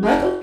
Nerd 0.00 0.24
und 0.24 0.42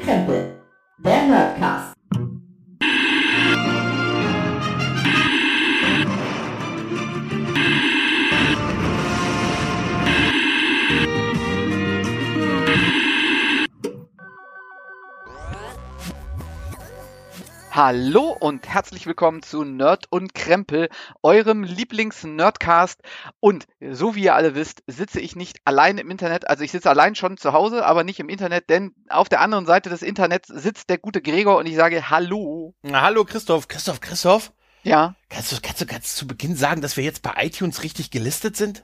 Hallo 17.88 18.36
und 18.38 18.68
herzlich 18.68 19.08
willkommen 19.08 19.42
zu 19.42 19.64
Nerd 19.64 20.08
und 20.10 20.34
Krempel, 20.34 20.90
eurem 21.24 21.64
Lieblings-Nerdcast. 21.64 23.00
Und 23.40 23.66
so 23.80 24.14
wie 24.14 24.24
ihr 24.26 24.36
alle 24.36 24.56
wisst, 24.56 24.84
sitze 24.88 25.22
ich 25.22 25.38
nicht 25.38 25.62
allein 25.64 25.98
im 25.98 26.12
Internet. 26.12 26.50
Also 26.50 26.66
ich 26.66 26.74
sitze 26.74 26.90
allein 26.90 27.16
schon 27.16 27.38
zu 27.38 27.54
Hause, 27.54 27.86
aber 27.86 28.04
nicht 28.04 28.20
im 28.20 28.28
Internet, 28.28 28.70
denn 28.70 28.94
auf 29.08 29.30
der 29.30 29.40
anderen 29.40 29.66
Seite 29.66 29.90
des 29.90 30.02
Internets 30.02 30.50
sitzt 30.50 30.90
der 30.90 30.98
gute 30.98 31.22
Gregor 31.22 31.56
und 31.60 31.66
ich 31.66 31.78
sage 31.78 32.10
Hallo. 32.10 32.76
Na, 32.82 33.04
hallo 33.04 33.24
Christoph. 33.24 33.70
Christoph, 33.70 34.02
Christoph. 34.02 34.52
Ja, 34.84 35.16
Kannst 35.30 35.54
du, 35.54 35.56
kannst 35.64 35.80
du 35.80 35.86
ganz 35.86 36.14
zu 36.14 36.28
Beginn 36.28 36.58
sagen, 36.58 36.82
dass 36.82 36.98
wir 36.98 37.06
jetzt 37.06 37.22
bei 37.22 37.36
iTunes 37.38 37.84
richtig 37.84 38.12
gelistet 38.12 38.58
sind? 38.58 38.84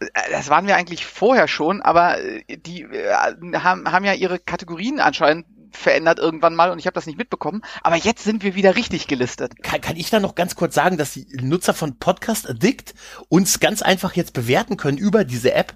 äh, 0.00 0.06
das 0.30 0.48
waren 0.48 0.66
wir 0.66 0.76
eigentlich 0.76 1.04
vorher 1.04 1.48
schon, 1.48 1.82
aber 1.82 2.18
äh, 2.18 2.56
die 2.56 2.84
äh, 2.84 3.12
haben, 3.12 3.92
haben 3.92 4.04
ja 4.06 4.14
ihre 4.14 4.38
Kategorien 4.38 5.00
anscheinend 5.00 5.44
verändert 5.72 6.18
irgendwann 6.18 6.54
mal 6.54 6.70
und 6.70 6.78
ich 6.78 6.86
habe 6.86 6.94
das 6.94 7.06
nicht 7.06 7.18
mitbekommen. 7.18 7.62
Aber 7.82 7.96
jetzt 7.96 8.24
sind 8.24 8.42
wir 8.42 8.54
wieder 8.54 8.76
richtig 8.76 9.06
gelistet. 9.06 9.62
Kann, 9.62 9.80
kann 9.80 9.96
ich 9.96 10.10
da 10.10 10.20
noch 10.20 10.34
ganz 10.34 10.54
kurz 10.54 10.74
sagen, 10.74 10.96
dass 10.96 11.12
die 11.12 11.26
Nutzer 11.40 11.74
von 11.74 11.98
Podcast 11.98 12.48
Addict 12.48 12.94
uns 13.28 13.60
ganz 13.60 13.82
einfach 13.82 14.14
jetzt 14.14 14.32
bewerten 14.32 14.76
können 14.76 14.98
über 14.98 15.24
diese 15.24 15.52
App? 15.52 15.74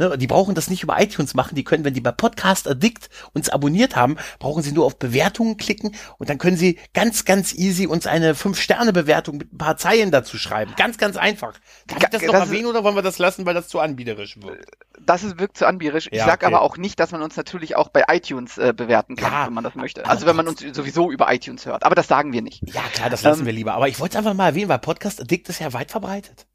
Ne, 0.00 0.16
die 0.16 0.26
brauchen 0.26 0.54
das 0.54 0.70
nicht 0.70 0.82
über 0.82 0.98
iTunes 0.98 1.34
machen. 1.34 1.54
Die 1.54 1.62
können, 1.62 1.84
wenn 1.84 1.92
die 1.92 2.00
bei 2.00 2.10
Podcast 2.10 2.66
Addict 2.66 3.10
uns 3.34 3.50
abonniert 3.50 3.96
haben, 3.96 4.16
brauchen 4.38 4.62
sie 4.62 4.72
nur 4.72 4.86
auf 4.86 4.98
Bewertungen 4.98 5.58
klicken 5.58 5.94
und 6.16 6.30
dann 6.30 6.38
können 6.38 6.56
sie 6.56 6.78
ganz, 6.94 7.26
ganz 7.26 7.52
easy 7.52 7.86
uns 7.86 8.06
eine 8.06 8.32
5-Sterne-Bewertung 8.34 9.36
mit 9.36 9.52
ein 9.52 9.58
paar 9.58 9.76
Zeilen 9.76 10.10
dazu 10.10 10.38
schreiben. 10.38 10.72
Ganz, 10.78 10.96
ganz 10.96 11.18
einfach. 11.18 11.52
Darf 11.86 11.98
ich 12.02 12.08
das 12.08 12.22
noch 12.22 12.32
Das 12.32 12.44
ist- 12.44 12.50
erwähnen 12.50 12.66
oder 12.66 12.82
wollen 12.82 12.94
wir 12.96 13.02
das 13.02 13.18
lassen, 13.18 13.44
weil 13.44 13.52
das 13.52 13.68
zu 13.68 13.78
anbiederisch 13.78 14.38
wird? 14.40 14.64
Das 15.04 15.22
ist, 15.22 15.38
wirkt 15.38 15.58
zu 15.58 15.66
anbierisch. 15.66 16.08
Ich 16.10 16.18
Ja, 16.18 16.24
sag 16.24 16.36
okay. 16.42 16.46
aber 16.46 16.62
auch 16.62 16.78
nicht, 16.78 16.98
dass 16.98 17.10
man 17.12 17.20
uns 17.20 17.36
natürlich 17.36 17.76
auch 17.76 17.88
bei 17.90 18.04
iTunes 18.08 18.56
äh, 18.56 18.72
bewerten 18.74 19.16
kann, 19.16 19.32
Ja, 19.32 19.46
wenn 19.48 19.52
man 19.54 19.64
das 19.64 19.74
möchte. 19.74 20.06
Also 20.06 20.24
wenn 20.24 20.36
man 20.36 20.48
uns 20.48 20.60
sowieso 20.72 21.10
über 21.10 21.30
iTunes 21.32 21.66
hört. 21.66 21.84
Aber 21.84 21.94
das 21.94 22.08
sagen 22.08 22.32
wir 22.32 22.40
nicht. 22.40 22.62
Ja, 22.72 22.82
klar, 22.94 23.10
das 23.10 23.22
lassen 23.22 23.40
Ähm, 23.40 23.46
wir 23.46 23.52
lieber. 23.52 23.74
Aber 23.74 23.88
ich 23.88 24.00
wollte 24.00 24.12
es 24.14 24.16
einfach 24.18 24.32
mal 24.34 24.46
erwähnen, 24.48 24.70
weil 24.70 24.78
Podcast 24.78 25.20
Addict 25.20 25.48
ist 25.50 25.58
ja 25.60 25.72
weit 25.74 25.90
verbreitet. 25.90 26.46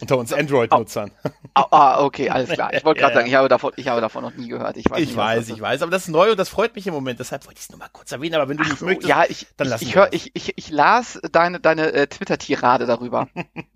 Unter 0.00 0.18
uns 0.18 0.32
Android-Nutzern. 0.32 1.10
Ah, 1.54 1.66
ah, 1.70 2.04
okay, 2.04 2.30
alles 2.30 2.50
klar. 2.50 2.72
Ich 2.72 2.84
wollte 2.84 3.00
gerade 3.00 3.12
Ja, 3.12 3.18
sagen, 3.20 3.28
ich 3.28 3.34
habe 3.34 3.48
davon, 3.48 3.72
ich 3.76 3.88
habe 3.88 4.00
davon 4.00 4.22
noch 4.22 4.34
nie 4.34 4.48
gehört. 4.48 4.76
Ich 4.76 4.88
weiß, 4.88 5.00
Ich 5.00 5.08
nicht, 5.08 5.16
weiß, 5.16 5.48
ich 5.48 5.60
weiß. 5.60 5.82
Aber 5.82 5.90
das 5.90 6.02
ist 6.02 6.08
neu 6.08 6.30
und 6.30 6.38
das 6.38 6.48
freut 6.48 6.74
mich 6.74 6.86
im 6.86 6.94
Moment. 6.94 7.20
Deshalb 7.20 7.46
wollte 7.46 7.58
ich 7.58 7.64
es 7.64 7.70
nur 7.70 7.78
mal 7.78 7.88
kurz 7.92 8.12
erwähnen. 8.12 8.34
Aber 8.36 8.48
wenn 8.48 8.56
du 8.56 8.64
Ach 8.64 8.68
nicht 8.68 8.78
so, 8.78 8.86
möchtest, 8.86 9.08
ja, 9.08 9.24
ich, 9.28 9.46
dann 9.56 9.66
ich, 9.66 9.70
lassen 9.70 9.84
ich, 9.84 9.94
hör, 9.94 10.06
das. 10.06 10.14
ich, 10.14 10.30
ich, 10.34 10.52
ich 10.56 10.70
las 10.70 11.20
deine, 11.32 11.60
deine 11.60 11.92
äh, 11.92 12.06
Twitter-Tirade 12.06 12.86
darüber. 12.86 13.28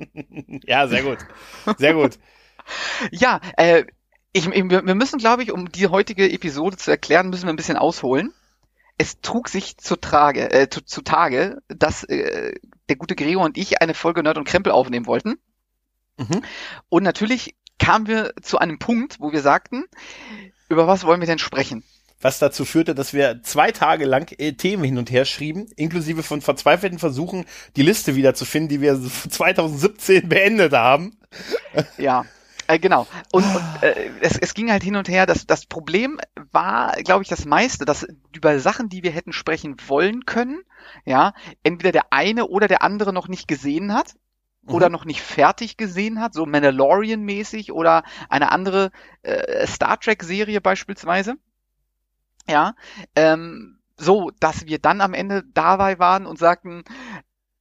ja, 0.64 0.86
sehr 0.88 1.02
gut. 1.02 1.18
Sehr 1.78 1.94
gut. 1.94 2.18
ja, 3.10 3.40
äh, 3.56 3.84
ich, 4.32 4.46
ich, 4.48 4.70
wir 4.70 4.86
wir 4.86 4.94
müssen, 4.94 5.18
glaube 5.18 5.42
ich, 5.42 5.52
um 5.52 5.70
die 5.70 5.88
heutige 5.88 6.30
Episode 6.30 6.76
zu 6.76 6.90
erklären, 6.90 7.30
müssen 7.30 7.46
wir 7.46 7.52
ein 7.52 7.56
bisschen 7.56 7.76
ausholen. 7.76 8.32
Es 8.96 9.20
trug 9.20 9.48
sich 9.48 9.76
zu, 9.76 9.96
Trage, 9.96 10.52
äh, 10.52 10.68
zu, 10.70 10.84
zu 10.84 11.02
Tage, 11.02 11.58
dass 11.68 12.04
äh, 12.04 12.54
der 12.88 12.96
gute 12.96 13.16
Gregor 13.16 13.44
und 13.44 13.58
ich 13.58 13.80
eine 13.82 13.94
Folge 13.94 14.22
Nerd 14.22 14.38
und 14.38 14.44
Krempel 14.44 14.72
aufnehmen 14.72 15.06
wollten. 15.06 15.38
Mhm. 16.16 16.42
Und 16.88 17.02
natürlich 17.02 17.56
kamen 17.78 18.06
wir 18.06 18.32
zu 18.40 18.58
einem 18.58 18.78
Punkt, 18.78 19.20
wo 19.20 19.32
wir 19.32 19.42
sagten, 19.42 19.84
über 20.68 20.86
was 20.86 21.04
wollen 21.04 21.20
wir 21.20 21.26
denn 21.26 21.38
sprechen? 21.38 21.84
Was 22.20 22.38
dazu 22.38 22.64
führte, 22.64 22.94
dass 22.94 23.12
wir 23.12 23.42
zwei 23.42 23.70
Tage 23.70 24.06
lang 24.06 24.32
äh, 24.38 24.52
Themen 24.52 24.84
hin 24.84 24.96
und 24.96 25.10
her 25.10 25.26
schrieben, 25.26 25.66
inklusive 25.76 26.22
von 26.22 26.40
verzweifelten 26.40 26.98
Versuchen, 26.98 27.44
die 27.76 27.82
Liste 27.82 28.16
wiederzufinden, 28.16 28.68
die 28.70 28.80
wir 28.80 28.98
2017 28.98 30.28
beendet 30.28 30.72
haben. 30.72 31.18
Ja, 31.98 32.24
äh, 32.66 32.78
genau. 32.78 33.06
Und, 33.30 33.44
und 33.44 33.62
äh, 33.82 34.10
es, 34.20 34.38
es 34.38 34.54
ging 34.54 34.70
halt 34.70 34.82
hin 34.82 34.96
und 34.96 35.08
her. 35.08 35.26
Das, 35.26 35.46
das 35.46 35.66
Problem 35.66 36.18
war, 36.50 36.94
glaube 37.02 37.22
ich, 37.22 37.28
das 37.28 37.44
meiste, 37.44 37.84
dass 37.84 38.06
über 38.34 38.58
Sachen, 38.58 38.88
die 38.88 39.02
wir 39.02 39.10
hätten 39.10 39.34
sprechen 39.34 39.76
wollen 39.86 40.24
können, 40.24 40.62
ja, 41.04 41.34
entweder 41.62 41.92
der 41.92 42.04
eine 42.10 42.46
oder 42.46 42.68
der 42.68 42.82
andere 42.82 43.12
noch 43.12 43.28
nicht 43.28 43.48
gesehen 43.48 43.92
hat 43.92 44.14
oder 44.66 44.88
Mhm. 44.88 44.92
noch 44.92 45.04
nicht 45.04 45.20
fertig 45.22 45.76
gesehen 45.76 46.20
hat, 46.20 46.34
so 46.34 46.44
Mandalorian-mäßig 46.46 47.72
oder 47.72 48.02
eine 48.28 48.52
andere 48.52 48.90
äh, 49.22 49.66
Star 49.66 49.98
Trek-Serie 50.00 50.60
beispielsweise. 50.60 51.36
Ja, 52.48 52.74
ähm, 53.16 53.78
so, 53.96 54.30
dass 54.40 54.66
wir 54.66 54.78
dann 54.78 55.00
am 55.00 55.14
Ende 55.14 55.44
dabei 55.54 55.98
waren 55.98 56.26
und 56.26 56.38
sagten, 56.38 56.84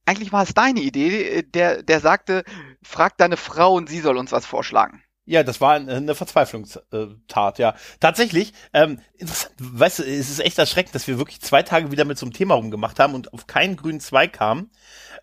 eigentlich 0.06 0.32
war 0.32 0.42
es 0.42 0.54
deine 0.54 0.80
Idee, 0.80 1.38
äh, 1.40 1.42
der, 1.44 1.82
der 1.82 2.00
sagte, 2.00 2.44
frag 2.82 3.16
deine 3.18 3.36
Frau 3.36 3.74
und 3.74 3.88
sie 3.88 4.00
soll 4.00 4.18
uns 4.18 4.32
was 4.32 4.46
vorschlagen. 4.46 5.02
Ja, 5.26 5.42
das 5.42 5.58
war 5.62 5.72
eine 5.72 5.94
eine 5.94 6.14
Verzweiflungstat, 6.14 7.58
ja. 7.58 7.74
Tatsächlich, 7.98 8.52
ähm, 8.74 9.00
interessant, 9.14 9.54
weißt 9.58 10.00
du, 10.00 10.02
es 10.02 10.28
ist 10.28 10.40
echt 10.40 10.58
erschreckend, 10.58 10.94
dass 10.94 11.06
wir 11.08 11.16
wirklich 11.16 11.40
zwei 11.40 11.62
Tage 11.62 11.90
wieder 11.90 12.04
mit 12.04 12.18
so 12.18 12.26
einem 12.26 12.34
Thema 12.34 12.54
rumgemacht 12.56 13.00
haben 13.00 13.14
und 13.14 13.32
auf 13.32 13.46
keinen 13.46 13.76
grünen 13.76 14.00
Zweig 14.00 14.34
kamen. 14.34 14.70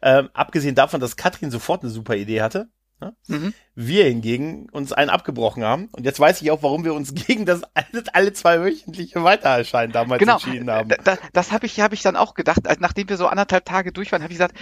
Ähm, 0.01 0.29
abgesehen 0.33 0.75
davon, 0.75 0.99
dass 0.99 1.15
Katrin 1.15 1.51
sofort 1.51 1.83
eine 1.83 1.91
super 1.91 2.15
Idee 2.15 2.41
hatte. 2.41 2.69
Ne? 3.01 3.15
Mhm. 3.27 3.53
Wir 3.75 4.05
hingegen 4.05 4.69
uns 4.69 4.93
einen 4.93 5.09
abgebrochen 5.09 5.63
haben. 5.63 5.89
Und 5.91 6.05
jetzt 6.05 6.19
weiß 6.19 6.41
ich 6.41 6.51
auch, 6.51 6.63
warum 6.63 6.83
wir 6.85 6.93
uns 6.93 7.13
gegen 7.27 7.45
das 7.45 7.63
alle, 7.73 8.03
alle 8.13 8.33
zwei 8.33 8.61
wöchentliche 8.61 9.23
Weitererscheinen 9.23 9.91
damals 9.91 10.19
Genau, 10.19 10.33
entschieden 10.33 10.69
haben. 10.69 10.89
Da, 10.89 10.97
da, 11.03 11.17
das 11.33 11.51
habe 11.51 11.65
ich, 11.65 11.79
hab 11.79 11.93
ich 11.93 12.01
dann 12.01 12.15
auch 12.15 12.35
gedacht, 12.35 12.67
als 12.67 12.79
nachdem 12.79 13.09
wir 13.09 13.17
so 13.17 13.27
anderthalb 13.27 13.65
Tage 13.65 13.91
durch 13.91 14.11
waren, 14.11 14.23
habe 14.23 14.31
ich 14.31 14.37
gesagt, 14.37 14.57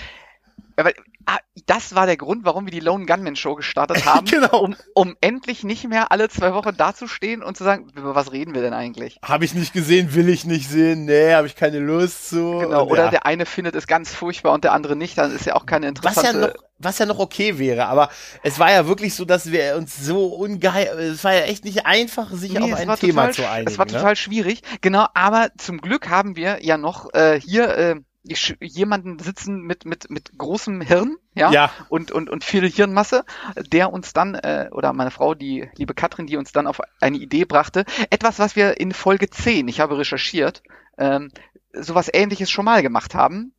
das 1.65 1.93
war 1.93 2.05
der 2.05 2.17
Grund, 2.17 2.45
warum 2.45 2.65
wir 2.65 2.71
die 2.71 2.79
Lone 2.79 3.05
Gunman 3.05 3.35
Show 3.35 3.55
gestartet 3.55 4.05
haben, 4.05 4.25
Genau. 4.25 4.61
um, 4.63 4.75
um 4.93 5.15
endlich 5.21 5.63
nicht 5.63 5.87
mehr 5.87 6.11
alle 6.11 6.29
zwei 6.29 6.53
Wochen 6.53 6.75
dazustehen 6.75 7.43
und 7.43 7.57
zu 7.57 7.63
sagen, 7.63 7.89
über 7.95 8.15
was 8.15 8.31
reden 8.31 8.53
wir 8.53 8.61
denn 8.61 8.73
eigentlich? 8.73 9.19
Habe 9.23 9.45
ich 9.45 9.53
nicht 9.53 9.73
gesehen, 9.73 10.15
will 10.15 10.29
ich 10.29 10.45
nicht 10.45 10.67
sehen, 10.69 11.05
nee, 11.05 11.33
habe 11.33 11.47
ich 11.47 11.55
keine 11.55 11.79
Lust 11.79 12.29
zu. 12.29 12.59
Genau, 12.59 12.83
Und 12.83 12.91
oder 12.91 13.05
ja. 13.05 13.09
der 13.11 13.25
eine 13.25 13.45
findet 13.45 13.75
es 13.75 13.87
ganz 13.87 14.13
furchtbar 14.13 14.53
und 14.53 14.63
der 14.63 14.73
andere 14.73 14.95
nicht, 14.95 15.17
dann 15.17 15.31
ist 15.33 15.45
ja 15.45 15.55
auch 15.55 15.65
keine 15.65 15.91
was 16.01 16.15
ja 16.15 16.21
interessante... 16.29 16.39
noch, 16.57 16.63
was 16.81 16.97
ja 16.97 17.05
noch 17.05 17.19
okay 17.19 17.59
wäre, 17.59 17.87
aber 17.87 18.09
es 18.41 18.57
war 18.57 18.71
ja 18.71 18.87
wirklich 18.87 19.13
so, 19.13 19.25
dass 19.25 19.51
wir 19.51 19.75
uns 19.75 19.97
so 19.97 20.27
ungeil, 20.27 20.87
es 20.97 21.23
war 21.23 21.33
ja 21.33 21.41
echt 21.41 21.65
nicht 21.65 21.85
einfach, 21.85 22.31
sich 22.31 22.53
Nee, 22.53 22.59
auf 22.59 22.73
ein 22.79 22.95
Thema 22.95 23.27
total, 23.27 23.33
zu 23.33 23.49
einigen. 23.49 23.71
Es 23.71 23.77
war 23.77 23.85
ne? 23.85 23.91
total 23.91 24.15
schwierig, 24.15 24.61
genau, 24.81 25.05
aber 25.13 25.49
zum 25.57 25.81
Glück 25.81 26.09
haben 26.09 26.35
wir 26.37 26.63
ja 26.63 26.77
noch 26.77 27.13
äh, 27.13 27.39
hier 27.39 27.77
äh, 27.77 27.95
jemanden 28.23 29.17
sitzen 29.19 29.61
mit, 29.61 29.85
mit, 29.85 30.09
mit 30.09 30.37
großem 30.37 30.81
Hirn, 30.81 31.17
ja, 31.35 31.51
Ja. 31.51 31.71
und, 31.89 32.11
und, 32.11 32.29
und 32.29 32.43
viel 32.43 32.69
Hirnmasse, 32.69 33.23
der 33.71 33.91
uns 33.93 34.13
dann, 34.13 34.35
äh, 34.35 34.69
oder 34.71 34.91
meine 34.93 35.11
Frau, 35.11 35.33
die 35.35 35.69
liebe 35.77 35.93
Katrin, 35.93 36.27
die 36.27 36.37
uns 36.37 36.51
dann 36.51 36.67
auf 36.67 36.81
eine 36.99 37.17
Idee 37.17 37.45
brachte, 37.45 37.85
etwas, 38.09 38.37
was 38.39 38.55
wir 38.55 38.79
in 38.79 38.91
Folge 38.91 39.29
10, 39.29 39.67
ich 39.67 39.79
habe 39.79 39.97
recherchiert, 39.97 40.61
ähm, 40.97 41.31
sowas 41.73 42.09
ähnliches 42.13 42.49
schon 42.51 42.65
mal 42.65 42.81
gemacht 42.81 43.15
haben. 43.15 43.53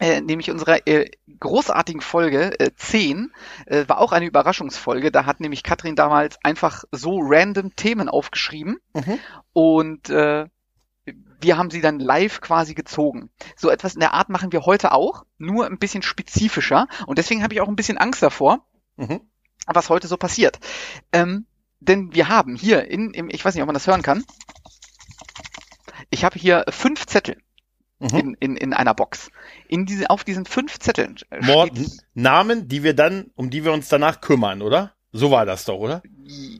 Äh, 0.00 0.20
nämlich 0.20 0.48
unsere 0.52 0.86
äh, 0.86 1.10
großartigen 1.40 2.00
Folge 2.00 2.58
äh, 2.60 2.70
10 2.76 3.32
äh, 3.66 3.84
war 3.88 3.98
auch 3.98 4.12
eine 4.12 4.26
Überraschungsfolge. 4.26 5.10
Da 5.10 5.26
hat 5.26 5.40
nämlich 5.40 5.64
Katrin 5.64 5.96
damals 5.96 6.38
einfach 6.44 6.84
so 6.92 7.18
random 7.20 7.74
Themen 7.74 8.08
aufgeschrieben 8.08 8.78
Mhm. 8.94 9.18
und 9.52 10.08
äh, 10.10 10.46
wir 11.40 11.56
haben 11.56 11.70
sie 11.70 11.80
dann 11.80 11.98
live 12.00 12.40
quasi 12.40 12.74
gezogen. 12.74 13.30
So 13.56 13.70
etwas 13.70 13.94
in 13.94 14.00
der 14.00 14.14
Art 14.14 14.28
machen 14.28 14.52
wir 14.52 14.66
heute 14.66 14.92
auch, 14.92 15.24
nur 15.38 15.66
ein 15.66 15.78
bisschen 15.78 16.02
spezifischer. 16.02 16.86
Und 17.06 17.18
deswegen 17.18 17.42
habe 17.42 17.54
ich 17.54 17.60
auch 17.60 17.68
ein 17.68 17.76
bisschen 17.76 17.98
Angst 17.98 18.22
davor, 18.22 18.66
Mhm. 18.96 19.20
was 19.66 19.88
heute 19.90 20.08
so 20.08 20.16
passiert. 20.16 20.58
Ähm, 21.12 21.46
denn 21.80 22.12
wir 22.14 22.28
haben 22.28 22.56
hier 22.56 22.90
in, 22.90 23.12
im, 23.14 23.30
ich 23.30 23.44
weiß 23.44 23.54
nicht, 23.54 23.62
ob 23.62 23.68
man 23.68 23.74
das 23.74 23.86
hören 23.86 24.02
kann. 24.02 24.24
Ich 26.10 26.24
habe 26.24 26.38
hier 26.38 26.64
fünf 26.68 27.06
Zettel 27.06 27.36
Mhm. 28.00 28.16
in, 28.18 28.34
in, 28.34 28.56
in 28.56 28.72
einer 28.74 28.94
Box. 28.94 29.28
In 29.66 29.84
diese, 29.84 30.08
auf 30.08 30.22
diesen 30.22 30.46
fünf 30.46 30.78
Zetteln 30.78 31.16
äh, 31.30 31.44
Mord, 31.44 31.72
Namen, 32.14 32.68
die 32.68 32.84
wir 32.84 32.94
dann, 32.94 33.32
um 33.34 33.50
die 33.50 33.64
wir 33.64 33.72
uns 33.72 33.88
danach 33.88 34.20
kümmern, 34.20 34.62
oder? 34.62 34.94
So 35.10 35.30
war 35.30 35.46
das 35.46 35.64
doch, 35.64 35.78
oder? 35.78 36.02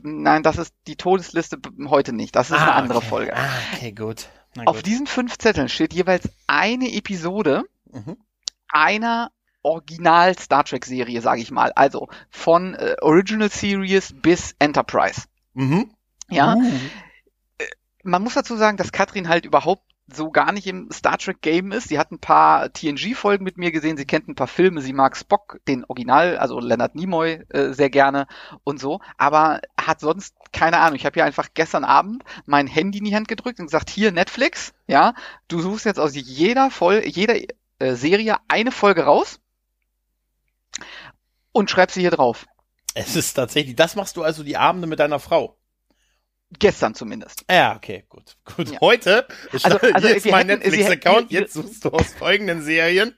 nein, 0.01 0.41
das 0.43 0.57
ist 0.57 0.73
die 0.87 0.95
Todesliste 0.95 1.57
heute 1.87 2.11
nicht. 2.13 2.35
Das 2.35 2.49
ist 2.49 2.57
eine 2.57 2.73
andere 2.73 2.97
okay. 2.97 3.07
Folge. 3.07 3.35
Ah, 3.37 3.49
okay, 3.73 3.91
gut. 3.91 4.27
Auf 4.67 4.81
diesen 4.83 5.07
fünf 5.07 5.37
Zetteln 5.37 5.69
steht 5.69 5.93
jeweils 5.93 6.29
eine 6.47 6.91
Episode 6.93 7.63
Mhm. 7.91 8.17
einer 8.67 9.31
Original 9.61 10.37
Star 10.37 10.63
Trek 10.63 10.85
Serie, 10.85 11.21
sage 11.21 11.41
ich 11.41 11.51
mal. 11.51 11.71
Also 11.75 12.07
von 12.29 12.75
äh, 12.75 12.95
Original 13.01 13.49
Series 13.49 14.13
bis 14.15 14.55
Enterprise. 14.59 15.23
Mhm. 15.53 15.91
Ja, 16.29 16.55
Uh. 16.55 16.71
man 18.03 18.23
muss 18.23 18.35
dazu 18.35 18.55
sagen, 18.55 18.77
dass 18.77 18.91
Katrin 18.91 19.27
halt 19.27 19.45
überhaupt 19.45 19.83
so 20.13 20.31
gar 20.31 20.51
nicht 20.51 20.67
im 20.67 20.89
Star 20.91 21.17
Trek 21.17 21.41
Game 21.41 21.71
ist. 21.71 21.89
Sie 21.89 21.99
hat 21.99 22.11
ein 22.11 22.19
paar 22.19 22.71
TNG-Folgen 22.71 23.43
mit 23.43 23.57
mir 23.57 23.71
gesehen, 23.71 23.97
sie 23.97 24.05
kennt 24.05 24.27
ein 24.27 24.35
paar 24.35 24.47
Filme, 24.47 24.81
sie 24.81 24.93
mag 24.93 25.15
Spock, 25.17 25.59
den 25.67 25.85
Original, 25.85 26.37
also 26.37 26.59
Leonard 26.59 26.95
Nimoy, 26.95 27.43
äh, 27.49 27.73
sehr 27.73 27.89
gerne 27.89 28.27
und 28.63 28.79
so, 28.79 28.99
aber 29.17 29.61
hat 29.79 29.99
sonst 29.99 30.35
keine 30.51 30.79
Ahnung. 30.79 30.95
Ich 30.95 31.05
habe 31.05 31.19
ihr 31.19 31.25
einfach 31.25 31.49
gestern 31.53 31.83
Abend 31.83 32.23
mein 32.45 32.67
Handy 32.67 32.99
in 32.99 33.05
die 33.05 33.15
Hand 33.15 33.27
gedrückt 33.27 33.59
und 33.59 33.67
gesagt, 33.67 33.89
hier 33.89 34.11
Netflix, 34.11 34.73
ja, 34.87 35.13
du 35.47 35.59
suchst 35.59 35.85
jetzt 35.85 35.99
aus 35.99 36.15
jeder 36.15 36.71
Folge, 36.71 37.07
jeder 37.07 37.35
äh, 37.79 37.95
Serie 37.95 38.37
eine 38.47 38.71
Folge 38.71 39.03
raus 39.03 39.39
und 41.51 41.69
schreibst 41.69 41.95
sie 41.95 42.01
hier 42.01 42.11
drauf. 42.11 42.45
Es 42.95 43.15
ist 43.15 43.33
tatsächlich, 43.33 43.75
das 43.75 43.95
machst 43.95 44.17
du 44.17 44.23
also 44.23 44.43
die 44.43 44.57
Abende 44.57 44.87
mit 44.87 44.99
deiner 44.99 45.19
Frau. 45.19 45.58
Gestern 46.57 46.95
zumindest. 46.95 47.45
Ja, 47.49 47.75
okay, 47.75 48.05
gut. 48.09 48.35
Gut. 48.55 48.71
Ja. 48.71 48.79
Heute, 48.81 49.27
Also- 49.53 49.77
also, 49.77 49.93
also 49.93 50.07
ist 50.07 50.25
wir 50.25 50.31
mein 50.31 50.47
Netflix-Account, 50.47 51.31
jetzt 51.31 51.53
suchst 51.53 51.85
du 51.85 51.89
aus 51.89 52.13
folgenden 52.13 52.63
Serien. 52.63 53.15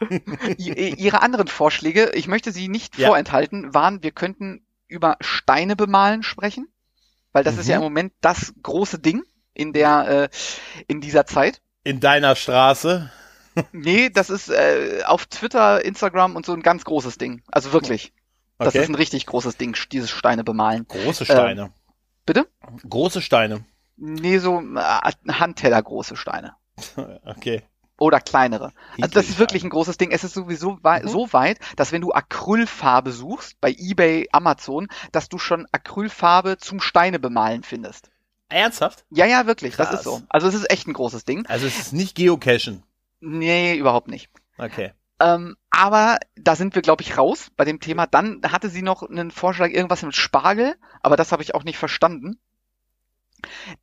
Ihre 0.58 1.22
anderen 1.22 1.48
Vorschläge, 1.48 2.10
ich 2.14 2.28
möchte 2.28 2.52
sie 2.52 2.68
nicht 2.68 2.98
Ja. 2.98 3.08
vorenthalten, 3.08 3.72
waren, 3.74 4.02
wir 4.02 4.10
könnten 4.12 4.66
über 4.88 5.16
Steine 5.20 5.76
bemalen 5.76 6.22
sprechen, 6.22 6.68
weil 7.32 7.44
das 7.44 7.56
ist 7.56 7.66
Mhm. 7.66 7.70
ja 7.70 7.76
im 7.76 7.82
Moment 7.82 8.12
das 8.20 8.52
große 8.62 8.98
Ding 8.98 9.22
in 9.54 9.72
der 9.72 10.28
äh, 10.32 10.82
in 10.86 11.00
dieser 11.00 11.26
Zeit. 11.26 11.60
In 11.84 12.00
deiner 12.00 12.36
Straße. 12.36 13.10
Nee, 13.72 14.10
das 14.10 14.30
ist 14.30 14.48
äh, 14.50 15.02
auf 15.06 15.26
Twitter, 15.26 15.84
Instagram 15.84 16.36
und 16.36 16.46
so 16.46 16.52
ein 16.52 16.62
ganz 16.62 16.84
großes 16.84 17.18
Ding. 17.18 17.42
Also 17.50 17.72
wirklich. 17.72 18.12
Das 18.58 18.68
Okay. 18.74 18.82
ist 18.82 18.88
ein 18.90 18.94
richtig 18.94 19.24
großes 19.26 19.56
Ding, 19.56 19.74
dieses 19.90 20.10
Steine 20.10 20.44
bemalen. 20.44 20.86
Große 20.86 21.24
Steine. 21.24 21.72
Bitte? 22.26 22.46
Große 22.88 23.22
Steine. 23.22 23.64
Nee, 23.96 24.38
so 24.38 24.60
äh, 24.60 25.12
Handteller 25.32 25.82
große 25.82 26.16
Steine. 26.16 26.54
Okay. 27.24 27.62
Oder 27.98 28.18
kleinere. 28.20 28.72
Also 28.98 29.12
das 29.12 29.28
ist 29.28 29.38
wirklich 29.38 29.62
ein 29.62 29.68
großes 29.68 29.98
Ding. 29.98 30.10
Es 30.10 30.24
ist 30.24 30.32
sowieso 30.32 30.78
wei 30.80 31.02
Mhm. 31.02 31.08
so 31.08 31.32
weit, 31.34 31.58
dass 31.76 31.92
wenn 31.92 32.00
du 32.00 32.12
Acrylfarbe 32.12 33.12
suchst, 33.12 33.60
bei 33.60 33.74
eBay, 33.76 34.26
Amazon, 34.32 34.88
dass 35.12 35.28
du 35.28 35.36
schon 35.36 35.66
Acrylfarbe 35.70 36.56
zum 36.56 36.80
Steine 36.80 37.18
bemalen 37.18 37.62
findest. 37.62 38.10
Ernsthaft? 38.48 39.04
Ja, 39.10 39.26
ja, 39.26 39.46
wirklich, 39.46 39.76
das 39.76 39.88
Krass. 39.88 39.98
ist 40.00 40.04
so. 40.04 40.22
Also 40.30 40.48
es 40.48 40.54
ist 40.54 40.70
echt 40.70 40.86
ein 40.88 40.94
großes 40.94 41.26
Ding. 41.26 41.44
Also 41.46 41.66
es 41.66 41.78
ist 41.78 41.92
nicht 41.92 42.14
Geocachen. 42.16 42.82
Nee, 43.20 43.76
überhaupt 43.76 44.08
nicht. 44.08 44.30
Okay. 44.56 44.92
Ähm, 45.20 45.56
aber 45.70 46.18
da 46.36 46.56
sind 46.56 46.74
wir, 46.74 46.82
glaube 46.82 47.02
ich, 47.02 47.16
raus 47.18 47.48
bei 47.56 47.64
dem 47.64 47.80
Thema. 47.80 48.06
Dann 48.06 48.40
hatte 48.44 48.68
sie 48.70 48.82
noch 48.82 49.02
einen 49.02 49.30
Vorschlag, 49.30 49.70
irgendwas 49.70 50.02
mit 50.02 50.16
Spargel, 50.16 50.74
aber 51.02 51.16
das 51.16 51.32
habe 51.32 51.42
ich 51.42 51.54
auch 51.54 51.64
nicht 51.64 51.78
verstanden. 51.78 52.38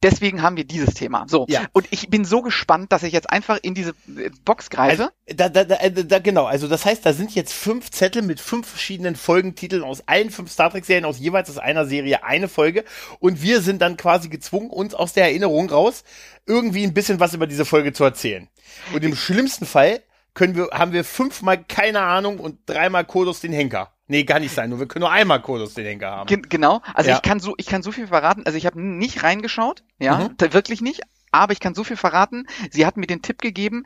Deswegen 0.04 0.42
haben 0.42 0.56
wir 0.58 0.66
dieses 0.66 0.94
Thema. 0.94 1.26
So, 1.28 1.46
Ja. 1.50 1.66
und 1.74 1.88
ich 1.90 2.10
bin 2.10 2.26
so 2.26 2.42
gespannt, 2.42 2.92
dass 2.92 3.04
ich 3.04 3.14
jetzt 3.14 3.30
einfach 3.30 3.58
in 3.62 3.74
diese 3.74 3.92
äh, 4.16 4.30
Box 4.46 4.70
greife. 4.70 5.04
Also, 5.04 5.36
da, 5.36 5.50
da, 5.50 5.64
da, 5.64 5.76
äh, 5.78 5.92
da, 5.92 6.20
genau, 6.20 6.46
also 6.46 6.68
das 6.68 6.86
heißt, 6.86 7.06
da 7.06 7.14
sind 7.14 7.34
jetzt 7.34 7.54
fünf 7.54 7.90
Zettel 7.92 8.22
mit 8.22 8.40
fünf 8.40 8.68
verschiedenen 8.68 9.16
Folgentiteln 9.16 9.84
aus 9.84 10.04
allen 10.08 10.30
fünf 10.30 10.52
Star 10.52 10.70
Trek-Serien, 10.70 11.06
aus 11.06 11.20
jeweils 11.20 11.50
aus 11.50 11.58
einer 11.58 11.86
Serie 11.86 12.24
eine 12.24 12.48
Folge. 12.48 12.84
Und 13.20 13.42
wir 13.42 13.62
sind 13.62 13.82
dann 13.82 13.98
quasi 13.98 14.30
gezwungen, 14.30 14.70
uns 14.70 14.94
aus 14.94 15.14
der 15.14 15.26
Erinnerung 15.26 15.70
raus 15.70 16.04
irgendwie 16.46 16.84
ein 16.84 16.94
bisschen 16.94 17.20
was 17.20 17.34
über 17.34 17.48
diese 17.48 17.66
Folge 17.66 17.94
zu 17.94 18.04
erzählen. 18.04 18.48
Und 18.94 19.04
im 19.04 19.16
schlimmsten 19.16 19.66
Fall 19.66 20.02
können 20.38 20.56
wir, 20.56 20.70
haben 20.72 20.94
wir 20.94 21.04
fünfmal 21.04 21.64
keine 21.64 22.02
Ahnung 22.02 22.40
und 22.40 22.60
dreimal 22.68 23.04
Kodos 23.06 23.40
den 23.40 23.52
Henker. 23.52 23.92
Nee, 24.06 24.24
kann 24.24 24.44
nicht 24.44 24.54
sein, 24.54 24.70
nur 24.70 24.80
wir 24.80 24.88
können 24.88 25.02
nur 25.02 25.12
einmal 25.12 25.42
Kodos 25.42 25.74
den 25.74 25.86
Henker 25.86 26.12
haben. 26.12 26.28
Gen 26.28 26.44
genau, 26.44 26.82
also 26.94 27.10
Ja. 27.10 27.16
ich 27.16 27.24
kann 27.24 27.40
so, 27.40 27.56
ich 27.58 27.66
kann 27.66 27.82
so 27.82 27.92
viel 27.92 28.06
verraten. 28.08 28.44
Also 28.46 28.56
ich 28.56 28.68
habe 28.68 28.80
nicht 28.80 29.24
reingeschaut, 29.24 29.84
ja, 30.00 30.30
Mhm. 30.30 30.54
wirklich 30.54 30.82
nicht. 30.82 31.02
Aber 31.32 31.54
ich 31.54 31.60
kann 31.60 31.74
so 31.74 31.84
viel 31.84 31.98
verraten. 31.98 32.48
Sie 32.72 32.86
hat 32.86 32.98
mir 32.98 33.08
den 33.08 33.22
Tipp 33.24 33.42
gegeben, 33.42 33.86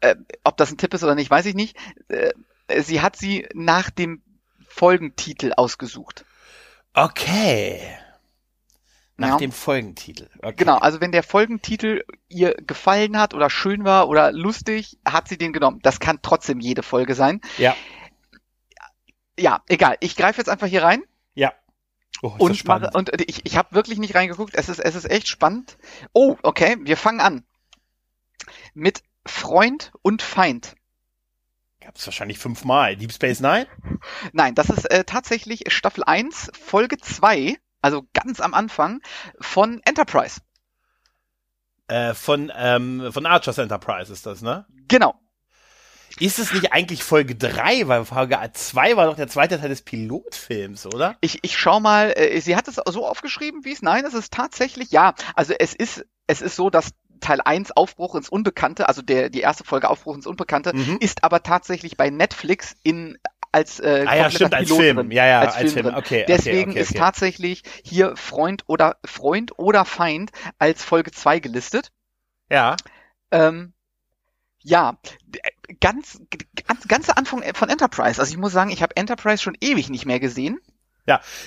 äh, 0.00 0.14
ob 0.44 0.56
das 0.56 0.70
ein 0.70 0.78
Tipp 0.78 0.94
ist 0.94 1.02
oder 1.02 1.16
nicht, 1.16 1.30
weiß 1.30 1.46
ich 1.46 1.54
nicht. 1.56 1.76
Äh, 2.08 2.30
sie 2.80 3.00
hat 3.02 3.16
sie 3.16 3.46
nach 3.54 3.90
dem 3.90 4.22
Folgentitel 4.68 5.52
ausgesucht. 5.56 6.24
Okay. 6.94 7.80
Nach 9.20 9.30
Ja. 9.30 9.36
dem 9.36 9.50
Folgentitel. 9.52 10.28
Okay. 10.38 10.54
Genau, 10.56 10.78
also 10.78 11.00
wenn 11.00 11.10
der 11.12 11.24
Folgentitel 11.24 12.04
ihr 12.28 12.54
gefallen 12.54 13.18
hat 13.18 13.34
oder 13.34 13.50
schön 13.50 13.84
war 13.84 14.08
oder 14.08 14.30
lustig, 14.32 14.96
hat 15.04 15.28
sie 15.28 15.36
den 15.36 15.52
genommen. 15.52 15.80
Das 15.82 15.98
kann 15.98 16.20
trotzdem 16.22 16.60
jede 16.60 16.82
Folge 16.84 17.14
sein. 17.14 17.40
Ja. 17.58 17.74
Ja, 19.38 19.62
egal. 19.68 19.96
Ich 20.00 20.16
greife 20.16 20.38
jetzt 20.40 20.48
einfach 20.48 20.66
hier 20.68 20.82
rein 20.82 21.02
Ja. 21.34 21.52
Oh, 22.22 22.34
und 22.38 22.56
spannend. 22.56 22.94
mache, 22.94 22.98
und 22.98 23.20
ich, 23.28 23.44
ich 23.44 23.56
habe 23.56 23.74
wirklich 23.74 23.98
nicht 23.98 24.14
reingeguckt. 24.14 24.54
Es 24.54 24.68
ist, 24.68 24.78
es 24.80 24.94
ist 24.94 25.10
echt 25.10 25.28
spannend. 25.28 25.78
Oh, 26.12 26.36
okay, 26.42 26.76
wir 26.82 26.96
fangen 26.96 27.20
an. 27.20 27.44
Mit 28.74 29.02
Freund 29.26 29.92
und 30.02 30.22
Feind. 30.22 30.74
Gab's 31.80 32.06
wahrscheinlich 32.06 32.38
fünfmal. 32.38 32.96
Deep 32.96 33.12
Space 33.12 33.40
Nine? 33.40 33.66
Nein, 34.32 34.54
das 34.54 34.70
ist 34.70 34.84
äh, 34.90 35.04
tatsächlich 35.04 35.64
Staffel 35.72 36.04
1, 36.04 36.50
Folge 36.60 36.98
2, 36.98 37.56
also 37.82 38.04
ganz 38.12 38.40
am 38.40 38.54
Anfang 38.54 39.00
von 39.40 39.80
Enterprise. 39.84 40.40
Äh, 41.88 42.14
von, 42.14 42.52
ähm, 42.54 43.12
von 43.12 43.24
Archer's 43.24 43.58
Enterprise 43.58 44.12
ist 44.12 44.26
das, 44.26 44.42
ne? 44.42 44.66
Genau. 44.88 45.14
Ist 46.20 46.38
es 46.38 46.52
nicht 46.52 46.72
eigentlich 46.72 47.04
Folge 47.04 47.36
3, 47.36 47.86
weil 47.86 48.04
Folge 48.04 48.38
2 48.52 48.96
war 48.96 49.06
doch 49.06 49.16
der 49.16 49.28
zweite 49.28 49.58
Teil 49.58 49.68
des 49.68 49.82
Pilotfilms, 49.82 50.86
oder? 50.86 51.16
Ich, 51.20 51.38
ich 51.42 51.56
schau 51.56 51.80
mal, 51.80 52.12
äh, 52.16 52.40
sie 52.40 52.56
hat 52.56 52.66
es 52.68 52.80
so 52.86 53.06
aufgeschrieben, 53.06 53.64
wie 53.64 53.72
es, 53.72 53.82
nein, 53.82 54.04
es 54.04 54.14
ist 54.14 54.32
tatsächlich, 54.32 54.90
ja, 54.90 55.14
also 55.34 55.54
es 55.58 55.74
ist, 55.74 56.04
es 56.26 56.42
ist 56.42 56.56
so, 56.56 56.70
dass 56.70 56.90
Teil 57.20 57.40
1 57.40 57.72
Aufbruch 57.76 58.14
ins 58.14 58.28
Unbekannte, 58.28 58.88
also 58.88 59.02
der, 59.02 59.30
die 59.30 59.40
erste 59.40 59.64
Folge 59.64 59.88
Aufbruch 59.88 60.14
ins 60.14 60.26
Unbekannte, 60.26 60.74
Mhm. 60.74 60.98
ist 61.00 61.24
aber 61.24 61.42
tatsächlich 61.42 61.96
bei 61.96 62.10
Netflix 62.10 62.76
in, 62.82 63.18
als, 63.52 63.80
äh, 63.80 64.04
Ah 64.06 64.16
ja, 64.16 64.30
stimmt, 64.30 64.54
als 64.54 64.68
Pilot 64.68 64.80
Film. 64.80 64.96
drin. 64.96 65.10
Ja, 65.10 65.26
ja, 65.26 65.40
als, 65.40 65.56
als 65.56 65.72
Film, 65.72 65.86
Film. 65.86 65.96
Okay, 65.96 66.24
Deswegen 66.28 66.70
okay, 66.72 66.80
ist 66.80 66.90
okay. 66.90 66.98
tatsächlich 66.98 67.62
hier 67.82 68.16
Freund 68.16 68.64
oder, 68.66 68.96
Freund 69.04 69.58
oder 69.58 69.84
Feind 69.84 70.30
als 70.58 70.84
Folge 70.84 71.10
2 71.10 71.38
gelistet. 71.40 71.90
Ja. 72.50 72.76
Ähm, 73.30 73.72
ja, 74.60 74.98
ganz, 75.80 76.20
ganz, 76.66 76.88
ganze 76.88 77.16
Anfang 77.16 77.42
von 77.54 77.68
Enterprise. 77.68 78.20
Also 78.20 78.32
ich 78.32 78.38
muss 78.38 78.52
sagen, 78.52 78.70
ich 78.70 78.82
habe 78.82 78.96
Enterprise 78.96 79.42
schon 79.42 79.56
ewig 79.60 79.88
nicht 79.88 80.06
mehr 80.06 80.20
gesehen. 80.20 80.58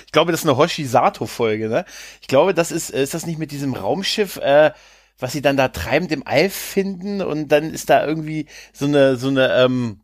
Ich 0.06 0.12
glaube, 0.12 0.32
das 0.32 0.40
ist 0.40 0.48
eine 0.48 0.56
Hoshi-Sato-Folge, 0.56 1.68
ne? 1.68 1.84
Ich 2.20 2.26
glaube, 2.26 2.52
das 2.52 2.72
ist, 2.72 2.90
ist 2.90 3.14
das 3.14 3.26
nicht 3.26 3.38
mit 3.38 3.52
diesem 3.52 3.74
Raumschiff, 3.74 4.36
äh, 4.38 4.72
was 5.20 5.32
sie 5.32 5.40
dann 5.42 5.56
da 5.56 5.68
treibend 5.68 6.10
im 6.10 6.26
All 6.26 6.50
finden 6.50 7.22
und 7.22 7.48
dann 7.48 7.72
ist 7.72 7.88
da 7.88 8.04
irgendwie 8.04 8.46
so 8.72 8.86
eine, 8.86 9.16
so 9.16 9.28
eine, 9.28 9.54
ähm, 9.54 10.00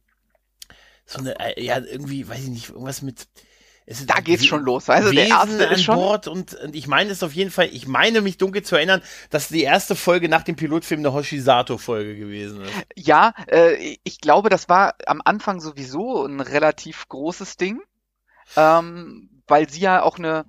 so 1.08 1.18
eine, 1.20 1.38
äh, 1.40 1.64
ja, 1.64 1.78
irgendwie, 1.78 2.28
weiß 2.28 2.40
ich 2.42 2.48
nicht, 2.48 2.68
irgendwas 2.68 3.02
mit, 3.02 3.26
Da 4.06 4.20
geht's 4.20 4.44
schon 4.44 4.62
los. 4.62 4.90
Also 4.90 5.10
der 5.10 5.24
Wesen 5.24 5.36
erste 5.36 5.66
an 5.68 5.72
ist 5.74 5.82
schon. 5.84 5.94
Bord 5.96 6.28
und, 6.28 6.52
und 6.52 6.76
ich 6.76 6.86
meine 6.86 7.10
es 7.10 7.22
auf 7.22 7.32
jeden 7.32 7.50
Fall, 7.50 7.70
ich 7.72 7.86
meine 7.88 8.20
mich 8.20 8.36
dunkel 8.36 8.62
zu 8.62 8.76
erinnern, 8.76 9.00
dass 9.30 9.48
die 9.48 9.62
erste 9.62 9.96
Folge 9.96 10.28
nach 10.28 10.42
dem 10.42 10.56
Pilotfilm 10.56 11.00
eine 11.00 11.14
Hoshi-Sato-Folge 11.14 12.14
gewesen 12.16 12.60
ist. 12.62 12.72
Ja, 12.96 13.32
äh, 13.46 13.96
ich 14.04 14.20
glaube, 14.20 14.50
das 14.50 14.68
war 14.68 14.94
am 15.06 15.22
Anfang 15.24 15.60
sowieso 15.60 16.26
ein 16.26 16.40
relativ 16.40 17.08
großes 17.08 17.56
Ding, 17.56 17.80
ähm, 18.56 19.30
weil 19.46 19.70
sie 19.70 19.80
ja 19.80 20.02
auch 20.02 20.18
eine, 20.18 20.44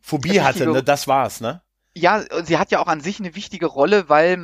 Phobie 0.00 0.30
Richtige- 0.30 0.44
hatte, 0.46 0.66
ne? 0.68 0.82
Das 0.82 1.06
war's, 1.06 1.40
ne? 1.42 1.62
ja, 1.94 2.24
sie 2.44 2.56
hat 2.56 2.70
ja 2.70 2.78
auch 2.80 2.86
an 2.86 3.02
sich 3.02 3.20
eine 3.20 3.34
wichtige 3.34 3.66
Rolle, 3.66 4.08
weil 4.08 4.38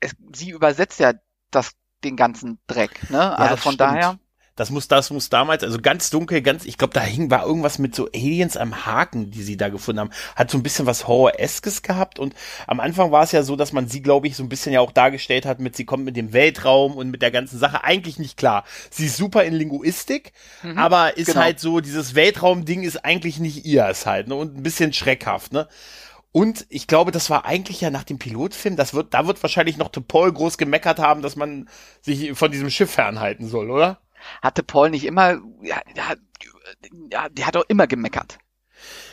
es, 0.00 0.12
sie 0.34 0.48
übersetzt 0.50 0.98
ja 1.00 1.12
das, 1.50 1.72
den 2.02 2.16
ganzen 2.16 2.58
Dreck, 2.66 3.10
ne? 3.10 3.36
Also 3.38 3.50
Ja, 3.50 3.56
von 3.56 3.74
stimmt. 3.74 3.80
daher, 3.80 4.18
Das 4.54 4.70
muss, 4.70 4.86
das 4.86 5.10
muss 5.10 5.30
damals, 5.30 5.62
also 5.64 5.80
ganz 5.80 6.10
dunkel, 6.10 6.42
ganz, 6.42 6.66
ich 6.66 6.76
glaube, 6.76 6.92
da 6.92 7.00
hing 7.00 7.30
war 7.30 7.46
irgendwas 7.46 7.78
mit 7.78 7.94
so 7.94 8.06
Aliens 8.14 8.56
am 8.58 8.84
Haken, 8.84 9.30
die 9.30 9.42
sie 9.42 9.56
da 9.56 9.70
gefunden 9.70 10.00
haben. 10.00 10.10
Hat 10.36 10.50
so 10.50 10.58
ein 10.58 10.62
bisschen 10.62 10.84
was 10.84 11.08
Horror-eskes 11.08 11.80
gehabt 11.82 12.18
und 12.18 12.34
am 12.66 12.78
Anfang 12.78 13.12
war 13.12 13.22
es 13.22 13.32
ja 13.32 13.42
so, 13.42 13.56
dass 13.56 13.72
man 13.72 13.88
sie, 13.88 14.02
glaube 14.02 14.26
ich, 14.26 14.36
so 14.36 14.42
ein 14.42 14.50
bisschen 14.50 14.72
ja 14.72 14.80
auch 14.80 14.92
dargestellt 14.92 15.46
hat 15.46 15.58
mit, 15.58 15.74
sie 15.74 15.86
kommt 15.86 16.04
mit 16.04 16.16
dem 16.16 16.34
Weltraum 16.34 16.96
und 16.96 17.10
mit 17.10 17.22
der 17.22 17.30
ganzen 17.30 17.58
Sache 17.58 17.82
eigentlich 17.84 18.18
nicht 18.18 18.36
klar. 18.36 18.64
Sie 18.90 19.06
ist 19.06 19.16
super 19.16 19.44
in 19.44 19.54
Linguistik, 19.54 20.32
Mhm, 20.62 20.78
aber 20.78 21.16
ist 21.16 21.26
genau. 21.28 21.40
halt 21.40 21.58
so, 21.60 21.80
dieses 21.80 22.14
Weltraum-Ding 22.14 22.82
ist 22.82 23.04
eigentlich 23.04 23.38
nicht 23.40 23.64
ihr 23.64 23.88
ist 23.88 24.06
halt, 24.06 24.28
ne, 24.28 24.34
und 24.34 24.56
ein 24.56 24.62
bisschen 24.62 24.92
schreckhaft, 24.92 25.52
ne. 25.52 25.68
Und 26.32 26.66
ich 26.70 26.86
glaube, 26.86 27.10
das 27.12 27.28
war 27.28 27.44
eigentlich 27.44 27.80
ja 27.82 27.90
nach 27.90 28.04
dem 28.04 28.18
Pilotfilm, 28.18 28.76
das 28.76 28.94
wird, 28.94 29.12
da 29.12 29.26
wird 29.26 29.42
wahrscheinlich 29.42 29.76
noch 29.76 29.90
Paul 30.08 30.32
groß 30.32 30.56
gemeckert 30.56 30.98
haben, 30.98 31.20
dass 31.22 31.36
man 31.36 31.68
sich 32.00 32.32
von 32.34 32.50
diesem 32.50 32.70
Schiff 32.70 32.90
fernhalten 32.90 33.48
soll, 33.48 33.70
oder? 33.70 33.98
Hatte 34.42 34.62
Paul 34.62 34.90
nicht 34.90 35.04
immer, 35.04 35.38
ja, 35.62 35.80
ja, 35.96 37.28
der 37.28 37.46
hat 37.46 37.56
auch 37.56 37.64
immer 37.68 37.86
gemeckert. 37.86 38.38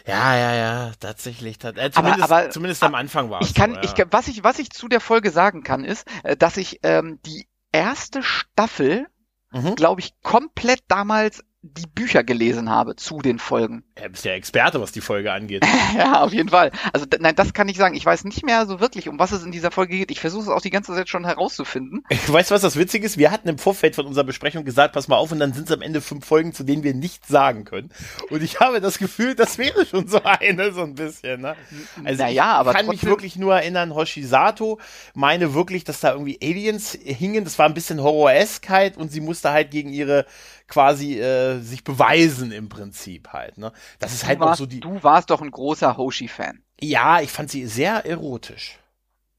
Ja, 0.08 0.36
ja, 0.36 0.54
ja, 0.56 0.92
tatsächlich. 1.00 1.60
tat- 1.60 1.78
Äh, 1.78 1.92
zumindest, 1.92 2.24
aber- 2.24 2.50
zumindest 2.50 2.84
am 2.84 2.96
Anfang 2.96 3.30
war 3.30 3.42
es. 3.42 3.50
Ich 3.50 3.54
kann, 3.56 3.76
so, 3.76 3.82
ja. 3.82 3.84
ich, 3.84 4.06
was 4.12 4.28
ich, 4.28 4.44
was 4.44 4.58
ich 4.60 4.72
zu 4.72 4.88
der 4.88 5.00
Folge 5.00 5.30
sagen 5.32 5.64
kann, 5.64 5.84
ist, 5.84 6.08
äh, 6.24 6.36
dass 6.36 6.58
ich 6.58 6.80
ähm, 6.84 7.20
die 7.26 7.48
erste 7.72 8.24
Staffel, 8.24 9.08
Mhm. 9.52 9.76
glaube 9.76 10.02
ich, 10.02 10.14
komplett 10.22 10.82
damals 10.88 11.44
die 11.62 11.88
Bücher 11.88 12.24
gelesen 12.24 12.70
habe 12.70 12.96
zu 12.96 13.20
den 13.20 13.38
Folgen. 13.38 13.84
Ja, 14.00 14.08
bist 14.08 14.24
ja 14.24 14.32
Experte, 14.32 14.80
was 14.80 14.94
die 14.94 15.02
Folge 15.02 15.34
angeht. 15.34 15.66
ja, 15.98 16.22
auf 16.24 16.32
jeden 16.32 16.50
Fall. 16.50 16.72
Also 16.94 17.06
nein, 17.20 17.36
das 17.36 17.54
kann 17.54 17.68
ich 17.68 17.76
sagen. 17.76 17.96
Ich 17.96 18.06
weiß 18.06 18.24
nicht 18.24 18.46
mehr 18.46 18.66
so 18.66 18.80
wirklich, 18.80 19.10
um 19.10 19.20
was 19.20 19.34
es 19.34 19.44
in 19.44 19.52
dieser 19.52 19.70
Folge 19.70 19.98
geht. 19.98 20.10
Ich 20.10 20.22
versuche 20.22 20.44
es 20.44 20.48
auch 20.48 20.62
die 20.62 20.70
ganze 20.70 20.94
Zeit 20.94 21.10
schon 21.10 21.26
herauszufinden. 21.26 22.04
Weißt 22.28 22.50
du, 22.50 22.56
was 22.56 22.62
das 22.62 22.78
Witzige 22.78 23.06
ist? 23.06 23.18
Wir 23.18 23.32
hatten 23.32 23.50
im 23.50 23.58
Vorfeld 23.58 23.96
von 23.96 24.06
unserer 24.06 24.24
Besprechung 24.24 24.64
gesagt, 24.64 24.94
pass 24.94 25.10
mal 25.10 25.18
auf, 25.18 25.34
und 25.34 25.40
dann 25.40 25.52
sind 25.52 25.70
es 25.70 25.76
am 25.76 25.82
Ende 25.82 26.00
fünf 26.00 26.26
Folgen, 26.26 26.54
zu 26.54 26.64
denen 26.64 26.84
wir 26.84 26.94
nichts 26.94 27.28
sagen 27.28 27.66
können. 27.66 27.90
Und 28.30 28.42
ich 28.42 28.62
habe 28.62 28.80
das 28.80 28.98
Gefühl, 28.98 29.36
das 29.36 29.58
wäre 29.58 29.86
schon 29.86 30.08
so 30.08 30.22
eine, 30.24 30.72
so 30.72 30.84
ein 30.84 30.96
bisschen. 30.96 31.42
Ne? 31.42 31.58
Also 32.06 32.24
naja, 32.24 32.54
aber 32.54 32.72
ich 32.72 32.78
kann 32.78 32.88
mich 32.88 33.04
wirklich 33.04 33.36
nur 33.36 33.56
erinnern, 33.56 33.94
Hoshisato 33.94 34.80
meine 35.14 35.54
wirklich, 35.54 35.84
dass 35.84 36.00
da 36.00 36.14
irgendwie 36.14 36.40
Aliens 36.42 36.98
hingen. 37.04 37.44
Das 37.44 37.60
war 37.60 37.66
ein 37.66 37.74
bisschen 37.74 38.02
Horror-Eskheit 38.02 38.96
und 38.96 39.12
sie 39.12 39.20
musste 39.20 39.52
halt 39.52 39.72
gegen 39.72 39.92
ihre 39.92 40.26
quasi 40.70 41.20
äh, 41.20 41.60
sich 41.60 41.84
beweisen 41.84 42.52
im 42.52 42.70
Prinzip 42.70 43.30
halt. 43.30 43.58
Ne? 43.58 43.74
Das 44.00 44.14
ist 44.14 44.26
halt 44.26 44.40
warst, 44.40 44.54
auch 44.54 44.58
so 44.58 44.66
die. 44.66 44.80
Du 44.80 45.04
warst 45.04 45.30
doch 45.30 45.42
ein 45.42 45.52
großer 45.52 45.98
Hoshi-Fan. 45.98 46.64
Ja, 46.80 47.22
ich 47.22 47.32
fand 47.32 47.50
sie 47.50 47.66
sehr 47.66 48.06
erotisch. 48.06 48.80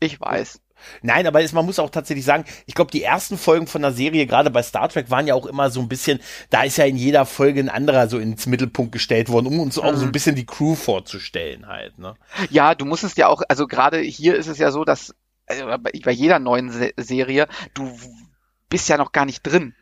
Ich 0.01 0.21
weiß. 0.21 0.61
Nein, 1.03 1.27
aber 1.27 1.43
man 1.53 1.67
muss 1.67 1.79
auch 1.79 1.91
tatsächlich 1.91 2.25
sagen, 2.25 2.45
ich 2.67 2.75
glaube, 2.75 2.91
die 2.91 3.03
ersten 3.03 3.37
Folgen 3.37 3.67
von 3.67 3.83
der 3.83 3.93
Serie, 3.93 4.27
gerade 4.27 4.51
bei 4.51 4.63
Star 4.63 4.89
Trek, 4.89 5.11
waren 5.11 5.27
ja 5.27 5.35
auch 5.35 5.47
immer 5.47 5.71
so 5.71 5.81
ein 5.81 5.89
bisschen, 5.89 6.21
da 6.49 6.63
ist 6.63 6.79
ja 6.79 6.87
in 6.87 6.97
jeder 6.97 7.27
Folge 7.27 7.61
ein 7.61 7.69
anderer 7.69 8.09
so 8.09 8.19
ins 8.19 8.47
Mittelpunkt 8.47 8.93
gestellt 8.93 9.29
worden, 9.29 9.47
um 9.47 9.61
uns 9.61 9.77
mhm. 9.77 9.83
auch 9.83 9.95
so 9.95 10.03
ein 10.03 10.09
mhm. 10.09 10.13
bisschen 10.13 10.37
die 10.37 10.47
Crew 10.47 10.75
vorzustellen 10.75 11.67
halt. 11.67 11.99
Ne? 11.99 12.15
Ja, 12.49 12.75
du 12.75 12.85
musstest 12.85 13.19
ja 13.19 13.29
auch, 13.29 13.43
also 13.49 13.67
gerade 13.67 13.99
hier 14.01 14.37
ist 14.37 14.47
es 14.47 14.59
ja 14.59 14.71
so, 14.71 14.85
dass 14.85 15.15
also 15.47 15.67
bei 15.79 16.13
jeder 16.13 16.39
neuen 16.39 16.71
Se 16.71 16.93
Serie, 16.97 17.49
du 17.75 17.99
bist 18.69 18.89
ja 18.89 18.97
noch 18.97 19.13
gar 19.13 19.25
nicht 19.25 19.43
drin. 19.43 19.75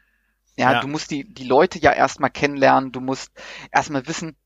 Ja, 0.58 0.72
ja, 0.72 0.80
du 0.80 0.88
musst 0.88 1.12
die, 1.12 1.24
die 1.24 1.44
Leute 1.44 1.78
ja 1.78 1.92
erstmal 1.92 2.30
kennenlernen, 2.30 2.90
du 2.90 3.00
musst 3.00 3.32
erstmal 3.70 4.06
wissen, 4.08 4.36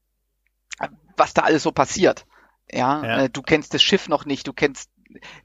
was 1.16 1.32
da 1.32 1.42
alles 1.42 1.62
so 1.62 1.72
passiert. 1.72 2.26
Ja, 2.70 3.02
ja. 3.02 3.18
Äh, 3.22 3.30
du 3.30 3.40
kennst 3.40 3.72
das 3.72 3.82
Schiff 3.82 4.08
noch 4.08 4.26
nicht, 4.26 4.46
du 4.46 4.52
kennst 4.52 4.90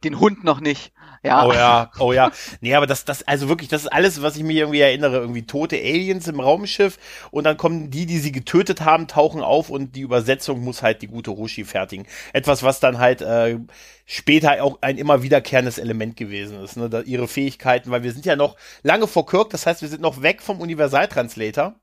den 0.03 0.19
Hund 0.19 0.43
noch 0.43 0.59
nicht. 0.59 0.91
Ja. 1.23 1.45
Oh 1.45 1.53
ja, 1.53 1.91
oh 1.99 2.13
ja. 2.13 2.31
Nee, 2.61 2.75
aber 2.75 2.87
das, 2.87 3.05
das, 3.05 3.23
also 3.23 3.49
wirklich, 3.49 3.69
das 3.69 3.83
ist 3.83 3.87
alles, 3.87 4.21
was 4.21 4.37
ich 4.37 4.43
mir 4.43 4.53
irgendwie 4.53 4.81
erinnere. 4.81 5.17
Irgendwie 5.17 5.45
tote 5.45 5.77
Aliens 5.77 6.27
im 6.27 6.39
Raumschiff 6.39 6.97
und 7.31 7.43
dann 7.43 7.57
kommen 7.57 7.89
die, 7.89 8.05
die 8.05 8.19
sie 8.19 8.31
getötet 8.31 8.81
haben, 8.81 9.07
tauchen 9.07 9.41
auf 9.41 9.69
und 9.69 9.95
die 9.95 10.01
Übersetzung 10.01 10.61
muss 10.61 10.81
halt 10.83 11.01
die 11.01 11.07
gute 11.07 11.31
Roshi 11.31 11.65
fertigen. 11.65 12.05
Etwas, 12.33 12.63
was 12.63 12.79
dann 12.79 12.99
halt 12.99 13.21
äh, 13.21 13.57
später 14.05 14.63
auch 14.63 14.77
ein 14.81 14.97
immer 14.97 15.23
wiederkehrendes 15.23 15.77
Element 15.77 16.15
gewesen 16.17 16.63
ist. 16.63 16.77
Ne? 16.77 16.89
Da, 16.89 17.01
ihre 17.01 17.27
Fähigkeiten, 17.27 17.91
weil 17.91 18.03
wir 18.03 18.11
sind 18.11 18.25
ja 18.25 18.35
noch 18.35 18.55
lange 18.83 19.07
vor 19.07 19.25
Kirk, 19.25 19.49
das 19.49 19.65
heißt, 19.65 19.81
wir 19.81 19.89
sind 19.89 20.01
noch 20.01 20.21
weg 20.21 20.41
vom 20.41 20.61
Universaltranslator. 20.61 21.75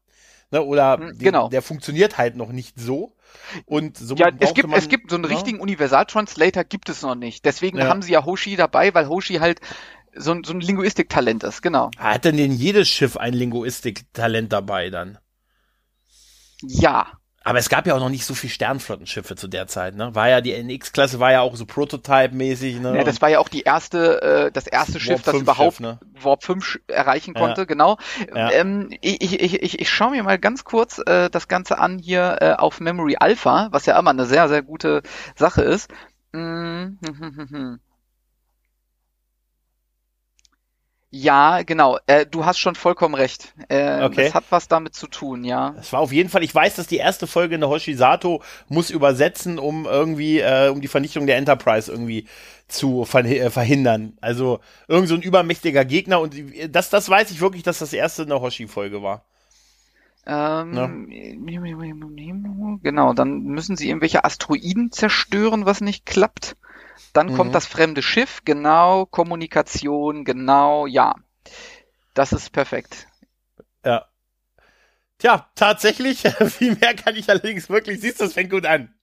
Ne? 0.51 0.63
Oder 0.63 0.99
hm, 0.99 1.19
genau. 1.19 1.45
Den, 1.49 1.51
der 1.53 1.63
funktioniert 1.63 2.19
halt 2.19 2.37
noch 2.37 2.53
nicht 2.53 2.79
so. 2.79 3.14
Und 3.67 3.97
so 3.97 4.15
ja, 4.17 4.29
es 4.39 4.55
gibt, 4.55 4.69
man, 4.69 4.79
es 4.79 4.89
gibt 4.89 5.11
so 5.11 5.17
einen 5.17 5.25
ja? 5.25 5.31
richtigen 5.31 5.61
Universal-Translator 5.61 6.65
gibt 6.65 6.89
es 6.89 7.03
noch 7.03 7.15
nicht. 7.15 7.45
Deswegen 7.45 7.79
ja. 7.79 7.89
haben 7.89 8.03
sie 8.03 8.13
ja 8.13 8.25
Hoshi 8.25 8.57
dabei, 8.57 8.95
weil 8.95 9.09
Hoshi 9.09 9.35
halt 9.35 9.61
so 10.17 10.33
ein, 10.33 10.45
so 10.45 10.53
ein 10.53 10.61
Linguistiktalent 10.61 11.43
ist, 11.45 11.63
genau. 11.63 11.91
Hat 11.97 12.25
denn 12.25 12.37
jedes 12.53 12.89
Schiff 12.89 13.17
ein 13.17 13.33
Linguistiktalent 13.33 14.53
dabei 14.53 14.91
dann? 14.91 15.19
Ja. 16.63 17.19
Aber 17.45 17.59
es 17.59 17.69
gab 17.69 17.87
ja 17.87 17.95
auch 17.95 18.01
noch 18.01 18.09
nicht 18.09 18.25
so 18.25 18.35
viel 18.35 18.49
Sternflottenschiffe 18.49 19.37
zu 19.37 19.49
der 19.49 19.67
Zeit, 19.67 19.95
ne? 19.95 20.15
War 20.15 20.31
ja 20.31 20.41
die 20.41 20.53
NX-Klasse 20.53 21.21
war 21.21 21.31
ja 21.31 21.43
auch 21.43 21.55
so 21.57 21.67
Prototype-mäßig, 21.67 22.81
ne? 22.81 22.97
Ja, 22.97 23.05
das 23.05 23.21
war 23.21 23.29
ja 23.29 23.39
auch 23.39 23.51
die 23.51 23.61
erste, 23.61 24.23
äh, 24.23 24.51
das 24.51 24.67
erste 24.67 24.99
Schiff, 24.99 25.23
das 25.23 25.35
überhaupt 25.35 25.77
Schiff, 25.77 25.81
ne? 25.81 26.01
Warp 26.23 26.43
5 26.43 26.81
erreichen 26.89 27.35
konnte, 27.35 27.63
ja. 27.63 27.65
genau. 27.67 27.99
Ja. 28.35 28.51
Ähm, 28.51 28.89
ich, 29.03 29.21
ich, 29.21 29.63
ich, 29.63 29.79
ich 29.79 29.91
schaue 29.91 30.13
mir 30.13 30.23
mal 30.23 30.39
ganz 30.39 30.65
kurz 30.65 30.99
äh, 31.05 31.29
das 31.29 31.47
Ganze 31.47 31.79
an 31.79 31.99
hier 31.99 32.39
äh, 32.41 32.53
auf 32.55 32.81
Memory 32.81 33.17
Alpha, 33.21 33.69
was 33.71 33.85
ja 33.85 33.99
immer 33.99 34.11
eine 34.11 34.25
sehr, 34.25 34.49
sehr 34.49 34.63
gute 34.63 35.03
Sache 35.37 35.61
ist. 35.61 35.91
Mm 36.33 36.97
-hmm. 37.03 37.79
Ja, 41.17 41.63
genau. 41.63 41.97
Äh, 42.09 42.27
du 42.27 42.45
hast 42.45 42.59
schon 42.59 42.75
vollkommen 42.75 43.15
recht. 43.15 43.55
Äh, 43.69 44.03
okay. 44.03 44.25
Das 44.25 44.35
hat 44.35 44.47
was 44.51 44.67
damit 44.67 44.97
zu 44.97 45.07
tun, 45.07 45.45
ja. 45.45 45.77
Es 45.79 45.93
war 45.93 46.01
auf 46.01 46.11
jeden 46.11 46.29
Fall, 46.29 46.43
ich 46.43 46.53
weiß, 46.53 46.75
dass 46.75 46.89
die 46.89 46.97
erste 46.97 47.29
Folge 47.29 47.55
in 47.55 47.61
der 47.61 47.71
Hoshisato 47.71 48.43
muss 48.69 48.91
übersetzen, 48.91 49.61
um 49.61 49.87
irgendwie, 49.87 50.41
äh, 50.41 50.71
um 50.71 50.81
die 50.81 50.89
Vernichtung 50.89 51.29
der 51.29 51.37
Enterprise 51.37 51.89
irgendwie 51.89 52.27
zu 52.67 53.07
äh, 53.15 53.51
verhindern. 53.51 54.19
Also 54.21 54.59
irgend 54.89 55.09
so 55.09 55.15
ein 55.15 55.23
übermächtiger 55.23 55.85
Gegner 55.85 56.19
und 56.19 56.35
das, 56.69 56.91
das 56.91 57.09
weiß 57.09 57.31
ich 57.31 57.41
wirklich, 57.41 57.63
dass 57.63 57.79
das 57.79 57.93
erste 57.93 58.23
in 58.25 58.31
der 58.31 58.41
Hoshi-Folge 58.41 59.01
war. 59.01 59.23
Ähm, 60.27 60.75
ja. 60.75 60.91
Genau, 62.83 63.13
dann 63.13 63.45
müssen 63.45 63.77
sie 63.77 63.89
irgendwelche 63.89 64.25
Asteroiden 64.25 64.91
zerstören, 64.91 65.65
was 65.65 65.81
nicht 65.81 66.07
klappt. 66.07 66.57
Dann 67.13 67.29
mhm. 67.29 67.37
kommt 67.37 67.55
das 67.55 67.67
fremde 67.67 68.03
Schiff, 68.03 68.43
genau, 68.45 69.07
Kommunikation, 69.07 70.25
genau, 70.25 70.87
ja. 70.87 71.15
Das 72.15 72.33
ist 72.33 72.51
perfekt. 72.51 73.07
Ja. 73.85 74.07
Tja, 75.19 75.51
tatsächlich, 75.55 76.21
viel 76.49 76.77
mehr 76.77 76.95
kann 76.95 77.17
ich 77.17 77.29
allerdings 77.29 77.69
wirklich, 77.69 78.01
siehst 78.01 78.21
du, 78.21 78.25
es 78.25 78.35
fängt 78.35 78.51
gut 78.51 78.67
an. 78.67 78.94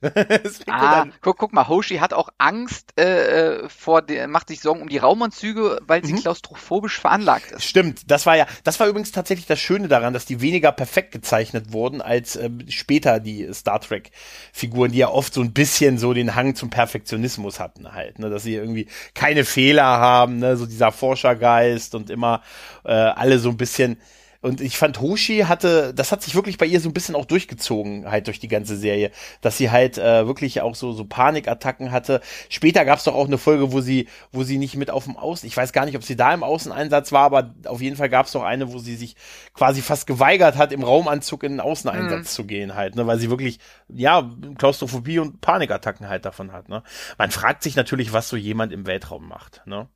ah, 0.68 1.06
guck, 1.20 1.38
guck 1.38 1.52
mal, 1.52 1.68
Hoshi 1.68 1.96
hat 1.96 2.12
auch 2.12 2.28
Angst 2.38 2.92
äh, 2.98 3.64
äh, 3.64 3.68
vor 3.68 4.02
der, 4.02 4.28
macht 4.28 4.48
sich 4.48 4.60
Sorgen 4.60 4.82
um 4.82 4.88
die 4.88 4.98
Raumanzüge, 4.98 5.80
weil 5.86 6.04
sie 6.04 6.12
mhm. 6.12 6.20
klaustrophobisch 6.20 7.00
veranlagt 7.00 7.52
ist. 7.52 7.64
Stimmt, 7.64 8.10
das 8.10 8.26
war 8.26 8.36
ja, 8.36 8.46
das 8.64 8.80
war 8.80 8.86
übrigens 8.86 9.12
tatsächlich 9.12 9.46
das 9.46 9.60
Schöne 9.60 9.88
daran, 9.88 10.12
dass 10.12 10.26
die 10.26 10.40
weniger 10.40 10.72
perfekt 10.72 11.12
gezeichnet 11.12 11.72
wurden 11.72 12.00
als 12.00 12.36
äh, 12.36 12.50
später 12.68 13.20
die 13.20 13.52
Star 13.52 13.80
Trek 13.80 14.10
Figuren, 14.52 14.92
die 14.92 14.98
ja 14.98 15.08
oft 15.08 15.34
so 15.34 15.40
ein 15.40 15.52
bisschen 15.52 15.98
so 15.98 16.12
den 16.14 16.34
Hang 16.34 16.54
zum 16.54 16.70
Perfektionismus 16.70 17.60
hatten 17.60 17.92
halt, 17.92 18.18
ne, 18.18 18.30
dass 18.30 18.42
sie 18.42 18.54
irgendwie 18.54 18.88
keine 19.14 19.44
Fehler 19.44 19.84
haben, 19.84 20.38
ne, 20.38 20.56
so 20.56 20.66
dieser 20.66 20.92
Forschergeist 20.92 21.94
und 21.94 22.10
immer 22.10 22.42
äh, 22.84 22.92
alle 22.92 23.38
so 23.38 23.48
ein 23.48 23.56
bisschen 23.56 23.98
und 24.46 24.60
ich 24.60 24.78
fand, 24.78 25.00
Hoshi 25.00 25.38
hatte, 25.48 25.92
das 25.92 26.12
hat 26.12 26.22
sich 26.22 26.36
wirklich 26.36 26.56
bei 26.56 26.66
ihr 26.66 26.80
so 26.80 26.88
ein 26.88 26.92
bisschen 26.92 27.16
auch 27.16 27.24
durchgezogen, 27.24 28.08
halt 28.08 28.28
durch 28.28 28.38
die 28.38 28.46
ganze 28.46 28.76
Serie, 28.76 29.10
dass 29.40 29.58
sie 29.58 29.72
halt 29.72 29.98
äh, 29.98 30.28
wirklich 30.28 30.60
auch 30.60 30.76
so, 30.76 30.92
so 30.92 31.04
Panikattacken 31.04 31.90
hatte. 31.90 32.20
Später 32.48 32.84
gab 32.84 32.98
es 32.98 33.04
doch 33.04 33.16
auch 33.16 33.26
eine 33.26 33.38
Folge, 33.38 33.72
wo 33.72 33.80
sie, 33.80 34.06
wo 34.30 34.44
sie 34.44 34.58
nicht 34.58 34.76
mit 34.76 34.88
auf 34.88 35.02
dem 35.02 35.16
Außen, 35.16 35.48
ich 35.48 35.56
weiß 35.56 35.72
gar 35.72 35.84
nicht, 35.84 35.96
ob 35.96 36.04
sie 36.04 36.14
da 36.14 36.32
im 36.32 36.44
Außeneinsatz 36.44 37.10
war, 37.10 37.24
aber 37.24 37.56
auf 37.64 37.80
jeden 37.80 37.96
Fall 37.96 38.08
gab 38.08 38.26
es 38.26 38.32
doch 38.32 38.44
eine, 38.44 38.72
wo 38.72 38.78
sie 38.78 38.94
sich 38.94 39.16
quasi 39.52 39.82
fast 39.82 40.06
geweigert 40.06 40.56
hat, 40.56 40.70
im 40.70 40.84
Raumanzug 40.84 41.42
in 41.42 41.54
den 41.54 41.60
Außeneinsatz 41.60 42.20
mhm. 42.20 42.26
zu 42.26 42.44
gehen 42.44 42.76
halt, 42.76 42.94
ne, 42.94 43.04
weil 43.08 43.18
sie 43.18 43.30
wirklich, 43.30 43.58
ja, 43.88 44.30
Klaustrophobie 44.58 45.18
und 45.18 45.40
Panikattacken 45.40 46.08
halt 46.08 46.24
davon 46.24 46.52
hat, 46.52 46.68
ne. 46.68 46.84
Man 47.18 47.32
fragt 47.32 47.64
sich 47.64 47.74
natürlich, 47.74 48.12
was 48.12 48.28
so 48.28 48.36
jemand 48.36 48.72
im 48.72 48.86
Weltraum 48.86 49.26
macht, 49.26 49.62
ne. 49.66 49.88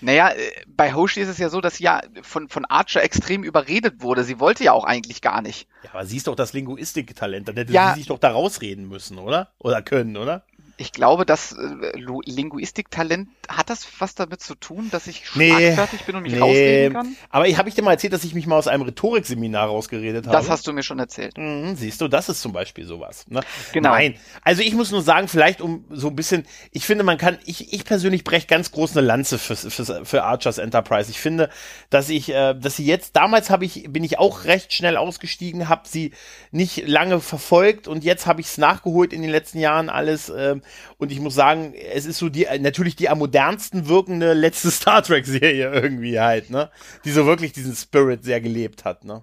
Naja, 0.00 0.30
äh, 0.30 0.50
bei 0.68 0.94
Hoshi 0.94 1.20
ist 1.20 1.28
es 1.28 1.36
ja 1.36 1.50
so, 1.50 1.60
dass 1.60 1.76
sie 1.76 1.84
ja 1.84 2.00
von, 2.22 2.48
von 2.48 2.64
Archer 2.64 3.02
extrem 3.02 3.44
überredet 3.44 3.89
wurde. 3.98 4.24
Sie 4.24 4.40
wollte 4.40 4.64
ja 4.64 4.72
auch 4.72 4.84
eigentlich 4.84 5.22
gar 5.22 5.42
nicht. 5.42 5.68
Ja, 5.84 5.90
aber 5.92 6.06
sie 6.06 6.16
ist 6.16 6.26
doch 6.26 6.36
das 6.36 6.52
Linguistiktalent. 6.52 7.48
Dann 7.48 7.56
hätte 7.56 7.72
ja, 7.72 7.92
sie 7.92 8.00
sich 8.00 8.08
doch 8.08 8.18
da 8.18 8.30
rausreden 8.30 8.88
müssen, 8.88 9.18
oder? 9.18 9.48
Oder 9.58 9.82
können, 9.82 10.16
oder? 10.16 10.44
Ich 10.80 10.92
glaube, 10.92 11.26
das 11.26 11.52
äh, 11.52 11.98
Linguistiktalent 12.24 13.28
hat 13.48 13.68
das 13.68 13.86
was 13.98 14.14
damit 14.14 14.40
zu 14.40 14.54
tun, 14.54 14.88
dass 14.90 15.06
ich 15.08 15.26
schlagfertig 15.26 16.00
nee, 16.00 16.06
bin 16.06 16.16
und 16.16 16.22
mich 16.22 16.32
nee. 16.32 16.38
rausreden 16.38 16.92
kann? 16.94 17.16
Aber 17.28 17.46
ich 17.46 17.58
habe 17.58 17.68
ich 17.68 17.74
dir 17.74 17.82
mal 17.82 17.92
erzählt, 17.92 18.14
dass 18.14 18.24
ich 18.24 18.32
mich 18.32 18.46
mal 18.46 18.56
aus 18.56 18.66
einem 18.66 18.84
Rhetorikseminar 18.84 19.66
rausgeredet 19.66 20.26
habe. 20.26 20.34
Das 20.34 20.48
hast 20.48 20.66
du 20.66 20.72
mir 20.72 20.82
schon 20.82 20.98
erzählt. 20.98 21.36
Mhm, 21.36 21.76
siehst 21.76 22.00
du, 22.00 22.08
das 22.08 22.30
ist 22.30 22.40
zum 22.40 22.54
Beispiel 22.54 22.86
sowas. 22.86 23.26
Ne? 23.28 23.42
Genau. 23.74 23.90
Nein, 23.90 24.14
also 24.42 24.62
ich 24.62 24.72
muss 24.72 24.90
nur 24.90 25.02
sagen, 25.02 25.28
vielleicht 25.28 25.60
um 25.60 25.84
so 25.90 26.08
ein 26.08 26.16
bisschen, 26.16 26.46
ich 26.70 26.86
finde, 26.86 27.04
man 27.04 27.18
kann, 27.18 27.38
ich, 27.44 27.74
ich 27.74 27.84
persönlich 27.84 28.24
breche 28.24 28.46
ganz 28.46 28.72
groß 28.72 28.96
eine 28.96 29.06
Lanze 29.06 29.38
für, 29.38 29.56
für, 29.56 30.06
für 30.06 30.24
Archers 30.24 30.56
Enterprise. 30.56 31.10
Ich 31.10 31.20
finde, 31.20 31.50
dass 31.90 32.08
ich, 32.08 32.30
äh, 32.30 32.54
dass 32.54 32.76
sie 32.76 32.86
jetzt, 32.86 33.16
damals 33.16 33.50
habe 33.50 33.66
ich, 33.66 33.92
bin 33.92 34.02
ich 34.02 34.18
auch 34.18 34.44
recht 34.44 34.72
schnell 34.72 34.96
ausgestiegen, 34.96 35.68
habe 35.68 35.82
sie 35.86 36.12
nicht 36.52 36.88
lange 36.88 37.20
verfolgt 37.20 37.86
und 37.86 38.02
jetzt 38.02 38.26
habe 38.26 38.40
ich 38.40 38.46
es 38.46 38.56
nachgeholt 38.56 39.12
in 39.12 39.20
den 39.20 39.30
letzten 39.30 39.58
Jahren 39.58 39.90
alles. 39.90 40.30
Äh, 40.30 40.56
und 40.98 41.12
ich 41.12 41.20
muss 41.20 41.34
sagen, 41.34 41.74
es 41.74 42.06
ist 42.06 42.18
so 42.18 42.28
die, 42.28 42.46
natürlich 42.60 42.96
die 42.96 43.08
am 43.08 43.18
modernsten 43.18 43.88
wirkende 43.88 44.32
letzte 44.32 44.70
Star 44.70 45.02
Trek 45.02 45.26
Serie 45.26 45.72
irgendwie 45.72 46.20
halt, 46.20 46.50
ne? 46.50 46.70
Die 47.04 47.10
so 47.10 47.26
wirklich 47.26 47.52
diesen 47.52 47.74
Spirit 47.74 48.24
sehr 48.24 48.40
gelebt 48.40 48.84
hat, 48.84 49.04
ne? 49.04 49.22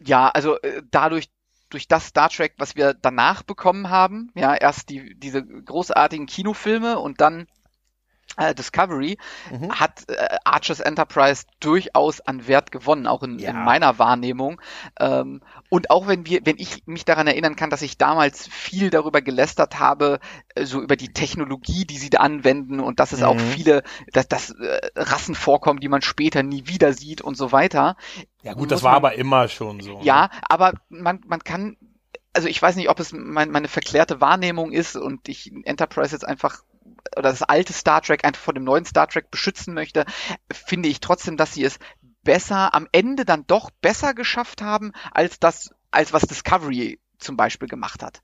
Ja, 0.00 0.28
also 0.28 0.60
äh, 0.60 0.82
dadurch, 0.90 1.28
durch 1.70 1.88
das 1.88 2.06
Star 2.06 2.28
Trek, 2.28 2.54
was 2.58 2.76
wir 2.76 2.94
danach 2.94 3.42
bekommen 3.42 3.88
haben, 3.88 4.30
ja, 4.34 4.54
erst 4.54 4.90
die, 4.90 5.14
diese 5.18 5.44
großartigen 5.44 6.26
Kinofilme 6.26 6.98
und 6.98 7.20
dann 7.20 7.42
äh, 7.42 7.46
Discovery 8.56 9.18
Mhm. 9.50 9.78
hat 9.78 10.08
äh, 10.08 10.36
Archer's 10.44 10.80
Enterprise 10.80 11.44
durchaus 11.60 12.20
an 12.22 12.46
Wert 12.46 12.72
gewonnen, 12.72 13.06
auch 13.06 13.22
in, 13.22 13.38
Ja. 13.38 13.50
in 13.50 13.62
meiner 13.62 13.98
Wahrnehmung. 13.98 14.58
Ähm, 14.98 15.42
und 15.68 15.90
auch 15.90 16.06
wenn 16.06 16.24
wir, 16.24 16.40
wenn 16.44 16.56
ich 16.58 16.86
mich 16.86 17.04
daran 17.04 17.26
erinnern 17.26 17.56
kann, 17.56 17.68
dass 17.68 17.82
ich 17.82 17.98
damals 17.98 18.48
viel 18.48 18.88
darüber 18.88 19.20
gelästert 19.20 19.78
habe, 19.78 20.18
äh, 20.54 20.64
so 20.64 20.80
über 20.80 20.96
die 20.96 21.12
Technologie, 21.12 21.84
die 21.84 21.98
sie 21.98 22.08
da 22.08 22.20
anwenden 22.20 22.80
und 22.80 23.00
dass 23.00 23.12
es 23.12 23.22
auch 23.22 23.34
Mhm. 23.34 23.38
viele, 23.40 23.82
dass, 24.14 24.28
dass 24.28 24.50
äh, 24.50 24.80
Rassen 24.96 25.34
vorkommen, 25.34 25.80
die 25.80 25.88
man 25.88 26.00
später 26.00 26.42
nie 26.42 26.66
wieder 26.66 26.94
sieht 26.94 27.20
und 27.20 27.36
so 27.36 27.52
weiter. 27.52 27.96
Ja 28.42 28.52
Muss 28.52 28.60
gut, 28.60 28.70
das 28.70 28.82
war 28.82 28.92
man- 28.92 28.96
aber 28.96 29.14
immer 29.16 29.48
schon 29.48 29.80
so. 29.80 29.98
ne? 29.98 30.04
Ja, 30.04 30.30
aber 30.48 30.72
man, 30.88 31.20
man 31.26 31.44
kann, 31.44 31.76
also 32.32 32.48
ich 32.48 32.62
weiß 32.62 32.76
nicht, 32.76 32.88
ob 32.88 32.98
es 32.98 33.12
mein, 33.12 33.50
meine 33.50 33.68
verklärte 33.68 34.22
Wahrnehmung 34.22 34.72
ist 34.72 34.96
und 34.96 35.28
ich 35.28 35.52
Enterprise 35.64 36.12
jetzt 36.14 36.24
einfach 36.26 36.62
oder 37.16 37.30
das 37.30 37.42
alte 37.42 37.72
Star 37.72 38.02
Trek 38.02 38.24
einfach 38.24 38.42
vor 38.42 38.54
dem 38.54 38.64
neuen 38.64 38.84
Star 38.84 39.08
Trek 39.08 39.30
beschützen 39.30 39.74
möchte, 39.74 40.04
finde 40.52 40.88
ich 40.88 41.00
trotzdem, 41.00 41.36
dass 41.36 41.54
sie 41.54 41.64
es 41.64 41.78
besser, 42.22 42.74
am 42.74 42.88
Ende 42.92 43.24
dann 43.24 43.46
doch 43.46 43.70
besser 43.80 44.14
geschafft 44.14 44.62
haben, 44.62 44.92
als 45.12 45.40
das, 45.40 45.70
als 45.90 46.12
was 46.12 46.22
Discovery 46.22 47.00
zum 47.18 47.36
Beispiel 47.36 47.68
gemacht 47.68 48.02
hat. 48.02 48.22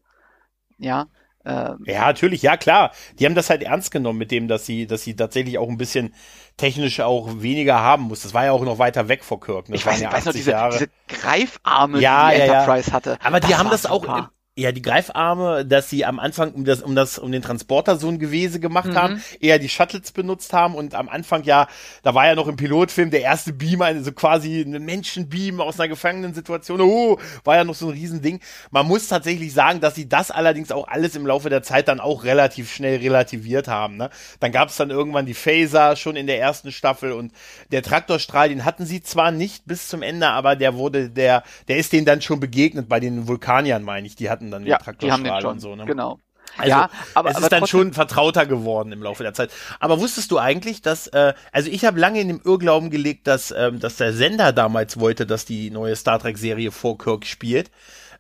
Ja. 0.79 1.07
Ähm, 1.45 1.87
Ja, 1.87 2.07
natürlich, 2.07 2.43
ja 2.43 2.57
klar. 2.57 2.93
Die 3.19 3.25
haben 3.27 3.35
das 3.35 3.51
halt 3.51 3.63
ernst 3.63 3.91
genommen 3.91 4.19
mit 4.19 4.31
dem, 4.31 4.49
dass 4.49 4.67
sie, 4.67 4.87
dass 4.87 5.03
sie 5.05 5.17
tatsächlich 5.17 5.59
auch 5.59 5.69
ein 5.69 5.79
bisschen 5.79 6.15
technisch 6.57 7.01
auch 7.01 7.41
weniger 7.41 7.81
haben 7.81 8.05
muss. 8.05 8.23
Das 8.23 8.35
war 8.35 8.45
ja 8.45 8.53
auch 8.53 8.65
noch 8.65 8.79
weiter 8.79 9.09
weg 9.09 9.25
vor 9.25 9.41
Kirk. 9.41 9.69
ne? 9.69 9.77
Ich 9.77 9.87
weiß, 9.87 10.01
ja 10.01 10.09
ich 10.09 10.11
weiß 10.11 10.25
noch, 10.27 10.33
80 10.33 10.35
diese, 10.35 10.55
diese 10.71 10.89
Greifarme, 11.09 12.01
Ja, 12.01 12.31
die 12.31 12.35
die 12.35 12.43
ja. 12.45 12.45
Enterprise 12.45 12.93
hatte. 12.93 13.19
Aber 13.23 13.41
die 13.41 13.55
haben 13.57 13.71
das 13.71 13.87
auch, 13.87 14.03
super. 14.03 14.19
im, 14.19 14.29
ja, 14.59 14.73
die 14.73 14.83
Greifarme, 14.83 15.65
dass 15.65 15.89
sie 15.89 16.05
am 16.05 16.19
Anfang 16.19 16.51
um 16.53 16.65
das, 16.65 16.83
um 16.83 16.97
das, 16.97 17.17
um 17.19 17.31
den 17.31 17.43
Transporter 17.43 17.97
so 17.97 18.09
ein 18.09 18.19
Gewese 18.19 18.59
gemacht 18.59 18.89
Mhm. 18.89 18.95
haben, 18.97 19.23
eher 19.41 19.61
die 19.61 19.69
Shuttles 19.69 20.11
benutzt 20.11 20.53
haben 20.53 20.75
und 20.75 20.95
am 20.97 21.09
Anfang 21.09 21.45
ja, 21.45 21.69
da 22.03 22.15
war 22.15 22.27
ja 22.27 22.35
noch 22.35 22.49
im 22.49 22.57
Pilotfilm 22.57 23.11
der 23.11 23.23
erste 23.23 23.53
Beam, 23.53 23.83
also 23.83 24.11
quasi 24.11 24.63
ein 24.63 24.85
Menschenbeam 24.85 25.61
aus 25.61 25.79
einer 25.79 25.89
Gefangenensituation, 25.89 26.81
oh, 26.81 27.19
war 27.45 27.55
ja 27.57 27.63
noch 27.65 27.77
so 27.77 27.87
ein 27.87 27.93
Riesending. 27.93 28.41
Man 28.73 28.87
muss 28.87 29.07
tatsächlich 29.07 29.53
sagen, 29.53 29.81
dass 29.81 29.95
sie 29.95 30.09
das 30.09 30.33
allerdings 30.33 30.73
auch 30.73 30.89
alles 30.89 31.15
im 31.15 31.25
Laufe 31.27 31.51
der 31.51 31.63
Zeit 31.63 31.87
dann 31.87 32.01
auch 32.01 32.25
relativ 32.25 32.73
schnell 32.73 32.99
relativiert 32.99 33.69
haben, 33.69 33.97
ne? 33.97 34.11
Dann 34.41 34.51
gab 34.51 34.71
es 34.71 34.77
dann 34.77 34.91
irgendwann 34.91 35.27
die 35.27 35.35
Phaser 35.35 35.95
schon 35.95 36.17
in 36.17 36.27
der 36.27 36.41
ersten 36.41 36.73
Staffel 36.73 37.13
und 37.13 37.33
der 37.71 37.83
Traktorstrahl, 37.85 38.49
den 38.49 38.65
hatten 38.65 38.87
sie 38.87 39.03
zwar 39.03 39.31
nicht 39.31 39.67
bis 39.67 39.87
zum 39.87 40.03
Ende, 40.03 40.29
aber 40.29 40.57
der 40.57 40.75
wurde, 40.75 41.11
der, 41.11 41.45
der 41.69 41.77
ist 41.77 41.93
denen 41.93 42.07
dann 42.07 42.23
schon 42.23 42.41
begegnet 42.41 42.89
bei 42.89 42.99
den 42.99 43.29
Vulkaniern, 43.29 43.85
meine 43.85 44.07
ich, 44.09 44.17
die 44.17 44.29
hatten 44.31 44.48
dann 44.51 44.63
den 44.63 44.71
ja, 44.71 44.79
die 44.79 44.85
den 44.85 44.99
Traktorstrahl 44.99 45.47
und 45.47 45.61
so, 45.61 45.77
ne? 45.77 45.85
Genau. 45.87 46.21
Also, 46.57 46.71
ja, 46.71 46.91
aber, 47.15 47.31
es 47.31 47.37
ist 47.37 47.45
aber 47.45 47.51
dann 47.51 47.67
schon 47.67 47.93
vertrauter 47.93 48.47
geworden 48.47 48.93
im 48.93 49.03
Laufe 49.03 49.23
der 49.23 49.35
Zeit. 49.35 49.51
Aber 49.81 50.01
wusstest 50.01 50.31
du 50.31 50.39
eigentlich, 50.39 50.83
dass, 50.83 51.07
äh, 51.09 51.35
also 51.53 51.71
ich 51.71 51.85
habe 51.85 52.01
lange 52.01 52.21
in 52.21 52.29
dem 52.29 52.41
Irrglauben 52.45 52.91
gelegt, 52.91 53.27
dass, 53.27 53.53
ähm, 53.57 53.79
dass 53.81 53.97
der 53.97 54.13
Sender 54.13 54.53
damals 54.53 54.99
wollte, 54.99 55.27
dass 55.27 55.45
die 55.45 55.71
neue 55.71 55.95
Star 55.95 56.19
Trek-Serie 56.19 56.71
vor 56.73 56.99
Kirk 56.99 57.27
spielt. 57.27 57.71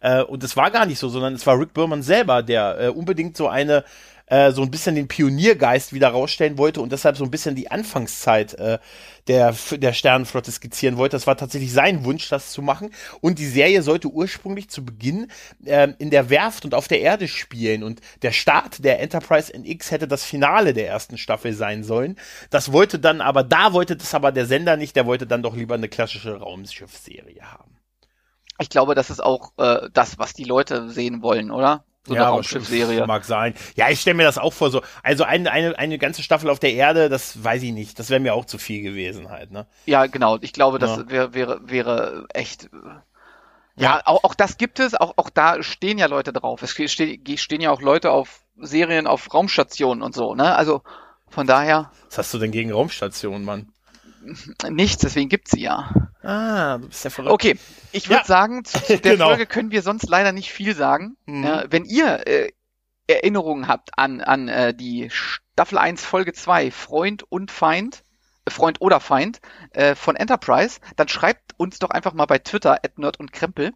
Äh, 0.01 0.23
und 0.23 0.45
es 0.45 0.57
war 0.57 0.71
gar 0.71 0.87
nicht 0.87 0.99
so, 0.99 1.09
sondern 1.09 1.35
es 1.35 1.47
war 1.47 1.59
Rick 1.59 1.75
Berman 1.75 2.03
selber, 2.03 2.43
der 2.43 2.79
äh, 2.79 2.89
unbedingt 2.89 3.37
so 3.37 3.49
eine, 3.49 3.85
äh, 4.31 4.53
so 4.53 4.63
ein 4.63 4.71
bisschen 4.71 4.95
den 4.95 5.09
Pioniergeist 5.09 5.93
wieder 5.93 6.09
rausstellen 6.09 6.59
wollte 6.59 6.81
und 6.81 6.93
deshalb 6.93 7.17
so 7.17 7.25
ein 7.25 7.31
bisschen 7.31 7.55
die 7.55 7.71
Anfangszeit 7.71 8.55
äh, 8.55 8.79
der, 9.27 9.55
der 9.73 9.93
Sternenflotte 9.93 10.51
skizzieren 10.51 10.97
wollte. 10.97 11.17
Das 11.17 11.27
war 11.27 11.37
tatsächlich 11.37 11.73
sein 11.73 12.05
Wunsch, 12.05 12.29
das 12.29 12.51
zu 12.51 12.63
machen. 12.63 12.91
Und 13.21 13.39
die 13.39 13.47
Serie 13.47 13.83
sollte 13.83 14.09
ursprünglich 14.09 14.71
zu 14.71 14.85
Beginn 14.85 15.29
ähm, 15.67 15.95
in 15.99 16.11
der 16.11 16.31
Werft 16.31 16.65
und 16.65 16.75
auf 16.75 16.89
der 16.89 17.01
Erde 17.01 17.29
spielen. 17.29 17.83
Und 17.83 18.01
der 18.23 18.33
Start 18.33 18.85
der 18.85 19.01
Enterprise 19.01 19.53
NX 19.53 19.91
hätte 19.91 20.09
das 20.09 20.25
Finale 20.25 20.73
der 20.73 20.89
ersten 20.89 21.19
Staffel 21.19 21.53
sein 21.53 21.85
sollen. 21.85 22.17
Das 22.51 22.73
wollte 22.73 22.99
dann 22.99 23.21
aber, 23.21 23.45
da 23.45 23.73
wollte 23.73 23.97
das 23.97 24.15
aber 24.15 24.33
der 24.33 24.47
Sender 24.47 24.77
nicht, 24.77 24.97
der 24.97 25.07
wollte 25.07 25.27
dann 25.27 25.43
doch 25.43 25.55
lieber 25.55 25.75
eine 25.75 25.89
klassische 25.89 26.37
Raumschiffserie 26.37 27.43
haben. 27.43 27.77
Ich 28.61 28.71
glaube, 28.71 28.95
das 28.95 29.11
ist 29.11 29.23
auch 29.23 29.53
äh, 29.57 29.89
das, 29.93 30.19
was 30.19 30.33
die 30.33 30.45
Leute 30.45 30.91
sehen 30.91 31.23
wollen, 31.23 31.51
oder? 31.51 31.85
So 32.09 32.15
eine 32.15 32.25
Raumschiffserie. 32.25 33.07
Mag 33.07 33.25
sein. 33.25 33.55
Ja, 33.77 33.89
ich 33.91 34.01
stelle 34.01 34.15
mir 34.17 34.25
das 34.25 34.39
auch 34.39 34.53
vor, 34.53 34.71
so, 34.71 34.83
also 35.03 35.25
eine, 35.25 35.51
eine, 35.53 35.79
eine 35.79 35.99
ganze 35.99 36.23
Staffel 36.23 36.51
auf 36.51 36.59
der 36.59 36.73
Erde, 36.73 37.09
das 37.09 37.45
weiß 37.45 37.63
ich 37.63 37.73
nicht. 37.73 37.99
Das 37.99 38.11
wäre 38.11 38.19
mir 38.21 38.35
auch 38.35 38.47
zu 38.47 38.59
viel 38.59 38.83
gewesen 38.83 39.29
halt, 39.31 39.51
ne? 39.51 39.67
Ja, 39.87 40.07
genau. 40.07 40.39
Ich 40.41 40.53
glaube, 40.53 40.79
das 40.79 40.97
Ja. 40.97 41.11
wäre 41.11 41.35
wäre 41.35 41.61
wäre 41.65 42.27
echt. 42.35 42.65
äh, 42.65 42.69
Ja, 43.77 44.01
auch, 44.07 44.25
auch 44.25 44.35
das 44.35 44.57
gibt 44.57 44.81
es. 44.81 44.95
Auch 44.95 45.15
auch 45.17 45.31
da 45.31 45.63
stehen 45.63 45.99
ja 45.99 46.07
Leute 46.07 46.33
drauf. 46.33 46.63
Es 46.63 46.71
ste 46.71 47.19
stehen 47.37 47.61
ja 47.61 47.71
auch 47.71 47.81
Leute 47.83 48.11
auf 48.11 48.41
Serien 48.61 49.07
auf 49.07 49.33
Raumstationen 49.33 50.03
und 50.03 50.15
so. 50.15 50.35
Ne? 50.35 50.57
Also 50.57 50.83
von 51.29 51.47
daher 51.47 51.91
Was 52.09 52.19
hast 52.19 52.35
du 52.35 52.39
denn 52.39 52.51
gegen 52.51 52.73
Raumstationen, 52.73 53.45
Mann? 53.45 53.73
Nichts. 54.71 54.99
Deswegen 55.03 55.29
gibt's 55.29 55.53
sie 55.53 55.61
ja. 55.63 55.91
Ah, 56.23 56.79
du 56.79 56.89
bist 56.89 57.05
ja 57.05 57.11
verrückt. 57.11 57.33
Okay, 57.33 57.59
ich 57.93 58.09
würde 58.09 58.21
Ja. 58.21 58.25
sagen, 58.27 58.65
zu, 58.65 58.79
zu 58.83 58.99
der 58.99 59.13
Genau. 59.13 59.29
Folge 59.29 59.47
können 59.47 59.71
wir 59.71 59.83
sonst 59.83 60.09
leider 60.09 60.33
nicht 60.33 60.53
viel 60.53 60.75
sagen. 60.75 61.17
Mhm. 61.27 61.45
Ja, 61.45 61.65
wenn 61.71 61.85
ihr 61.85 62.27
äh, 62.27 62.51
Erinnerungen 63.07 63.69
habt 63.69 63.91
an, 63.99 64.21
an 64.21 64.49
äh, 64.49 64.75
die 64.75 65.09
Staffel 65.11 65.79
1, 65.79 66.05
Folge 66.05 66.33
2, 66.33 66.71
Freund 66.71 67.23
und 67.31 67.51
Feind, 67.51 68.03
äh, 68.45 68.51
Freund 68.51 68.81
oder 68.81 69.01
Feind 69.01 69.41
äh, 69.73 69.95
von 69.95 70.17
Enterprise, 70.17 70.81
dann 70.97 71.09
schreibt 71.09 71.53
uns 71.57 71.79
doch 71.79 71.91
einfach 71.91 72.13
mal 72.13 72.27
bei 72.27 72.39
Twitter, 72.39 72.75
at 72.85 72.99
Nerd 72.99 73.19
und 73.19 73.33
Krempel. 73.33 73.73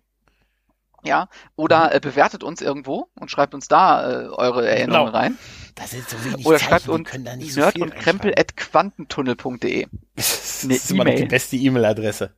Ja, 1.05 1.29
oder 1.57 1.87
Mhm. 1.87 1.97
äh, 1.97 2.01
bewertet 2.01 2.45
uns 2.45 2.61
irgendwo 2.61 3.09
und 3.17 3.31
schreibt 3.31 3.55
uns 3.55 3.67
da 3.69 4.09
äh, 4.09 4.27
eure 4.29 4.69
Erinnerungen 4.69 5.07
Genau. 5.13 5.19
rein. 5.19 5.39
Da 5.75 5.85
sind 5.87 6.09
so 6.09 6.23
wenig 6.25 6.47
Oder 6.47 6.59
Zeichen, 6.59 6.69
schreibt 6.71 6.89
uns 6.89 7.09
können 7.09 7.25
da 7.25 7.35
nicht 7.37 7.53
so 7.55 7.61
nerd 7.61 7.79
und 7.79 7.95
Krempel 7.95 8.33
at 8.39 8.57
quantentunnel.de. 8.57 9.87
Das 10.15 10.65
ist 10.65 10.91
immer 10.93 11.05
noch 11.05 11.15
die 11.15 11.25
beste 11.25 11.57
E-Mail-Adresse. 11.57 12.35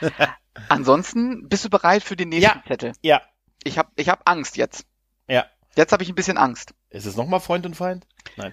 Ansonsten 0.68 1.48
bist 1.48 1.64
du 1.64 1.70
bereit 1.70 2.02
für 2.02 2.16
den 2.16 2.30
nächsten 2.30 2.58
Ja. 2.58 2.62
Zettel. 2.66 2.92
Ja, 3.02 3.22
Ich 3.64 3.78
habe 3.78 3.90
ich 3.96 4.08
hab 4.08 4.28
Angst 4.28 4.56
jetzt. 4.56 4.84
ja. 5.28 5.46
Jetzt 5.76 5.92
habe 5.92 6.02
ich 6.02 6.08
ein 6.08 6.16
bisschen 6.16 6.38
Angst. 6.38 6.74
Ist 6.90 7.06
es 7.06 7.14
nochmal 7.14 7.38
Freund 7.38 7.64
und 7.64 7.76
Feind? 7.76 8.04
Nein. 8.36 8.52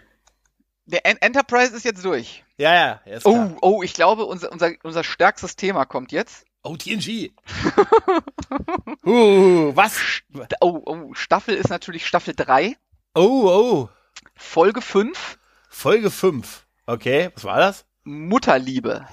Der 0.86 1.08
En 1.08 1.18
Enterprise 1.20 1.76
ist 1.76 1.84
jetzt 1.84 2.06
durch. 2.06 2.44
Ja, 2.58 2.72
ja, 2.76 2.92
ist 3.06 3.26
Oh, 3.26 3.32
klar. 3.34 3.58
oh, 3.62 3.82
ich 3.82 3.96
glaube, 3.96 4.26
unser, 4.26 4.52
unser, 4.52 4.74
unser 4.84 5.04
stärkstes 5.04 5.56
Thema 5.56 5.86
kommt 5.86 6.12
jetzt. 6.12 6.45
Oh, 6.68 6.76
TNG. 6.76 7.30
uh, 9.06 9.72
was? 9.76 10.00
Oh, 10.62 10.82
oh, 10.84 11.14
Staffel 11.14 11.54
ist 11.54 11.70
natürlich 11.70 12.08
Staffel 12.08 12.34
3, 12.36 12.76
Oh, 13.14 13.48
oh. 13.48 13.90
Folge 14.36 14.82
5, 14.82 15.38
Folge 15.70 16.10
5. 16.10 16.66
Okay, 16.88 17.30
was 17.36 17.44
war 17.44 17.60
das? 17.60 17.86
Mutterliebe. 18.04 19.08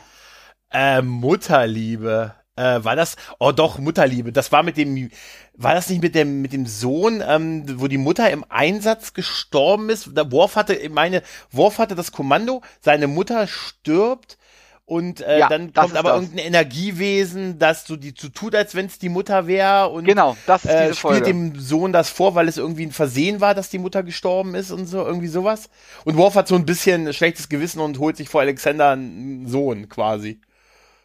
Äh, 0.70 1.02
Mutterliebe. 1.02 2.34
Äh, 2.56 2.84
war 2.84 2.96
das? 2.96 3.16
Oh 3.38 3.52
doch, 3.52 3.78
Mutterliebe. 3.78 4.32
Das 4.32 4.50
war 4.50 4.62
mit 4.62 4.78
dem, 4.78 5.10
war 5.52 5.74
das 5.74 5.90
nicht 5.90 6.02
mit 6.02 6.14
dem, 6.14 6.40
mit 6.40 6.54
dem 6.54 6.64
Sohn, 6.64 7.22
ähm, 7.26 7.64
wo 7.78 7.86
die 7.86 7.98
Mutter 7.98 8.30
im 8.30 8.46
Einsatz 8.48 9.12
gestorben 9.12 9.90
ist? 9.90 10.16
Der 10.16 10.32
Worf 10.32 10.56
hatte, 10.56 10.88
meine, 10.88 11.22
Worf 11.50 11.78
hatte 11.78 11.96
das 11.96 12.12
Kommando, 12.12 12.62
seine 12.80 13.08
Mutter 13.08 13.46
stirbt 13.46 14.38
und 14.84 15.20
äh, 15.20 15.38
Ja, 15.38 15.48
dann 15.48 15.72
kommt 15.72 15.96
aber 15.96 16.10
das. 16.10 16.22
irgendein 16.22 16.46
Energiewesen, 16.46 17.58
das 17.58 17.86
so 17.86 17.96
die 17.96 18.12
so 18.18 18.28
tut, 18.28 18.54
als 18.54 18.74
wenn 18.74 18.86
es 18.86 18.98
die 18.98 19.08
Mutter 19.08 19.46
wäre 19.46 19.88
und 19.88 20.04
Genau, 20.04 20.36
das 20.46 20.64
ist 20.64 20.70
äh, 20.70 20.82
diese 20.88 20.94
spielt 20.98 21.24
Folge. 21.24 21.24
dem 21.26 21.58
Sohn 21.58 21.92
das 21.92 22.10
vor, 22.10 22.34
weil 22.34 22.48
es 22.48 22.56
irgendwie 22.58 22.86
ein 22.86 22.92
Versehen 22.92 23.40
war, 23.40 23.54
dass 23.54 23.70
die 23.70 23.78
Mutter 23.78 24.02
gestorben 24.02 24.54
ist 24.54 24.70
und 24.70 24.86
so, 24.86 25.04
irgendwie 25.04 25.28
sowas. 25.28 25.70
Und 26.04 26.16
Worf 26.16 26.34
hat 26.34 26.48
so 26.48 26.56
ein 26.56 26.66
bisschen 26.66 27.12
schlechtes 27.14 27.48
Gewissen 27.48 27.80
und 27.80 27.98
holt 27.98 28.16
sich 28.16 28.28
vor 28.28 28.40
Alexander 28.40 28.90
einen 28.90 29.46
Sohn 29.48 29.88
quasi. 29.88 30.40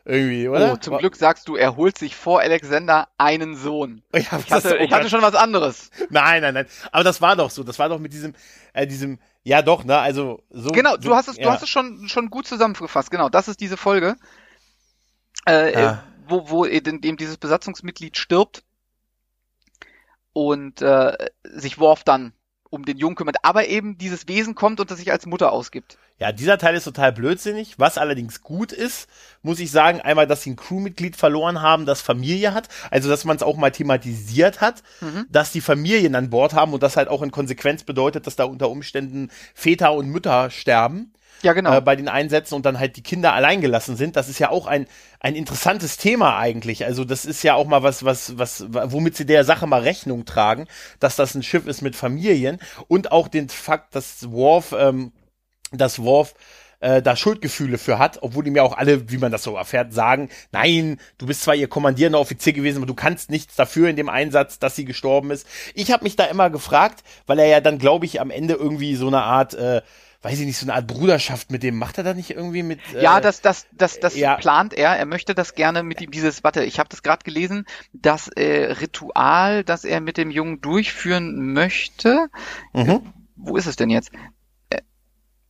Irgendwie, 0.10 0.48
oder? 0.48 0.72
Oh, 0.72 0.78
zum 0.78 0.98
Glück 1.00 1.18
sagst 1.18 1.50
du, 1.50 1.58
er 1.58 1.76
holt 1.76 1.98
sich 1.98 2.16
vor 2.16 2.40
Alexander 2.40 3.10
einen 3.18 3.56
Sohn. 3.58 4.02
Ja, 4.16 4.22
Ich 4.22 4.50
hatte, 4.52 4.78
ich 4.78 4.90
hatte 4.92 5.10
schon 5.10 5.22
was 5.22 5.36
anderes. 5.36 5.92
Nein, 6.10 6.42
nein, 6.42 6.54
nein. 6.54 6.66
Aber 6.94 7.04
das 7.04 7.20
war 7.22 7.36
doch 7.36 7.50
so. 7.52 7.62
Das 7.64 7.78
war 7.78 7.90
doch 7.90 8.00
mit 8.00 8.14
diesem, 8.14 8.34
äh, 8.72 8.88
diesem, 8.88 9.20
ja 9.48 9.62
doch, 9.62 9.86
ne, 9.86 9.98
also 9.98 10.44
so. 10.50 10.72
Genau, 10.72 10.92
so, 10.92 10.98
du 10.98 11.16
hast 11.16 11.30
es, 11.30 11.36
du 11.36 11.44
ja. 11.44 11.54
hast 11.54 11.64
es 11.64 11.70
schon, 11.70 12.10
schon 12.10 12.30
gut 12.30 12.46
zusammengefasst. 12.48 13.10
Genau, 13.10 13.30
das 13.30 13.48
ist 13.48 13.62
diese 13.62 13.78
Folge, 13.78 14.18
äh, 15.48 15.72
Ja. 15.72 15.92
äh, 15.94 15.98
wo, 16.28 16.50
wo 16.50 16.66
eben 16.66 17.02
eben 17.04 17.16
dieses 17.16 17.38
Besatzungsmitglied 17.38 18.18
stirbt 18.18 18.64
und 20.34 20.82
äh, 20.82 21.16
sich 21.44 21.80
Worf 21.80 22.04
dann 22.04 22.34
um 22.70 22.86
den 22.86 22.98
Jungen 22.98 23.16
kümmert, 23.16 23.38
aber 23.44 23.68
eben 23.68 23.98
dieses 23.98 24.28
Wesen 24.28 24.56
kommt 24.56 24.80
und 24.80 24.92
das 24.92 24.98
sich 25.00 25.12
als 25.12 25.26
Mutter 25.26 25.52
ausgibt. 25.52 25.98
Ja, 26.20 26.32
dieser 26.32 26.58
Teil 26.58 26.76
ist 26.76 26.86
total 26.86 27.12
blödsinnig. 27.12 27.76
Was 27.78 27.98
allerdings 28.00 28.42
gut 28.42 28.72
ist, 28.72 29.08
muss 29.44 29.60
ich 29.60 29.70
sagen, 29.70 30.02
einmal, 30.02 30.26
dass 30.26 30.42
sie 30.42 30.50
ein 30.52 30.56
Crewmitglied 30.56 31.16
verloren 31.16 31.62
haben, 31.62 31.86
das 31.86 32.02
Familie 32.02 32.54
hat. 32.56 32.70
Also, 32.90 33.08
dass 33.08 33.24
man 33.24 33.38
es 33.38 33.44
auch 33.44 33.56
mal 33.56 33.72
thematisiert 33.72 34.60
hat, 34.60 34.82
Mhm. 35.02 35.28
dass 35.30 35.52
die 35.52 35.62
Familien 35.62 36.16
an 36.16 36.32
Bord 36.32 36.54
haben 36.54 36.74
und 36.74 36.82
das 36.82 36.98
halt 36.98 37.08
auch 37.08 37.22
in 37.22 37.30
Konsequenz 37.32 37.84
bedeutet, 37.84 38.26
dass 38.26 38.36
da 38.36 38.46
unter 38.46 38.70
Umständen 38.70 39.30
Väter 39.54 39.94
und 39.94 40.10
Mütter 40.10 40.50
sterben. 40.50 41.14
Ja, 41.42 41.54
genau. 41.54 41.76
äh, 41.76 41.82
bei 41.82 41.96
den 41.96 42.08
Einsätzen 42.08 42.56
und 42.56 42.66
dann 42.66 42.80
halt 42.80 42.98
die 42.98 43.04
Kinder 43.04 43.34
allein 43.34 43.62
gelassen 43.62 43.96
sind. 43.96 44.16
Das 44.16 44.30
ist 44.30 44.40
ja 44.40 44.50
auch 44.50 44.68
ein, 44.68 44.88
ein 45.20 45.36
interessantes 45.36 45.98
Thema 45.98 46.38
eigentlich. 46.38 46.86
Also 46.86 47.06
das 47.06 47.26
ist 47.26 47.44
ja 47.44 47.56
auch 47.56 47.68
mal 47.68 47.84
was, 47.84 48.04
was, 48.04 48.38
was, 48.38 48.66
womit 48.70 49.16
sie 49.16 49.26
der 49.26 49.44
Sache 49.44 49.68
mal 49.68 49.82
Rechnung 49.82 50.26
tragen, 50.26 50.68
dass 51.00 51.16
das 51.16 51.36
ein 51.36 51.44
Schiff 51.44 51.68
ist 51.68 51.82
mit 51.82 51.96
Familien 51.96 52.60
und 52.88 53.12
auch 53.12 53.28
den 53.28 53.50
Fakt, 53.50 53.96
dass 53.96 54.32
Worf 54.32 54.74
ähm, 54.78 55.12
dass 55.72 56.00
Worf 56.00 56.34
äh, 56.80 57.02
da 57.02 57.16
Schuldgefühle 57.16 57.78
für 57.78 57.98
hat, 58.00 58.20
obwohl 58.22 58.48
ihm 58.48 58.56
ja 58.56 58.64
auch 58.64 58.78
alle, 58.78 59.10
wie 59.10 59.18
man 59.18 59.32
das 59.32 59.44
so 59.44 59.56
erfährt, 59.56 59.94
sagen, 59.94 60.30
nein, 60.52 61.00
du 61.18 61.26
bist 61.26 61.42
zwar 61.42 61.56
ihr 61.56 61.68
kommandierender 61.68 62.20
Offizier 62.20 62.54
gewesen, 62.54 62.78
aber 62.78 62.86
du 62.86 62.94
kannst 62.94 63.32
nichts 63.32 63.56
dafür 63.56 63.90
in 63.90 63.96
dem 63.96 64.10
Einsatz, 64.10 64.60
dass 64.60 64.76
sie 64.76 64.86
gestorben 64.86 65.32
ist. 65.32 65.48
Ich 65.74 65.92
habe 65.92 66.04
mich 66.04 66.16
da 66.16 66.26
immer 66.26 66.50
gefragt, 66.50 67.04
weil 67.26 67.40
er 67.40 67.48
ja 67.48 67.62
dann, 67.62 67.80
glaube 67.80 68.06
ich, 68.06 68.22
am 68.22 68.30
Ende 68.30 68.54
irgendwie 68.54 68.96
so 68.96 69.08
eine 69.08 69.24
Art 69.24 69.54
äh, 69.56 69.82
weiß 70.22 70.40
ich 70.40 70.46
nicht, 70.46 70.58
so 70.58 70.66
eine 70.66 70.74
Art 70.74 70.88
Bruderschaft 70.88 71.52
mit 71.52 71.64
dem, 71.64 71.78
macht 71.78 71.98
er 71.98 72.04
da 72.04 72.14
nicht 72.14 72.32
irgendwie 72.32 72.64
mit? 72.64 72.80
Äh, 72.94 73.04
ja, 73.04 73.22
das, 73.22 73.42
das, 73.42 73.68
das, 73.72 74.00
das 74.00 74.16
ja. 74.16 74.36
plant 74.36 74.74
er. 74.74 74.96
Er 74.98 75.06
möchte 75.06 75.36
das 75.36 75.56
gerne 75.56 75.84
mit 75.84 76.02
ihm, 76.02 76.12
dieses, 76.12 76.44
warte, 76.44 76.64
ich 76.64 76.80
habe 76.80 76.90
das 76.90 77.04
gerade 77.04 77.24
gelesen, 77.24 77.66
das 77.94 78.28
äh, 78.30 78.72
Ritual, 78.74 79.64
das 79.64 79.84
er 79.84 80.02
mit 80.02 80.18
dem 80.18 80.32
Jungen 80.32 80.62
durchführen 80.62 81.54
möchte. 81.54 82.28
Mhm. 82.74 83.14
Wo 83.36 83.56
ist 83.56 83.68
es 83.68 83.76
denn 83.76 83.90
jetzt? 83.90 84.12
Äh, 84.70 84.82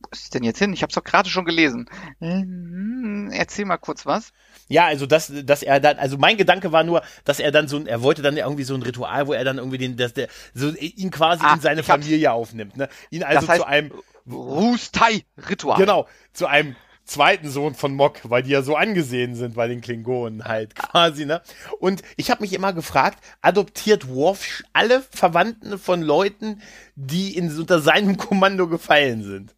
wo 0.00 0.10
ist 0.12 0.24
es 0.24 0.30
denn 0.30 0.44
jetzt 0.44 0.58
hin? 0.58 0.72
Ich 0.72 0.82
habe 0.82 0.90
es 0.90 0.94
doch 0.94 1.04
gerade 1.04 1.28
schon 1.28 1.46
gelesen. 1.46 1.88
Hm, 2.20 3.30
erzähl 3.32 3.64
mal 3.64 3.78
kurz 3.78 4.04
was. 4.04 4.32
Ja, 4.68 4.84
also 4.84 5.06
dass, 5.06 5.32
dass 5.44 5.62
er 5.62 5.80
dann, 5.80 5.98
also 5.98 6.18
mein 6.18 6.36
Gedanke 6.36 6.72
war 6.72 6.84
nur, 6.84 7.02
dass 7.24 7.40
er 7.40 7.50
dann 7.50 7.68
so 7.68 7.78
ein, 7.78 7.86
er 7.86 8.02
wollte 8.02 8.20
dann 8.20 8.36
irgendwie 8.36 8.64
so 8.64 8.74
ein 8.74 8.82
Ritual, 8.82 9.26
wo 9.26 9.32
er 9.32 9.44
dann 9.44 9.56
irgendwie 9.56 9.78
den, 9.78 9.96
dass 9.96 10.12
der, 10.12 10.28
so 10.52 10.68
ihn 10.68 11.10
quasi 11.10 11.42
ah, 11.44 11.54
in 11.54 11.60
seine 11.60 11.82
Familie 11.82 12.32
aufnimmt, 12.32 12.76
ne? 12.76 12.90
Ihn 13.10 13.22
also 13.22 13.40
das 13.40 13.48
heißt, 13.48 13.60
zu 13.62 13.66
einem 13.66 13.92
Rustai-Ritual. 14.30 15.78
Genau, 15.78 16.06
zu 16.32 16.46
einem 16.46 16.76
zweiten 17.04 17.48
Sohn 17.48 17.74
von 17.74 17.94
Mok, 17.94 18.20
weil 18.24 18.42
die 18.42 18.50
ja 18.50 18.62
so 18.62 18.76
angesehen 18.76 19.34
sind 19.34 19.54
bei 19.54 19.66
den 19.66 19.80
Klingonen 19.80 20.44
halt 20.44 20.74
quasi, 20.76 21.26
ne? 21.26 21.42
Und 21.80 22.02
ich 22.16 22.30
habe 22.30 22.42
mich 22.42 22.52
immer 22.52 22.72
gefragt, 22.72 23.24
adoptiert 23.40 24.08
Worf 24.08 24.62
alle 24.72 25.02
Verwandten 25.10 25.78
von 25.78 26.02
Leuten, 26.02 26.62
die 26.94 27.36
in, 27.36 27.56
unter 27.58 27.80
seinem 27.80 28.16
Kommando 28.16 28.68
gefallen 28.68 29.22
sind? 29.22 29.54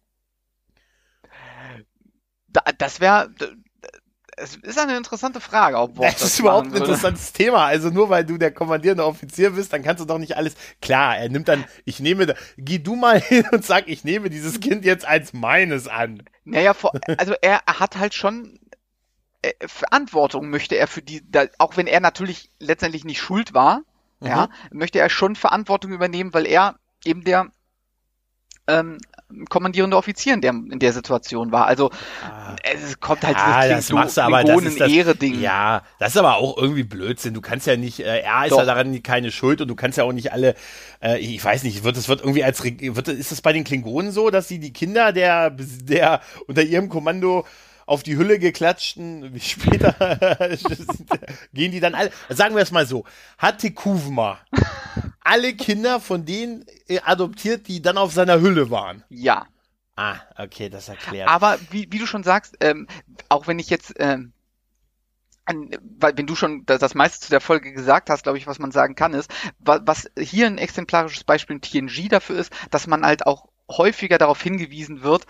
das 2.77 2.99
wäre 2.99 3.33
es 4.41 4.55
ist 4.55 4.79
eine 4.79 4.97
interessante 4.97 5.39
Frage, 5.39 5.77
ob 5.77 5.97
Worf 5.97 6.11
das, 6.11 6.21
das 6.21 6.33
ist 6.33 6.39
überhaupt 6.39 6.67
ein 6.67 6.75
interessantes 6.75 7.33
Thema. 7.33 7.65
Also 7.65 7.89
nur 7.89 8.09
weil 8.09 8.25
du 8.25 8.37
der 8.37 8.51
kommandierende 8.51 9.05
Offizier 9.05 9.51
bist, 9.51 9.71
dann 9.73 9.83
kannst 9.83 10.01
du 10.01 10.05
doch 10.05 10.17
nicht 10.17 10.35
alles. 10.35 10.55
Klar, 10.81 11.17
er 11.17 11.29
nimmt 11.29 11.47
dann, 11.47 11.65
ich 11.85 11.99
nehme, 11.99 12.33
geh 12.57 12.79
du 12.79 12.95
mal 12.95 13.19
hin 13.21 13.45
und 13.51 13.63
sag, 13.63 13.87
ich 13.87 14.03
nehme 14.03 14.29
dieses 14.29 14.59
Kind 14.59 14.85
jetzt 14.85 15.05
als 15.05 15.33
meines 15.33 15.87
an. 15.87 16.23
Naja, 16.43 16.73
vor, 16.73 16.91
also 17.17 17.33
er 17.41 17.61
hat 17.67 17.97
halt 17.97 18.13
schon 18.13 18.59
äh, 19.41 19.53
Verantwortung 19.65 20.49
möchte 20.49 20.75
er 20.75 20.87
für 20.87 21.01
die, 21.01 21.23
da, 21.29 21.45
auch 21.57 21.77
wenn 21.77 21.87
er 21.87 21.99
natürlich 21.99 22.49
letztendlich 22.59 23.05
nicht 23.05 23.21
schuld 23.21 23.53
war, 23.53 23.81
mhm. 24.19 24.27
ja, 24.27 24.49
möchte 24.71 24.99
er 24.99 25.09
schon 25.09 25.35
Verantwortung 25.35 25.91
übernehmen, 25.91 26.33
weil 26.33 26.45
er 26.45 26.75
eben 27.05 27.23
der 27.23 27.51
ähm, 28.67 28.97
kommandierender 29.49 29.97
Offizier 29.97 30.33
in 30.33 30.41
der, 30.41 30.51
in 30.51 30.79
der 30.79 30.93
Situation 30.93 31.51
war. 31.51 31.65
Also 31.65 31.91
ah. 32.23 32.55
es 32.63 32.99
kommt 32.99 33.23
halt 33.23 33.37
ah, 33.37 33.61
dieses 33.61 33.87
das 33.87 33.91
machst 33.91 34.17
du, 34.17 34.21
aber 34.21 34.43
das 34.43 34.61
ist 34.63 34.79
das, 34.79 34.91
Ehre-Ding. 34.91 35.39
Ja, 35.39 35.83
das 35.99 36.09
ist 36.09 36.17
aber 36.17 36.37
auch 36.37 36.57
irgendwie 36.57 36.83
Blödsinn. 36.83 37.33
Du 37.33 37.41
kannst 37.41 37.67
ja 37.67 37.75
nicht, 37.77 37.99
äh, 37.99 38.19
er 38.19 38.45
ist 38.45 38.51
Doch. 38.51 38.59
ja 38.59 38.65
daran 38.65 39.01
keine 39.03 39.31
Schuld 39.31 39.61
und 39.61 39.67
du 39.67 39.75
kannst 39.75 39.97
ja 39.97 40.03
auch 40.03 40.13
nicht 40.13 40.31
alle, 40.31 40.55
äh, 41.01 41.17
ich 41.19 41.43
weiß 41.43 41.63
nicht, 41.63 41.83
wird 41.83 41.97
es 41.97 42.07
wird 42.09 42.21
irgendwie 42.21 42.43
als 42.43 42.63
wird, 42.63 43.07
ist 43.07 43.31
es 43.31 43.41
bei 43.41 43.53
den 43.53 43.63
Klingonen 43.63 44.11
so, 44.11 44.29
dass 44.29 44.47
sie 44.47 44.59
die 44.59 44.73
Kinder 44.73 45.11
der 45.11 45.49
der 45.51 46.21
unter 46.47 46.63
ihrem 46.63 46.89
Kommando 46.89 47.45
auf 47.85 48.03
die 48.03 48.15
Hülle 48.15 48.39
geklatschten, 48.39 49.33
wie 49.33 49.39
später 49.41 49.93
gehen 51.53 51.71
die 51.71 51.79
dann 51.79 51.93
alle, 51.93 52.11
sagen 52.29 52.55
wir 52.55 52.63
es 52.63 52.71
mal 52.71 52.85
so, 52.85 53.03
hatte 53.37 53.71
Kuvma 53.71 54.39
alle 55.23 55.53
Kinder 55.53 55.99
von 55.99 56.25
denen 56.25 56.65
äh, 56.87 56.99
adoptiert, 57.03 57.67
die 57.67 57.81
dann 57.81 57.97
auf 57.97 58.13
seiner 58.13 58.41
Hülle 58.41 58.69
waren. 58.69 59.03
Ja. 59.09 59.47
Ah, 59.95 60.15
okay, 60.37 60.69
das 60.69 60.89
erklärt. 60.89 61.29
Aber 61.29 61.59
wie, 61.69 61.87
wie 61.91 61.99
du 61.99 62.05
schon 62.05 62.23
sagst, 62.23 62.57
ähm, 62.59 62.87
auch 63.29 63.47
wenn 63.47 63.59
ich 63.59 63.69
jetzt, 63.69 63.93
ähm, 63.99 64.33
weil 65.99 66.17
wenn 66.17 66.27
du 66.27 66.35
schon 66.35 66.65
das, 66.65 66.79
das 66.79 66.95
meiste 66.95 67.19
zu 67.19 67.29
der 67.29 67.41
Folge 67.41 67.73
gesagt 67.73 68.09
hast, 68.09 68.23
glaube 68.23 68.37
ich, 68.37 68.47
was 68.47 68.59
man 68.59 68.71
sagen 68.71 68.95
kann, 68.95 69.13
ist, 69.13 69.31
was, 69.59 69.81
was 69.85 70.11
hier 70.17 70.47
ein 70.47 70.57
exemplarisches 70.57 71.23
Beispiel 71.23 71.57
in 71.57 71.61
TNG 71.61 72.09
dafür 72.09 72.37
ist, 72.37 72.53
dass 72.71 72.87
man 72.87 73.05
halt 73.05 73.25
auch 73.27 73.47
häufiger 73.69 74.17
darauf 74.17 74.41
hingewiesen 74.41 75.03
wird, 75.03 75.25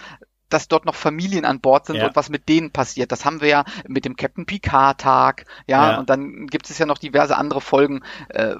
dass 0.49 0.67
dort 0.67 0.85
noch 0.85 0.95
Familien 0.95 1.45
an 1.45 1.61
Bord 1.61 1.85
sind 1.85 1.95
ja. 1.97 2.07
und 2.07 2.15
was 2.15 2.29
mit 2.29 2.49
denen 2.49 2.71
passiert. 2.71 3.11
Das 3.11 3.25
haben 3.25 3.41
wir 3.41 3.47
ja 3.47 3.65
mit 3.87 4.05
dem 4.05 4.15
Captain 4.15 4.45
Picard-Tag, 4.45 5.45
ja, 5.67 5.91
ja, 5.91 5.99
und 5.99 6.09
dann 6.09 6.47
gibt 6.47 6.69
es 6.69 6.77
ja 6.77 6.85
noch 6.85 6.97
diverse 6.97 7.37
andere 7.37 7.61
Folgen, 7.61 8.01
äh, 8.29 8.55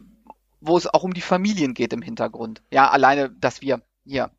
wo 0.61 0.77
es 0.77 0.87
auch 0.87 1.03
um 1.03 1.13
die 1.13 1.21
Familien 1.21 1.73
geht 1.73 1.91
im 1.91 2.01
Hintergrund. 2.01 2.61
Ja, 2.71 2.89
alleine, 2.89 3.29
dass 3.29 3.61
wir 3.61 3.81
hier 4.05 4.31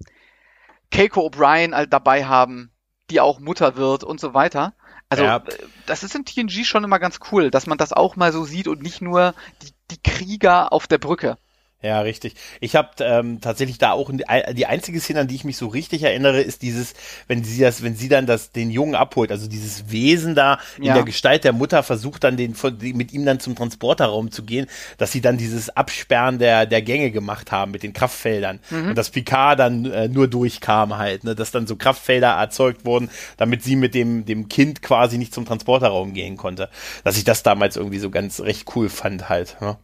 Keiko 0.91 1.27
O'Brien 1.27 1.87
dabei 1.87 2.25
haben, 2.25 2.71
die 3.11 3.21
auch 3.21 3.41
Mutter 3.41 3.77
wird 3.77 4.05
und 4.05 4.21
so 4.21 4.33
weiter. 4.33 4.75
Also 5.09 5.25
ja. 5.25 5.37
Äh, 5.37 5.59
das 5.87 6.03
ist 6.03 6.15
in 6.15 6.25
TNG 6.25 6.65
schon 6.65 6.85
immer 6.85 6.99
ganz 6.99 7.19
cool, 7.31 7.51
dass 7.51 7.67
man 7.67 7.77
das 7.77 7.93
auch 7.93 8.17
mal 8.17 8.33
so 8.33 8.45
sieht 8.45 8.69
und 8.69 8.83
nicht 8.83 9.03
nur 9.03 9.35
die, 9.63 9.73
die 9.91 10.03
Krieger 10.03 10.73
auf 10.73 10.87
der 10.87 10.99
Brücke. 10.99 11.37
Ja, 11.83 12.01
richtig. 12.01 12.35
Ich 12.61 12.77
habe 12.77 12.91
ähm, 13.01 13.41
tatsächlich 13.41 13.79
da 13.79 13.91
auch 13.91 14.09
die 14.53 14.67
einzige 14.67 15.01
Szene, 15.01 15.21
an 15.21 15.27
die 15.27 15.35
ich 15.35 15.45
mich 15.45 15.57
so 15.57 15.67
richtig 15.67 16.05
erinnere, 16.05 16.41
ist 16.41 16.63
dieses, 16.63 16.95
wenn 17.27 17.43
sie 17.43 17.61
das, 17.61 17.83
wenn 17.83 17.97
sie 17.97 18.09
dann 18.09 18.25
das 18.25 18.53
den 18.53 18.71
Jungen 18.71 18.95
abholt, 18.95 19.33
also 19.33 19.49
dieses 19.49 19.91
Wesen 19.91 20.37
da 20.37 20.61
in 20.79 20.85
ja. 20.85 20.95
der 20.95 21.03
Gestalt 21.03 21.43
der 21.43 21.53
Mutter 21.53 21.83
versucht 21.83 22.23
dann 22.23 22.37
den 22.37 22.55
mit 22.95 23.13
ihm 23.13 23.25
dann 23.25 23.41
zum 23.41 23.57
Transporterraum 23.57 24.31
zu 24.31 24.45
gehen, 24.45 24.67
dass 24.99 25.11
sie 25.11 25.21
dann 25.21 25.39
dieses 25.39 25.71
Absperren 25.71 26.39
der 26.39 26.67
der 26.67 26.83
Gänge 26.83 27.11
gemacht 27.11 27.51
haben 27.51 27.73
mit 27.73 27.83
den 27.83 27.93
Kraftfeldern 27.93 28.61
mhm. 28.71 28.91
und 28.91 28.95
dass 28.99 29.11
Picard 29.11 29.59
dann 29.59 29.85
äh, 29.87 30.07
nur 30.07 30.29
durchkam 30.29 30.97
halt, 30.97 31.25
ne, 31.25 31.35
dass 31.35 31.51
dann 31.51 31.67
so 31.67 31.75
Kraftfelder 31.75 32.29
erzeugt 32.29 32.85
wurden, 32.85 33.11
damit 33.39 33.65
sie 33.65 33.75
mit 33.75 33.95
dem 33.95 34.25
dem 34.25 34.49
Kind 34.49 34.83
quasi 34.83 35.19
nicht 35.19 35.35
zum 35.35 35.47
Transporterraum 35.47 36.13
gehen 36.15 36.37
konnte. 36.37 36.69
Dass 37.03 37.17
ich 37.17 37.25
das 37.25 37.43
damals 37.43 37.77
irgendwie 37.77 37.99
so 37.99 38.11
ganz 38.11 38.41
recht 38.41 38.69
cool 38.77 38.89
fand 38.89 39.29
halt. 39.29 39.57
Ne? 39.61 39.77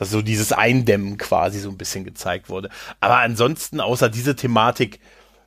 Dass 0.00 0.10
so 0.10 0.22
dieses 0.22 0.50
Eindämmen 0.52 1.18
quasi 1.18 1.58
so 1.58 1.68
ein 1.68 1.76
bisschen 1.76 2.04
gezeigt 2.04 2.48
wurde. 2.48 2.70
Aber 3.00 3.18
ansonsten, 3.18 3.80
außer 3.80 4.08
diese 4.08 4.34
Thematik, 4.34 4.98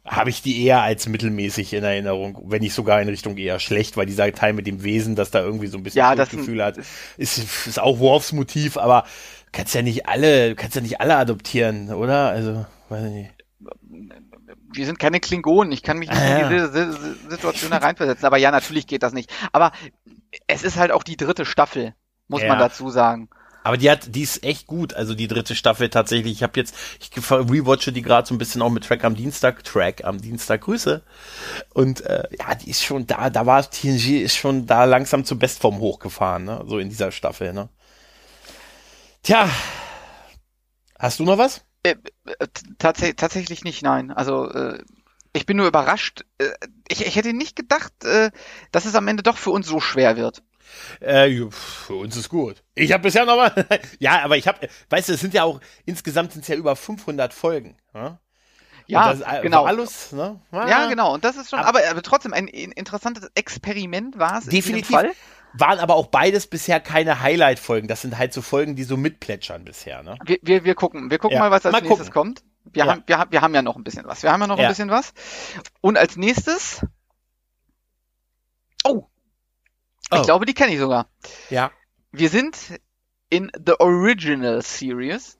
habe 0.05 0.29
ich 0.29 0.43
die 0.43 0.63
eher 0.63 0.83
als 0.83 1.07
mittelmäßig 1.07 1.73
in 1.73 1.83
Erinnerung, 1.83 2.37
wenn 2.45 2.61
nicht 2.61 2.75
sogar 2.75 3.01
in 3.01 3.09
Richtung 3.09 3.35
eher 3.37 3.59
schlecht, 3.59 3.97
weil 3.97 4.05
dieser 4.05 4.31
Teil 4.31 4.53
mit 4.53 4.67
dem 4.67 4.83
Wesen, 4.83 5.15
das 5.15 5.31
da 5.31 5.41
irgendwie 5.41 5.65
so 5.65 5.77
ein 5.77 5.83
bisschen 5.83 5.99
ja, 5.99 6.13
Gefühl 6.13 6.63
hat, 6.63 6.77
ist, 7.17 7.39
ist 7.65 7.79
auch 7.79 7.97
Worfs 7.99 8.31
Motiv, 8.31 8.77
aber 8.77 9.05
kannst 9.51 9.73
ja 9.73 9.81
nicht 9.81 10.07
alle, 10.07 10.53
kannst 10.53 10.75
ja 10.75 10.81
nicht 10.81 11.01
alle 11.01 11.15
adoptieren, 11.15 11.91
oder? 11.91 12.29
Also, 12.29 12.65
weiß 12.89 13.05
ich 13.05 13.11
nicht. 13.11 13.31
Wir 14.71 14.85
sind 14.85 14.99
keine 14.99 15.19
Klingonen, 15.19 15.71
ich 15.71 15.81
kann 15.81 15.97
mich 15.97 16.09
nicht 16.09 16.21
ah, 16.21 16.41
in 16.41 16.49
diese 16.49 16.93
Situation 17.27 17.71
hereinversetzen, 17.71 18.25
aber 18.25 18.37
ja, 18.37 18.51
natürlich 18.51 18.85
geht 18.85 19.01
das 19.01 19.13
nicht. 19.13 19.33
Aber 19.51 19.71
es 20.45 20.61
ist 20.61 20.77
halt 20.77 20.91
auch 20.91 21.03
die 21.03 21.17
dritte 21.17 21.45
Staffel, 21.45 21.95
muss 22.27 22.43
ja. 22.43 22.49
man 22.49 22.59
dazu 22.59 22.91
sagen. 22.91 23.29
Aber 23.63 23.77
die 23.77 23.89
hat, 23.89 24.13
die 24.13 24.21
ist 24.21 24.43
echt 24.43 24.67
gut. 24.67 24.93
Also 24.93 25.15
die 25.15 25.27
dritte 25.27 25.55
Staffel 25.55 25.89
tatsächlich. 25.89 26.33
Ich 26.33 26.43
habe 26.43 26.59
jetzt, 26.59 26.75
ich 26.99 27.09
rewatche 27.31 27.91
die 27.91 28.01
gerade 28.01 28.27
so 28.27 28.35
ein 28.35 28.37
bisschen 28.37 28.61
auch 28.61 28.69
mit 28.69 28.83
Track 28.83 29.03
am 29.03 29.15
Dienstag. 29.15 29.63
Track 29.63 30.03
am 30.03 30.21
Dienstag. 30.21 30.61
Grüße. 30.61 31.03
Und 31.73 32.01
äh, 32.01 32.27
ja, 32.37 32.55
die 32.55 32.69
ist 32.69 32.83
schon 32.83 33.07
da. 33.07 33.29
Da 33.29 33.45
war 33.45 33.69
TNG 33.69 34.21
ist 34.21 34.35
schon 34.35 34.67
da 34.67 34.83
langsam 34.83 35.23
zur 35.25 35.39
Bestform 35.39 35.79
hochgefahren. 35.79 36.43
Ne? 36.43 36.63
So 36.67 36.77
in 36.77 36.89
dieser 36.89 37.11
Staffel. 37.11 37.53
Ne? 37.53 37.69
Tja, 39.23 39.49
hast 40.99 41.19
du 41.19 41.23
noch 41.23 41.37
was? 41.37 41.63
Äh, 41.83 41.95
äh 42.39 42.47
tats 42.77 43.01
tatsächlich 43.15 43.63
nicht. 43.63 43.81
Nein. 43.81 44.11
Also 44.11 44.49
äh, 44.49 44.83
ich 45.31 45.45
bin 45.45 45.57
nur 45.57 45.67
überrascht. 45.67 46.25
Äh, 46.37 46.49
ich, 46.89 47.05
ich 47.05 47.15
hätte 47.15 47.33
nicht 47.33 47.55
gedacht, 47.55 47.93
äh, 48.03 48.31
dass 48.71 48.85
es 48.85 48.95
am 48.95 49.07
Ende 49.07 49.23
doch 49.23 49.37
für 49.37 49.51
uns 49.51 49.67
so 49.67 49.79
schwer 49.79 50.17
wird. 50.17 50.43
Äh, 50.99 51.49
für 51.49 51.95
uns 51.95 52.15
ist 52.15 52.29
gut. 52.29 52.63
Ich 52.75 52.91
habe 52.91 53.03
bisher 53.03 53.25
noch 53.25 53.35
mal, 53.35 53.67
ja, 53.99 54.23
aber 54.23 54.37
ich 54.37 54.47
habe, 54.47 54.67
weißt 54.89 55.09
du, 55.09 55.13
es 55.13 55.19
sind 55.19 55.33
ja 55.33 55.43
auch, 55.43 55.59
insgesamt 55.85 56.31
sind 56.31 56.41
es 56.41 56.47
ja 56.47 56.55
über 56.55 56.75
500 56.75 57.33
Folgen. 57.33 57.77
Ja, 57.93 58.19
ja 58.87 59.13
das, 59.13 59.41
genau. 59.41 59.65
Alles, 59.65 60.11
ne? 60.11 60.41
ah, 60.51 60.67
ja, 60.67 60.87
genau. 60.87 61.13
Und 61.13 61.23
das 61.23 61.37
ist 61.37 61.49
schon, 61.49 61.59
aber, 61.59 61.81
aber, 61.89 62.01
trotzdem 62.01 62.33
ein 62.33 62.47
interessantes 62.47 63.29
Experiment 63.35 64.17
war 64.17 64.39
es. 64.39 64.45
Definitiv. 64.45 64.95
Fall. 64.95 65.11
Waren 65.55 65.77
aber 65.77 65.95
auch 65.95 66.07
beides 66.07 66.47
bisher 66.47 66.79
keine 66.79 67.21
Highlight-Folgen. 67.21 67.87
Das 67.87 68.01
sind 68.01 68.17
halt 68.17 68.33
so 68.33 68.41
Folgen, 68.41 68.75
die 68.75 68.83
so 68.83 68.97
mitplätschern 68.97 69.63
bisher. 69.63 70.01
Ne? 70.01 70.17
Wir, 70.25 70.39
wir, 70.41 70.63
wir 70.63 70.73
gucken, 70.73 71.11
wir 71.11 71.19
gucken 71.19 71.35
ja. 71.35 71.43
mal, 71.43 71.51
was 71.51 71.65
als 71.65 71.73
mal 71.73 71.81
nächstes 71.81 72.07
gucken. 72.07 72.33
kommt. 72.35 72.43
Wir, 72.65 72.85
ja. 72.85 72.91
haben, 72.91 73.03
wir, 73.05 73.25
wir 73.29 73.41
haben 73.41 73.53
ja 73.53 73.61
noch 73.61 73.75
ein 73.75 73.83
bisschen 73.83 74.07
was. 74.07 74.23
Wir 74.23 74.31
haben 74.31 74.41
ja 74.41 74.47
noch 74.47 74.57
ein 74.57 74.67
bisschen 74.67 74.89
was. 74.89 75.13
Und 75.81 75.97
als 75.97 76.17
nächstes. 76.17 76.83
Oh, 78.83 79.07
Oh. 80.13 80.19
Ich 80.19 80.23
glaube, 80.23 80.45
die 80.45 80.53
kenne 80.53 80.73
ich 80.73 80.79
sogar. 80.79 81.07
Ja. 81.49 81.71
Wir 82.11 82.29
sind 82.29 82.57
in 83.29 83.51
The 83.65 83.79
Original 83.79 84.61
Series. 84.61 85.37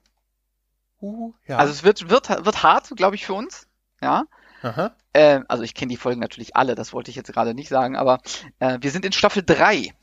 Uh, 1.01 1.33
ja. 1.47 1.57
Also 1.57 1.73
es 1.73 1.83
wird, 1.83 2.09
wird, 2.09 2.29
wird 2.29 2.63
hart, 2.63 2.89
glaube 2.95 3.15
ich, 3.15 3.25
für 3.25 3.33
uns. 3.33 3.67
Ja. 4.01 4.25
Aha. 4.63 4.95
Äh, 5.11 5.41
also 5.47 5.63
ich 5.63 5.75
kenne 5.75 5.89
die 5.89 5.97
Folgen 5.97 6.21
natürlich 6.21 6.55
alle, 6.55 6.75
das 6.75 6.93
wollte 6.93 7.11
ich 7.11 7.17
jetzt 7.17 7.31
gerade 7.31 7.53
nicht 7.53 7.67
sagen, 7.69 7.95
aber 7.95 8.21
äh, 8.59 8.77
wir 8.81 8.91
sind 8.91 9.05
in 9.05 9.11
Staffel 9.11 9.43
3. 9.43 9.93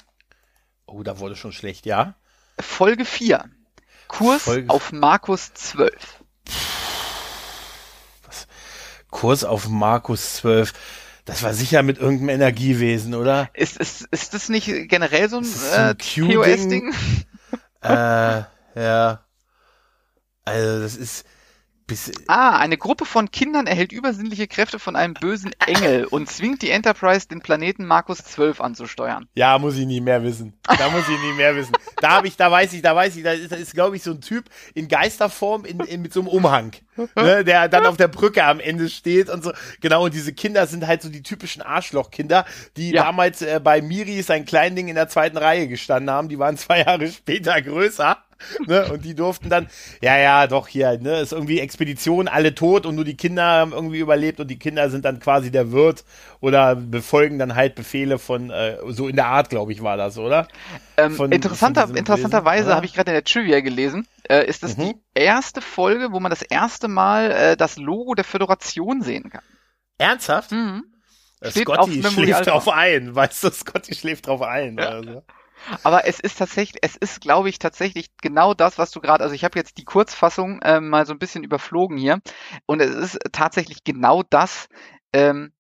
Oh, 0.86 1.02
da 1.02 1.18
wurde 1.18 1.34
schon 1.34 1.52
schlecht, 1.52 1.86
ja. 1.86 2.14
Folge 2.60 3.04
4. 3.04 3.44
Kurs 4.08 4.42
Folge... 4.42 4.68
auf 4.70 4.92
Markus 4.92 5.54
12. 5.54 6.24
Kurs 9.10 9.44
auf 9.44 9.68
Markus 9.68 10.34
12. 10.34 10.72
Das 11.30 11.44
war 11.44 11.54
sicher 11.54 11.84
mit 11.84 11.98
irgendeinem 11.98 12.30
Energiewesen, 12.30 13.14
oder? 13.14 13.50
Ist, 13.54 13.76
ist, 13.76 14.08
ist 14.10 14.34
das 14.34 14.48
nicht 14.48 14.66
generell 14.88 15.28
so 15.28 15.36
ein, 15.36 15.44
ein 15.76 15.90
äh, 15.90 15.94
Q-Ding? 15.94 16.32
TOS-Ding? 16.32 16.94
äh, 17.82 18.42
ja. 18.74 19.24
Also, 20.44 20.80
das 20.80 20.96
ist 20.96 21.24
bis, 21.90 22.10
Ah, 22.28 22.56
eine 22.58 22.78
Gruppe 22.78 23.04
von 23.04 23.30
Kindern 23.30 23.66
erhält 23.66 23.92
übersinnliche 23.92 24.46
Kräfte 24.48 24.78
von 24.78 24.96
einem 24.96 25.14
bösen 25.14 25.52
Engel 25.66 26.04
und 26.06 26.30
zwingt 26.30 26.62
die 26.62 26.70
Enterprise, 26.70 27.28
den 27.28 27.40
Planeten 27.40 27.84
Markus 27.84 28.18
12 28.18 28.60
anzusteuern. 28.60 29.26
Ja, 29.34 29.58
muss 29.58 29.76
ich 29.76 29.86
nie 29.86 30.00
mehr 30.00 30.22
wissen. 30.22 30.54
Da 30.78 30.88
muss 30.90 31.08
ich 31.08 31.20
nie 31.20 31.32
mehr 31.34 31.54
wissen. 31.56 31.72
Da 32.00 32.10
habe 32.12 32.28
ich, 32.28 32.36
da 32.36 32.50
weiß 32.50 32.72
ich, 32.72 32.82
da 32.82 32.96
weiß 32.96 33.16
ich, 33.16 33.22
da 33.24 33.32
ist, 33.32 33.52
da 33.52 33.56
ist 33.56 33.74
glaube 33.74 33.96
ich, 33.96 34.02
so 34.02 34.12
ein 34.12 34.20
Typ 34.20 34.44
in 34.74 34.88
Geisterform 34.88 35.64
in, 35.64 35.80
in, 35.80 36.02
mit 36.02 36.12
so 36.12 36.20
einem 36.20 36.28
Umhang, 36.28 36.72
ne, 37.16 37.44
der 37.44 37.68
dann 37.68 37.84
auf 37.86 37.96
der 37.96 38.08
Brücke 38.08 38.44
am 38.44 38.60
Ende 38.60 38.88
steht 38.88 39.28
und 39.28 39.42
so. 39.44 39.52
Genau, 39.80 40.04
und 40.04 40.14
diese 40.14 40.32
Kinder 40.32 40.66
sind 40.66 40.86
halt 40.86 41.02
so 41.02 41.08
die 41.08 41.22
typischen 41.22 41.60
Arschlochkinder, 41.62 42.44
die 42.76 42.92
Ja. 42.92 43.04
damals 43.04 43.42
äh, 43.42 43.60
bei 43.62 43.82
Miri 43.82 44.22
sein 44.22 44.44
Kleinding 44.44 44.88
in 44.88 44.94
der 44.94 45.08
zweiten 45.08 45.36
Reihe 45.36 45.68
gestanden 45.68 46.10
haben. 46.10 46.28
Die 46.28 46.38
waren 46.38 46.56
zwei 46.56 46.80
Jahre 46.82 47.08
später 47.08 47.60
größer. 47.60 48.16
Ne, 48.66 48.86
und 48.92 49.04
die 49.04 49.14
durften 49.14 49.48
dann, 49.50 49.68
ja, 50.00 50.16
ja, 50.18 50.46
doch 50.46 50.66
hier, 50.68 50.98
ne, 50.98 51.20
ist 51.20 51.32
irgendwie 51.32 51.60
Expedition, 51.60 52.28
alle 52.28 52.54
tot 52.54 52.86
und 52.86 52.94
nur 52.94 53.04
die 53.04 53.16
Kinder 53.16 53.42
haben 53.44 53.72
irgendwie 53.72 53.98
überlebt 53.98 54.40
und 54.40 54.48
die 54.48 54.58
Kinder 54.58 54.90
sind 54.90 55.04
dann 55.04 55.20
quasi 55.20 55.50
der 55.50 55.72
Wirt 55.72 56.04
oder 56.40 56.74
befolgen 56.74 57.38
dann 57.38 57.54
halt 57.54 57.74
Befehle 57.74 58.18
von, 58.18 58.50
äh, 58.50 58.78
so 58.88 59.08
in 59.08 59.16
der 59.16 59.26
Art, 59.26 59.50
glaube 59.50 59.72
ich, 59.72 59.82
war 59.82 59.96
das, 59.96 60.16
oder? 60.18 60.48
Ähm, 60.96 61.12
Von- 61.12 61.32
interessanter, 61.32 61.88
von 61.88 61.96
interessanterweise 61.96 62.74
habe 62.74 62.86
ich 62.86 62.94
gerade 62.94 63.10
in 63.10 63.14
der 63.14 63.24
Trivia 63.24 63.60
gelesen, 63.60 64.06
äh, 64.28 64.46
ist 64.46 64.62
das 64.62 64.76
Mhm. 64.76 64.82
die 64.82 64.94
erste 65.14 65.60
Folge, 65.60 66.12
wo 66.12 66.20
man 66.20 66.30
das 66.30 66.42
erste 66.42 66.88
Mal 66.88 67.30
äh, 67.30 67.56
das 67.56 67.76
Logo 67.76 68.14
der 68.14 68.24
Föderation 68.24 69.02
sehen 69.02 69.30
kann. 69.30 69.42
Ernsthaft? 69.98 70.52
Mhm. 70.52 70.84
Äh, 71.42 71.50
Steht 71.50 71.68
auf 71.68 71.76
Scotty 71.86 71.98
Memory 72.00 72.24
schläft 72.26 72.46
drauf 72.46 72.68
ein, 72.68 73.14
weißt 73.14 73.44
du, 73.44 73.50
Scotty 73.50 73.94
schläft 73.94 74.26
drauf 74.26 74.42
ein. 74.42 74.76
Ja. 74.78 74.98
Oder 74.98 75.12
so. 75.12 75.22
Aber 75.82 76.06
es 76.06 76.20
ist 76.20 76.38
tatsächlich, 76.38 76.82
es 76.82 76.96
ist, 76.96 77.20
glaube 77.20 77.48
ich, 77.48 77.58
tatsächlich 77.58 78.16
genau 78.22 78.54
das, 78.54 78.78
was 78.78 78.90
du 78.90 79.00
gerade, 79.00 79.22
also 79.24 79.34
ich 79.34 79.44
habe 79.44 79.58
jetzt 79.58 79.78
die 79.78 79.84
Kurzfassung 79.84 80.60
ähm, 80.64 80.88
mal 80.88 81.06
so 81.06 81.12
ein 81.12 81.18
bisschen 81.18 81.44
überflogen 81.44 81.96
hier 81.98 82.20
und 82.66 82.80
es 82.80 82.94
ist 82.94 83.18
tatsächlich 83.32 83.84
genau 83.84 84.22
das, 84.22 84.68
ähm, 85.12 85.52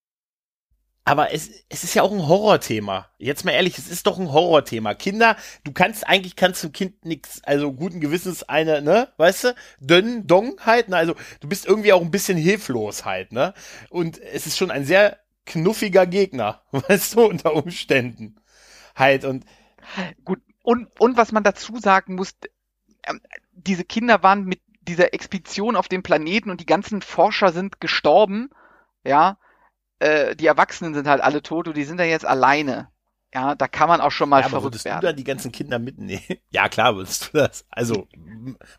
Aber 1.04 1.32
es, 1.34 1.50
es 1.68 1.82
ist 1.82 1.94
ja 1.94 2.02
auch 2.02 2.12
ein 2.12 2.28
Horrorthema. 2.28 3.08
Jetzt 3.18 3.44
mal 3.44 3.52
ehrlich, 3.52 3.78
es 3.78 3.88
ist 3.88 4.06
doch 4.06 4.18
ein 4.18 4.30
Horrorthema. 4.32 4.94
Kinder, 4.94 5.36
du 5.64 5.72
kannst 5.72 6.06
eigentlich 6.06 6.36
kannst 6.36 6.62
dem 6.62 6.72
Kind 6.72 7.04
nichts, 7.04 7.42
also 7.42 7.72
guten 7.72 8.00
Gewissens 8.00 8.44
eine, 8.44 8.80
ne, 8.82 9.08
weißt 9.16 9.44
du, 9.44 9.54
dünn, 9.80 10.26
dong 10.26 10.60
halt, 10.64 10.88
ne, 10.88 10.96
also 10.96 11.14
du 11.40 11.48
bist 11.48 11.66
irgendwie 11.66 11.92
auch 11.92 12.02
ein 12.02 12.10
bisschen 12.12 12.38
hilflos 12.38 13.04
halt, 13.04 13.32
ne, 13.32 13.54
und 13.88 14.20
es 14.20 14.46
ist 14.46 14.58
schon 14.58 14.70
ein 14.70 14.84
sehr 14.84 15.18
knuffiger 15.46 16.06
Gegner, 16.06 16.62
weißt 16.70 17.14
du, 17.16 17.22
unter 17.24 17.54
Umständen 17.54 18.36
halt 18.94 19.24
und 19.24 19.44
Gut, 20.24 20.40
und, 20.62 20.88
und 21.00 21.16
was 21.16 21.32
man 21.32 21.42
dazu 21.42 21.78
sagen 21.78 22.14
muss, 22.14 22.34
ähm, 23.06 23.20
diese 23.52 23.84
Kinder 23.84 24.22
waren 24.22 24.44
mit 24.44 24.60
dieser 24.82 25.14
Expedition 25.14 25.76
auf 25.76 25.88
dem 25.88 26.02
Planeten 26.02 26.50
und 26.50 26.60
die 26.60 26.66
ganzen 26.66 27.02
Forscher 27.02 27.52
sind 27.52 27.80
gestorben, 27.80 28.50
ja, 29.04 29.38
äh, 29.98 30.34
die 30.36 30.46
Erwachsenen 30.46 30.94
sind 30.94 31.06
halt 31.06 31.22
alle 31.22 31.42
tot 31.42 31.68
und 31.68 31.76
die 31.76 31.84
sind 31.84 31.98
da 31.98 32.04
jetzt 32.04 32.26
alleine. 32.26 32.88
Ja, 33.32 33.54
da 33.54 33.68
kann 33.68 33.88
man 33.88 34.00
auch 34.00 34.10
schon 34.10 34.28
mal 34.28 34.40
ja, 34.40 34.46
aber 34.46 34.50
verrückt 34.50 34.64
würdest 34.64 34.86
du 34.86 34.90
werden. 34.90 35.02
dann 35.02 35.16
die 35.16 35.24
ganzen 35.24 35.52
Kinder 35.52 35.78
mitnehmen? 35.78 36.22
Ja, 36.50 36.68
klar 36.68 36.96
würdest 36.96 37.28
du 37.32 37.38
das. 37.38 37.64
Also, 37.70 38.08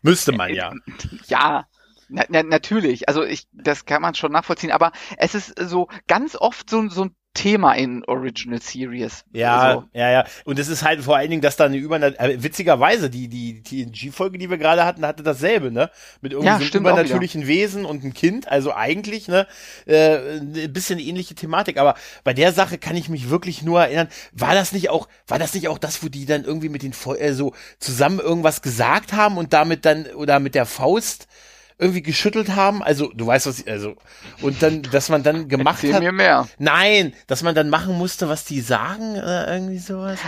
müsste 0.02 0.32
man 0.32 0.52
ja. 0.52 0.74
Ja, 1.26 1.66
na, 2.08 2.24
na, 2.28 2.42
natürlich. 2.42 3.08
Also 3.08 3.24
ich, 3.24 3.48
das 3.52 3.86
kann 3.86 4.02
man 4.02 4.14
schon 4.14 4.32
nachvollziehen. 4.32 4.70
Aber 4.70 4.92
es 5.16 5.34
ist 5.34 5.58
so 5.58 5.88
ganz 6.06 6.36
oft 6.36 6.68
so, 6.68 6.86
so 6.90 7.06
ein 7.06 7.16
Thema 7.34 7.72
in 7.74 8.04
Original 8.06 8.60
Series. 8.60 9.24
Ja, 9.32 9.72
So. 9.72 9.84
ja, 9.94 10.10
ja. 10.10 10.24
Und 10.44 10.58
es 10.58 10.68
ist 10.68 10.82
halt 10.82 11.02
vor 11.02 11.16
allen 11.16 11.30
Dingen, 11.30 11.40
dass 11.40 11.56
da 11.56 11.64
eine 11.64 11.78
über 11.78 11.96
äh, 12.02 12.42
witzigerweise 12.42 13.08
die 13.08 13.28
die 13.28 13.62
TNG-Folge, 13.62 14.36
die 14.36 14.50
wir 14.50 14.58
gerade 14.58 14.84
hatten, 14.84 15.06
hatte 15.06 15.22
dasselbe, 15.22 15.70
ne? 15.72 15.90
Mit 16.20 16.32
irgendwie 16.32 16.46
Ja, 16.46 16.58
so 16.58 16.78
übernatürlichen 16.78 17.46
Wesen 17.46 17.86
und 17.86 18.02
einem 18.02 18.12
Kind. 18.12 18.48
Also 18.48 18.74
eigentlich 18.74 19.28
ne, 19.28 19.46
äh, 19.86 20.38
ein 20.40 20.72
bisschen 20.74 20.98
ähnliche 20.98 21.34
Thematik. 21.34 21.78
Aber 21.78 21.94
bei 22.24 22.34
der 22.34 22.52
Sache 22.52 22.76
kann 22.76 22.96
ich 22.96 23.08
mich 23.08 23.30
wirklich 23.30 23.62
nur 23.62 23.80
erinnern. 23.80 24.08
War 24.32 24.54
das 24.54 24.72
nicht 24.72 24.90
auch, 24.90 25.08
war 25.26 25.38
das 25.38 25.54
nicht 25.54 25.68
auch 25.68 25.78
das, 25.78 26.02
wo 26.02 26.08
die 26.10 26.26
dann 26.26 26.44
irgendwie 26.44 26.68
mit 26.68 26.82
den 26.82 26.92
Feu- 26.92 27.16
äh, 27.16 27.32
so 27.32 27.54
zusammen 27.78 28.20
irgendwas 28.20 28.60
gesagt 28.60 29.14
haben 29.14 29.38
und 29.38 29.54
damit 29.54 29.86
dann 29.86 30.06
oder 30.08 30.38
mit 30.38 30.54
der 30.54 30.66
Faust 30.66 31.28
irgendwie 31.82 32.02
geschüttelt 32.02 32.54
haben? 32.54 32.82
Also 32.82 33.10
du 33.12 33.26
weißt 33.26 33.46
was, 33.46 33.60
ich, 33.60 33.70
also 33.70 33.94
und 34.40 34.62
dann, 34.62 34.82
dass 34.82 35.08
man 35.08 35.22
dann 35.22 35.48
gemacht 35.48 35.82
Erzähl 35.82 35.94
hat. 35.94 36.02
mir 36.02 36.12
mehr. 36.12 36.48
Nein, 36.58 37.12
dass 37.26 37.42
man 37.42 37.54
dann 37.54 37.68
machen 37.68 37.98
musste, 37.98 38.28
was 38.28 38.44
die 38.44 38.60
sagen 38.60 39.12
oder 39.12 39.52
irgendwie 39.52 39.78
sowas. 39.78 40.20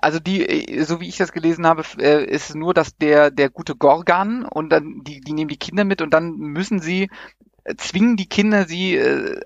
Also 0.00 0.18
die, 0.18 0.46
äh, 0.46 0.82
so 0.84 1.00
wie 1.00 1.08
ich 1.08 1.18
das 1.18 1.32
gelesen 1.32 1.66
habe, 1.66 1.84
äh, 1.98 2.24
ist 2.24 2.54
nur, 2.54 2.72
dass 2.72 2.96
der, 2.96 3.30
der 3.30 3.50
gute 3.50 3.76
Gorgan 3.76 4.44
und 4.44 4.70
dann, 4.70 5.02
die, 5.04 5.20
die 5.20 5.32
nehmen 5.32 5.48
die 5.48 5.58
Kinder 5.58 5.84
mit 5.84 6.00
und 6.00 6.14
dann 6.14 6.32
müssen 6.36 6.80
sie, 6.80 7.10
äh, 7.64 7.74
zwingen 7.76 8.16
die 8.16 8.28
Kinder 8.28 8.66
sie, 8.66 8.96
äh, 8.96 9.40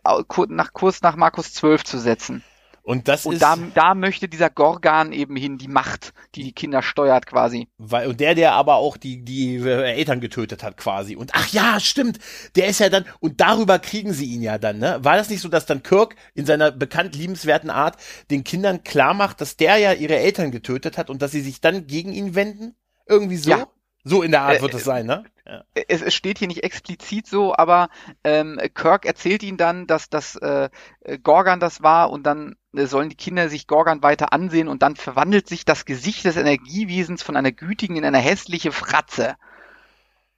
nach 0.48 0.72
Kurs 0.72 1.02
nach 1.02 1.16
Markus 1.16 1.52
12 1.52 1.84
zu 1.84 1.98
setzen. 1.98 2.44
Und 2.82 3.08
das 3.08 3.26
Und 3.26 3.34
ist, 3.34 3.42
da, 3.42 3.56
da 3.74 3.94
möchte 3.94 4.28
dieser 4.28 4.50
Gorgan 4.50 5.12
eben 5.12 5.36
hin, 5.36 5.58
die 5.58 5.68
Macht, 5.68 6.12
die 6.34 6.42
die 6.44 6.52
Kinder 6.52 6.82
steuert 6.82 7.26
quasi. 7.26 7.68
weil, 7.78 8.08
und 8.08 8.20
der, 8.20 8.34
der 8.34 8.52
aber 8.52 8.76
auch 8.76 8.96
die, 8.98 9.24
die 9.24 9.56
äh, 9.56 9.92
Eltern 9.94 10.20
getötet 10.20 10.62
hat 10.62 10.76
quasi. 10.76 11.16
Und 11.16 11.30
ach 11.34 11.48
ja, 11.48 11.80
stimmt, 11.80 12.18
der 12.56 12.66
ist 12.68 12.80
ja 12.80 12.90
dann, 12.90 13.06
und 13.20 13.40
darüber 13.40 13.78
kriegen 13.78 14.12
sie 14.12 14.26
ihn 14.26 14.42
ja 14.42 14.58
dann, 14.58 14.78
ne? 14.78 14.98
War 15.02 15.16
das 15.16 15.30
nicht 15.30 15.40
so, 15.40 15.48
dass 15.48 15.64
dann 15.66 15.82
Kirk 15.82 16.14
in 16.34 16.44
seiner 16.46 16.70
bekannt 16.72 17.16
liebenswerten 17.16 17.70
Art 17.70 17.96
den 18.30 18.44
Kindern 18.44 18.84
klar 18.84 19.14
macht, 19.14 19.40
dass 19.40 19.56
der 19.56 19.78
ja 19.78 19.92
ihre 19.92 20.16
Eltern 20.16 20.50
getötet 20.50 20.98
hat 20.98 21.08
und 21.10 21.22
dass 21.22 21.30
sie 21.32 21.40
sich 21.40 21.60
dann 21.60 21.86
gegen 21.86 22.12
ihn 22.12 22.34
wenden? 22.34 22.74
Irgendwie 23.06 23.36
so? 23.38 23.50
Ja. 23.50 23.66
So 24.04 24.22
in 24.22 24.30
der 24.30 24.42
Art 24.42 24.58
Äh, 24.58 24.62
wird 24.62 24.74
es 24.74 24.84
sein, 24.84 25.06
ne? 25.06 25.24
Ja. 25.46 25.64
es, 25.74 26.02
es 26.02 26.14
steht 26.14 26.38
hier 26.38 26.48
nicht 26.48 26.62
explizit 26.64 27.26
so, 27.26 27.54
aber 27.56 27.88
ähm, 28.24 28.60
Kirk 28.74 29.04
erzählt 29.06 29.42
ihnen 29.42 29.56
dann, 29.58 29.86
dass 29.86 30.08
das 30.08 30.36
äh, 30.36 30.68
äh, 31.00 31.18
Gorgan 31.18 31.60
das 31.60 31.82
war 31.82 32.10
und 32.10 32.24
dann 32.24 32.52
äh, 32.52 32.54
sollen 32.72 33.08
die 33.08 33.16
Kinder 33.16 33.48
sich 33.48 33.66
Gorgan 33.66 34.02
weiter 34.02 34.32
ansehen 34.32 34.68
und 34.68 34.82
dann 34.82 34.96
verwandelt 34.96 35.48
sich 35.48 35.64
das 35.64 35.84
Gesicht 35.84 36.24
des 36.24 36.36
Energiewesens 36.36 37.22
von 37.22 37.36
einer 37.36 37.52
gütigen 37.52 37.96
in 37.96 38.04
eine 38.04 38.18
hässliche 38.18 38.72
Fratze. 38.72 39.36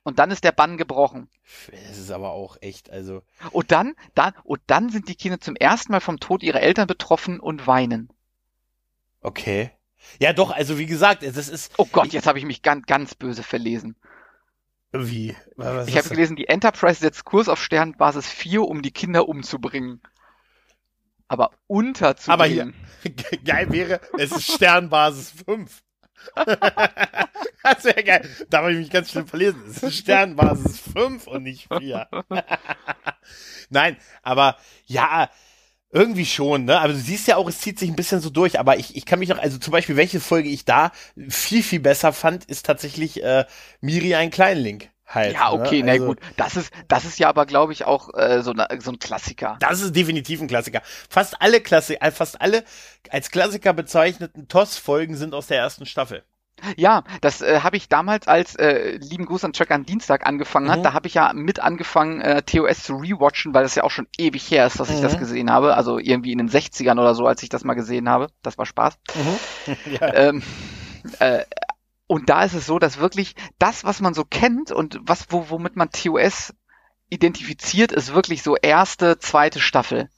Und 0.05 0.19
dann 0.19 0.31
ist 0.31 0.43
der 0.43 0.53
Bann 0.53 0.77
gebrochen. 0.79 1.29
Es 1.91 1.99
ist 1.99 2.11
aber 2.11 2.33
auch 2.33 2.57
echt, 2.61 2.91
also. 2.91 3.23
Und 3.53 3.71
dann, 3.71 3.95
dann, 4.15 4.33
und 4.43 4.61
dann 4.67 4.89
sind 4.91 5.09
die 5.09 5.15
Kinder 5.15 5.41
zum 5.41 5.55
ersten 5.55 5.93
Mal 5.93 6.01
vom 6.01 6.19
Tod 6.19 6.43
ihrer 6.43 6.61
Eltern 6.61 6.87
betroffen 6.89 7.39
und 7.39 7.67
weinen. 7.67 8.13
Okay. 9.21 9.71
Ja, 10.19 10.33
doch, 10.33 10.51
also 10.51 10.79
wie 10.79 10.87
gesagt, 10.87 11.23
das 11.23 11.49
ist. 11.49 11.73
Oh 11.79 11.87
Gott, 11.91 12.13
jetzt 12.13 12.27
habe 12.27 12.39
ich 12.39 12.45
mich 12.45 12.63
ganz, 12.63 12.87
ganz 12.87 13.15
böse 13.15 13.45
verlesen. 13.45 13.97
Wie? 14.93 15.37
Was 15.57 15.89
Ich 15.89 15.97
habe 15.97 16.09
das? 16.09 16.11
gelesen, 16.11 16.37
die 16.37 16.49
Enterprise 16.49 17.01
setzt 17.01 17.25
Kurs 17.25 17.49
auf 17.49 17.63
Sternbasis 17.63 18.29
4, 18.29 18.63
um 18.63 18.83
die 18.83 18.91
Kinder 18.91 19.29
umzubringen. 19.29 20.03
Aber 21.33 21.53
unterzubringen. 21.67 22.75
Aber 23.05 23.37
geil 23.45 23.73
wäre, 23.73 24.01
es 24.19 24.33
ist 24.33 24.53
Sternbasis 24.53 25.33
5. 25.47 25.83
das 26.37 27.85
wäre 27.85 28.05
geil. 28.05 28.29
Da 28.51 28.59
habe 28.59 28.73
ich 28.73 28.79
mich 28.79 28.91
ganz 28.91 29.11
schlimm 29.11 29.27
verlesen. 29.27 29.63
Es 29.67 29.83
ist 29.83 29.97
Sternbasis 29.97 30.79
5 30.93 31.27
und 31.27 31.45
nicht 31.45 31.69
4. 31.75 32.07
Nein, 33.71 33.97
aber 34.23 34.59
ja, 34.85 35.31
irgendwie 35.91 36.27
schon, 36.27 36.67
ne? 36.67 36.79
Aber 36.79 36.93
du 36.93 36.99
siehst 36.99 37.27
ja 37.29 37.37
auch, 37.37 37.49
es 37.49 37.63
zieht 37.63 37.79
sich 37.79 37.89
ein 37.89 37.97
bisschen 37.97 38.21
so 38.21 38.29
durch. 38.29 38.61
Aber 38.61 38.77
ich, 38.77 38.95
ich 38.95 39.07
kann 39.07 39.19
mich 39.19 39.31
noch, 39.31 39.39
also 39.39 39.57
zum 39.57 39.73
Beispiel, 39.73 39.97
welche 39.97 40.21
Folge 40.21 40.51
ich 40.51 40.67
da 40.67 40.93
viel, 41.31 41.63
viel 41.63 41.81
besser 41.81 42.13
fand, 42.13 42.45
ist 42.45 42.67
tatsächlich 42.67 43.23
äh, 43.23 43.47
Miri 43.81 44.15
ein 44.17 44.31
Kleinlink. 44.31 44.91
Halt, 45.15 45.35
Ja, 45.35 45.53
okay, 45.53 45.81
ne? 45.83 45.87
na 45.87 45.93
Also- 45.93 46.07
gut. 46.07 46.19
Das 46.37 46.57
ist, 46.57 46.73
das 46.89 47.05
ist 47.05 47.19
ja 47.19 47.29
aber, 47.29 47.45
glaube 47.47 47.73
ich, 47.73 47.85
auch 47.85 48.13
äh, 48.15 48.43
so, 48.43 48.53
ne, 48.53 48.67
so 48.81 48.91
ein 48.93 48.99
Klassiker. 48.99 49.57
Das 49.61 49.81
ist 49.83 49.95
definitiv 49.95 50.41
ein 50.41 50.49
Klassiker. 50.49 50.81
Fast 51.11 51.41
alle 51.43 51.61
Klassiker, 51.61 52.11
fast 52.13 52.41
alle 52.41 52.65
als 53.11 53.31
Klassiker 53.31 53.73
bezeichneten 53.75 54.49
TOS-Folgen 54.49 55.17
sind 55.17 55.35
aus 55.35 55.49
der 55.49 55.59
ersten 55.59 55.85
Staffel. 55.87 56.23
Ja, 56.77 57.03
das 57.23 57.43
äh, 57.43 57.61
habe 57.63 57.77
ich 57.77 57.89
damals, 57.89 58.29
als 58.29 58.55
äh, 58.55 58.93
lieben 58.99 59.25
Gruß 59.27 59.43
an 59.45 59.53
Chuck 59.53 59.71
an 59.73 59.85
Dienstag 59.85 60.25
angefangen 60.27 60.71
hat, 60.71 60.79
Mhm. 60.79 60.83
da 60.85 60.93
habe 60.93 61.09
ich 61.09 61.15
ja 61.15 61.33
mit 61.35 61.59
angefangen, 61.59 62.21
äh, 62.21 62.43
TOS 62.43 62.85
zu 62.85 62.95
rewatchen, 62.97 63.53
weil 63.53 63.65
das 63.65 63.75
ja 63.75 63.83
auch 63.83 63.91
schon 63.91 64.07
ewig 64.17 64.49
her 64.51 64.67
ist, 64.67 64.79
dass 64.79 64.89
ich 64.89 65.01
das 65.01 65.15
Mhm. 65.15 65.19
gesehen 65.19 65.51
habe. 65.51 65.75
Also 65.77 65.99
irgendwie 65.99 66.31
in 66.31 66.39
den 66.39 66.49
60ern 66.49 67.01
oder 67.01 67.15
so, 67.17 67.27
als 67.27 67.43
ich 67.43 67.49
das 67.49 67.65
mal 67.65 67.75
gesehen 67.75 68.09
habe. 68.09 68.29
Das 68.43 68.59
war 68.59 68.67
Spaß. 68.67 68.97
ja. 70.01 70.15
Ähm, 70.15 70.43
äh, 71.19 71.41
und 72.13 72.29
da 72.29 72.45
ist 72.45 72.53
es 72.53 72.67
so, 72.67 72.79
dass 72.79 72.99
wirklich 72.99 73.35
das, 73.59 73.85
was 73.85 74.03
man 74.03 74.13
so 74.13 74.27
kennt 74.27 74.71
und 74.71 75.01
was, 75.01 75.29
wo, 75.31 75.49
womit 75.49 75.77
man 75.77 75.89
TOS 75.89 76.53
identifiziert, 77.09 77.91
ist 77.91 78.13
wirklich 78.13 78.43
so 78.43 78.55
erste, 78.55 79.19
zweite 79.19 79.61
Staffel. 79.61 80.11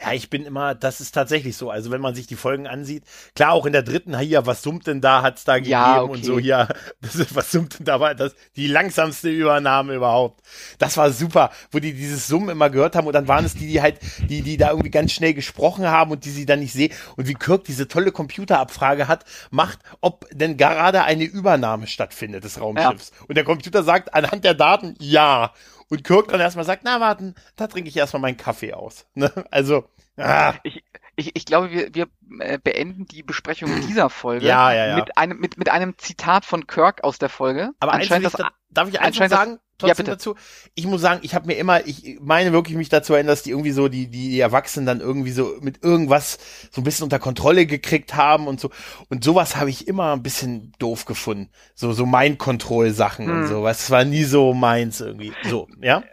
Ja, 0.00 0.12
ich 0.12 0.30
bin 0.30 0.44
immer, 0.44 0.74
das 0.74 1.00
ist 1.00 1.12
tatsächlich 1.12 1.56
so. 1.56 1.70
Also 1.70 1.90
wenn 1.92 2.00
man 2.00 2.14
sich 2.14 2.26
die 2.26 2.34
Folgen 2.34 2.66
ansieht, 2.66 3.04
klar 3.36 3.52
auch 3.52 3.66
in 3.66 3.72
der 3.72 3.82
dritten, 3.82 4.18
hier, 4.18 4.46
was 4.46 4.62
summt 4.62 4.86
denn 4.88 5.00
da, 5.00 5.22
hat's 5.22 5.44
da 5.44 5.54
gegeben 5.56 5.70
Ja, 5.70 6.02
okay. 6.02 6.12
und 6.12 6.24
so, 6.24 6.38
ja, 6.38 6.68
das 7.00 7.14
ist, 7.14 7.34
was 7.36 7.52
summt 7.52 7.78
denn 7.78 7.86
da, 7.86 8.00
war 8.00 8.14
das 8.14 8.34
die 8.56 8.66
langsamste 8.66 9.30
Übernahme 9.30 9.94
überhaupt. 9.94 10.42
Das 10.78 10.96
war 10.96 11.12
super, 11.12 11.50
wo 11.70 11.78
die 11.78 11.92
dieses 11.92 12.26
Summen 12.26 12.48
immer 12.48 12.68
gehört 12.68 12.96
haben 12.96 13.06
und 13.06 13.12
dann 13.12 13.28
waren 13.28 13.44
es 13.44 13.54
die, 13.54 13.66
die 13.68 13.80
halt, 13.80 14.00
die, 14.28 14.42
die 14.42 14.56
da 14.56 14.70
irgendwie 14.70 14.90
ganz 14.90 15.12
schnell 15.12 15.34
gesprochen 15.34 15.86
haben 15.86 16.10
und 16.10 16.24
die 16.24 16.30
sie 16.30 16.46
dann 16.46 16.60
nicht 16.60 16.72
sehen 16.72 16.92
und 17.16 17.28
wie 17.28 17.34
Kirk 17.34 17.64
diese 17.64 17.86
tolle 17.86 18.10
Computerabfrage 18.10 19.06
hat, 19.06 19.24
macht, 19.50 19.78
ob 20.00 20.28
denn 20.32 20.56
gerade 20.56 21.04
eine 21.04 21.24
Übernahme 21.24 21.86
stattfindet 21.86 22.42
des 22.44 22.60
Raumschiffs. 22.60 23.12
Und 23.28 23.36
der 23.36 23.44
Computer 23.44 23.84
sagt 23.84 24.14
anhand 24.14 24.44
der 24.44 24.54
Daten 24.54 24.96
ja. 24.98 25.52
Und 25.92 26.04
Kirk 26.04 26.28
dann 26.28 26.40
erstmal 26.40 26.64
sagt, 26.64 26.84
na 26.84 27.00
warten, 27.00 27.34
da 27.54 27.66
trinke 27.66 27.90
ich 27.90 27.96
erstmal 27.98 28.22
meinen 28.22 28.38
Kaffee 28.38 28.72
aus. 28.72 29.04
Ne? 29.12 29.30
Also, 29.50 29.84
ah, 30.16 30.54
Ich, 30.62 30.82
ich, 31.16 31.36
ich 31.36 31.44
glaube, 31.44 31.70
wir, 31.70 31.94
wir 31.94 32.06
äh, 32.40 32.58
beenden 32.58 33.06
die 33.06 33.22
Besprechung 33.22 33.70
dieser 33.88 34.10
Folge 34.10 34.46
Ja, 34.46 34.72
ja, 34.72 34.86
ja. 34.88 34.96
mit 34.96 35.16
einem 35.18 35.38
mit, 35.38 35.58
mit 35.58 35.68
einem 35.70 35.96
Zitat 35.98 36.44
von 36.44 36.66
Kirk 36.66 37.04
aus 37.04 37.18
der 37.18 37.28
Folge. 37.28 37.70
aber 37.80 37.92
anscheinend 37.92 38.26
ich, 38.26 38.32
das 38.32 38.40
da, 38.40 38.50
darf 38.70 38.88
ich 38.88 39.00
anscheinend 39.00 39.32
sagen? 39.34 39.58
Ja, 39.80 39.88
Trotzdem 39.88 40.04
bitte. 40.04 40.16
dazu. 40.16 40.36
Ich 40.76 40.86
muss 40.86 41.00
sagen, 41.00 41.20
ich 41.24 41.34
habe 41.34 41.46
mir 41.48 41.54
immer, 41.54 41.84
ich 41.84 42.18
meine 42.20 42.52
wirklich 42.52 42.76
mich 42.76 42.88
dazu 42.88 43.14
erinnern, 43.14 43.28
dass 43.32 43.42
die 43.42 43.50
irgendwie 43.50 43.72
so 43.72 43.88
die 43.88 44.06
die 44.08 44.38
Erwachsenen 44.38 44.86
dann 44.86 45.00
irgendwie 45.00 45.32
so 45.32 45.56
mit 45.60 45.82
irgendwas 45.82 46.38
so 46.70 46.80
ein 46.80 46.84
bisschen 46.84 47.02
unter 47.02 47.18
Kontrolle 47.18 47.66
gekriegt 47.66 48.14
haben 48.14 48.46
und 48.46 48.60
so 48.60 48.70
und 49.08 49.24
sowas 49.24 49.56
habe 49.56 49.70
ich 49.70 49.88
immer 49.88 50.12
ein 50.12 50.22
bisschen 50.22 50.72
doof 50.78 51.04
gefunden. 51.04 51.50
So 51.74 51.92
so 51.92 52.06
Mind 52.06 52.38
Control 52.38 52.92
Sachen 52.92 53.28
und 53.28 53.40
Hm. 53.42 53.46
sowas. 53.48 53.78
Das 53.78 53.90
war 53.90 54.04
nie 54.04 54.22
so 54.22 54.54
meins 54.54 55.00
irgendwie. 55.00 55.32
So, 55.48 55.66
ja? 55.80 56.04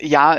ja, 0.00 0.38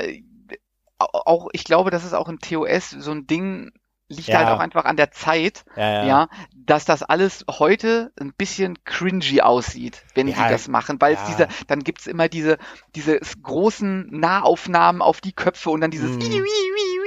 au- 1.00 1.22
auch 1.26 1.48
ich 1.54 1.64
glaube, 1.64 1.90
das 1.90 2.04
ist 2.06 2.14
auch 2.14 2.30
in 2.30 2.38
TOS 2.40 2.92
so 2.92 3.10
ein 3.12 3.26
Ding, 3.26 3.72
liegt 4.08 4.28
Ja. 4.28 4.40
halt 4.40 4.50
auch 4.50 4.60
einfach 4.60 4.86
an 4.86 4.98
der 4.98 5.12
Zeit, 5.12 5.66
Ja, 5.76 6.04
ja, 6.06 6.28
dass 6.54 6.86
das 6.86 7.02
alles 7.04 7.44
heute 7.50 8.12
ein 8.20 8.34
bisschen 8.34 8.84
cringy 8.84 9.42
aussieht, 9.42 10.04
wenn 10.14 10.28
Ja, 10.28 10.36
sie 10.36 10.50
das 10.50 10.68
machen, 10.68 11.00
weil 11.02 11.14
es 11.16 11.20
ja. 11.22 11.28
diese, 11.28 11.48
dann 11.68 11.84
gibt's 11.84 12.06
immer 12.08 12.28
diese, 12.30 12.58
diese 12.96 13.20
großen 13.42 14.08
Nahaufnahmen 14.12 15.02
auf 15.02 15.22
die 15.22 15.34
Köpfe 15.34 15.70
und 15.72 15.82
dann 15.82 15.92
dieses 15.92 16.18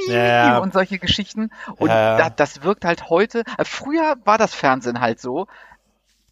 Ja, 0.08 0.14
ja. 0.14 0.58
und 0.58 0.72
solche 0.72 0.98
Geschichten 0.98 1.50
und 1.76 1.88
Ja, 1.88 1.96
ja. 1.96 2.16
da, 2.18 2.30
das 2.30 2.62
wirkt 2.62 2.84
halt 2.84 3.08
heute, 3.10 3.44
äh, 3.58 3.64
früher 3.64 4.16
war 4.24 4.38
das 4.38 4.54
Fernsehen 4.54 5.00
halt 5.00 5.20
so, 5.20 5.46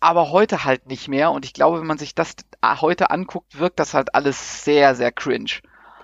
aber 0.00 0.30
heute 0.30 0.64
halt 0.64 0.86
nicht 0.86 1.08
mehr 1.08 1.30
und 1.30 1.44
ich 1.44 1.52
glaube, 1.52 1.80
wenn 1.80 1.86
man 1.86 1.98
sich 1.98 2.14
das 2.14 2.34
äh, 2.62 2.76
heute 2.80 3.10
anguckt, 3.10 3.58
wirkt 3.58 3.78
das 3.78 3.94
halt 3.94 4.14
alles 4.14 4.64
sehr, 4.64 4.94
sehr 4.94 5.12
cringe. 5.12 5.50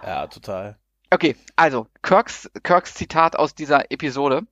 Ja, 0.04 0.26
total. 0.28 0.76
Okay, 1.10 1.36
also 1.56 1.86
Kirks, 2.02 2.50
Kirks 2.62 2.94
Zitat 2.94 3.36
aus 3.36 3.54
dieser 3.54 3.90
Episode. 3.90 4.42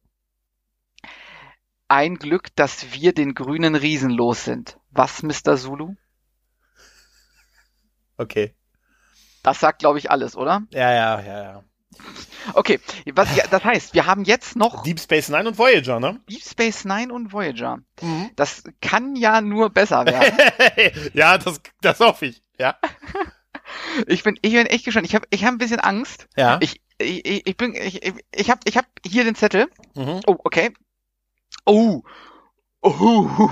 Ein 1.91 2.17
Glück, 2.17 2.55
dass 2.55 2.93
wir 2.93 3.13
den 3.13 3.35
grünen 3.35 3.75
Riesen 3.75 4.11
los 4.11 4.45
sind. 4.45 4.79
Was, 4.93 5.25
Mr. 5.25 5.57
Zulu? 5.57 5.97
Okay. 8.17 8.55
Das 9.43 9.59
sagt, 9.59 9.81
glaube 9.81 9.99
ich, 9.99 10.11
alles, 10.11 10.37
oder? 10.37 10.63
Ja, 10.71 10.93
ja, 10.93 11.21
ja, 11.21 11.43
ja. 11.43 11.65
Okay, 12.55 12.79
was, 13.15 13.35
ja, 13.37 13.45
das 13.51 13.65
heißt, 13.65 13.95
wir 13.95 14.07
haben 14.07 14.23
jetzt 14.25 14.55
noch 14.55 14.85
Deep 14.85 15.01
Space 15.01 15.29
Nine 15.31 15.49
und 15.49 15.59
Voyager, 15.59 15.99
ne? 15.99 16.21
Deep 16.31 16.43
Space 16.45 16.85
Nine 16.85 17.13
und 17.13 17.33
Voyager. 17.33 17.79
Mhm. 18.01 18.31
Das 18.37 18.63
kann 18.81 19.17
ja 19.17 19.41
nur 19.41 19.71
besser 19.71 20.07
werden. 20.07 20.39
ja, 21.15 21.37
das, 21.39 21.61
das 21.81 21.99
hoffe 22.01 22.27
ich. 22.27 22.43
Ja. 22.59 22.77
Ich 24.09 24.25
bin, 24.25 24.37
ich 24.43 24.53
bin 24.53 24.67
echt 24.67 24.85
gespannt. 24.85 25.07
Ich 25.07 25.15
habe 25.15 25.27
ich 25.31 25.45
hab 25.45 25.53
ein 25.53 25.59
bisschen 25.59 25.79
Angst. 25.79 26.27
Ja. 26.37 26.59
Ich, 26.61 26.81
ich, 26.99 27.47
ich 27.47 27.57
bin, 27.57 27.75
ich, 27.75 28.03
ich- 28.03 28.15
ich 28.35 28.51
habe 28.51 28.61
ich 28.65 28.77
hab 28.77 28.87
hier 29.07 29.23
den 29.23 29.37
Zettel. 29.37 29.69
Mhm. 29.95 30.21
Oh, 30.27 30.37
okay. 30.43 30.73
Oh. 31.65 32.03
Oh. 32.83 33.51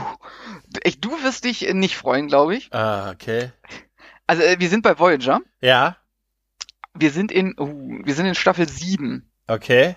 Ich, 0.84 1.00
du 1.00 1.10
wirst 1.22 1.44
dich 1.44 1.72
nicht 1.72 1.96
freuen, 1.96 2.28
glaube 2.28 2.56
ich. 2.56 2.72
Ah, 2.72 3.10
okay. 3.10 3.52
Also 4.26 4.42
äh, 4.42 4.58
wir 4.58 4.68
sind 4.68 4.82
bei 4.82 4.98
Voyager. 4.98 5.40
Ja. 5.60 5.96
Wir 6.94 7.10
sind 7.10 7.32
in, 7.32 7.54
oh, 7.58 7.68
wir 7.68 8.14
sind 8.14 8.26
in 8.26 8.34
Staffel 8.34 8.68
7. 8.68 9.30
Okay. 9.46 9.96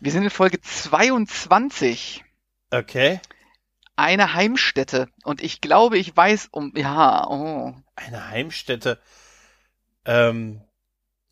Wir 0.00 0.12
sind 0.12 0.24
in 0.24 0.30
Folge 0.30 0.60
22. 0.60 2.24
Okay. 2.70 3.20
Eine 3.96 4.34
Heimstätte. 4.34 5.08
Und 5.22 5.42
ich 5.42 5.60
glaube, 5.60 5.98
ich 5.98 6.16
weiß 6.16 6.48
um, 6.50 6.72
ja, 6.74 7.26
oh. 7.28 7.74
Eine 7.94 8.28
Heimstätte. 8.28 9.00
Ähm, 10.04 10.60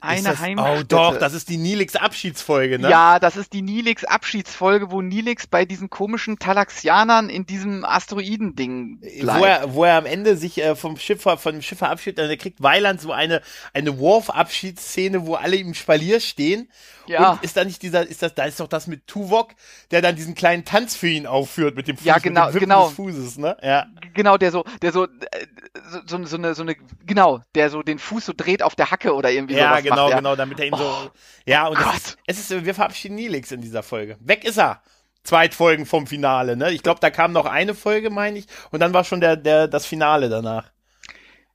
Eine 0.02 0.30
das, 0.30 0.40
Heimstätte. 0.40 0.78
Oh 0.80 0.82
doch, 0.86 1.18
das 1.18 1.32
ist 1.32 1.48
die 1.48 1.56
Nilix 1.56 1.96
Abschiedsfolge, 1.96 2.78
ne? 2.78 2.90
Ja, 2.90 3.18
das 3.18 3.36
ist 3.36 3.52
die 3.52 3.62
Nilix 3.62 4.04
Abschiedsfolge, 4.04 4.90
wo 4.90 5.00
Nilix 5.00 5.46
bei 5.46 5.64
diesen 5.64 5.90
komischen 5.90 6.38
Talaxianern 6.38 7.30
in 7.30 7.46
diesem 7.46 7.84
Asteroidending 7.84 9.00
bleibt. 9.20 9.40
Wo 9.40 9.44
er, 9.44 9.74
wo 9.74 9.84
er 9.84 9.96
am 9.96 10.06
Ende 10.06 10.36
sich 10.36 10.58
äh, 10.58 10.74
vom 10.74 10.96
Schiff 10.96 11.22
dem 11.44 11.62
Schiff 11.62 11.78
verabschiedet, 11.78 12.18
dann 12.18 12.36
kriegt 12.38 12.62
Weiland 12.62 13.00
so 13.00 13.12
eine 13.12 13.42
eine 13.72 13.98
Worf-Abschiedsszene, 13.98 15.26
wo 15.26 15.34
alle 15.34 15.56
im 15.56 15.74
Spalier 15.74 16.20
stehen. 16.20 16.68
Ja. 17.06 17.32
Und 17.32 17.42
ist 17.42 17.56
da 17.56 17.64
nicht 17.64 17.82
dieser, 17.82 18.06
ist 18.06 18.22
das, 18.22 18.34
da 18.34 18.44
ist 18.44 18.60
doch 18.60 18.68
das 18.68 18.86
mit 18.86 19.06
Tuvok, 19.06 19.50
der 19.90 20.02
dann 20.02 20.14
diesen 20.14 20.34
kleinen 20.34 20.64
Tanz 20.64 20.94
für 20.94 21.08
ihn 21.08 21.26
aufführt 21.26 21.74
mit 21.74 21.88
dem 21.88 21.96
Fuß, 21.96 22.06
Ja, 22.06 22.18
genau, 22.18 22.46
mit 22.46 22.50
dem 22.50 22.54
Wippen 22.54 22.68
genau. 22.68 22.86
des 22.86 22.94
Fußes, 22.96 23.38
ne? 23.38 23.56
Ja. 23.62 23.86
Genau, 24.14 24.38
der 24.38 24.52
so, 24.52 24.64
der 24.82 24.92
so, 24.92 25.04
äh, 25.04 25.08
so, 25.90 26.00
so, 26.06 26.24
so 26.24 26.36
eine, 26.36 26.54
so 26.54 26.62
eine, 26.62 26.76
genau, 27.04 27.40
der 27.54 27.70
so 27.70 27.82
den 27.82 27.98
Fuß 27.98 28.26
so 28.26 28.32
dreht 28.36 28.62
auf 28.62 28.74
der 28.74 28.90
Hacke 28.90 29.14
oder 29.14 29.30
irgendwie 29.30 29.54
Ja, 29.54 29.70
sowas 29.70 29.82
genau, 29.82 29.91
macht, 29.96 30.10
ja. 30.10 30.16
genau, 30.16 30.36
damit 30.36 30.58
er 30.60 30.66
ihn 30.66 30.74
Oh, 30.74 30.78
so. 30.78 31.10
Ja, 31.46 31.66
und 31.68 31.78
es 31.78 31.84
Gott. 31.84 31.94
ist, 31.96 32.18
es 32.26 32.50
ist, 32.50 32.64
wir 32.64 32.74
verabschieden 32.74 33.14
Nilix 33.16 33.50
in 33.52 33.60
dieser 33.60 33.82
Folge. 33.82 34.16
Weg 34.20 34.44
ist 34.44 34.58
er. 34.58 34.82
Zweitfolgen 35.24 35.86
vom 35.86 36.06
Finale, 36.08 36.56
ne? 36.56 36.72
Ich 36.72 36.82
glaube, 36.82 36.98
da 37.00 37.10
kam 37.10 37.32
noch 37.32 37.46
eine 37.46 37.74
Folge, 37.74 38.10
meine 38.10 38.38
ich, 38.38 38.46
und 38.72 38.80
dann 38.80 38.92
war 38.92 39.04
schon 39.04 39.20
der, 39.20 39.36
der, 39.36 39.68
das 39.68 39.86
Finale 39.86 40.28
danach. 40.28 40.70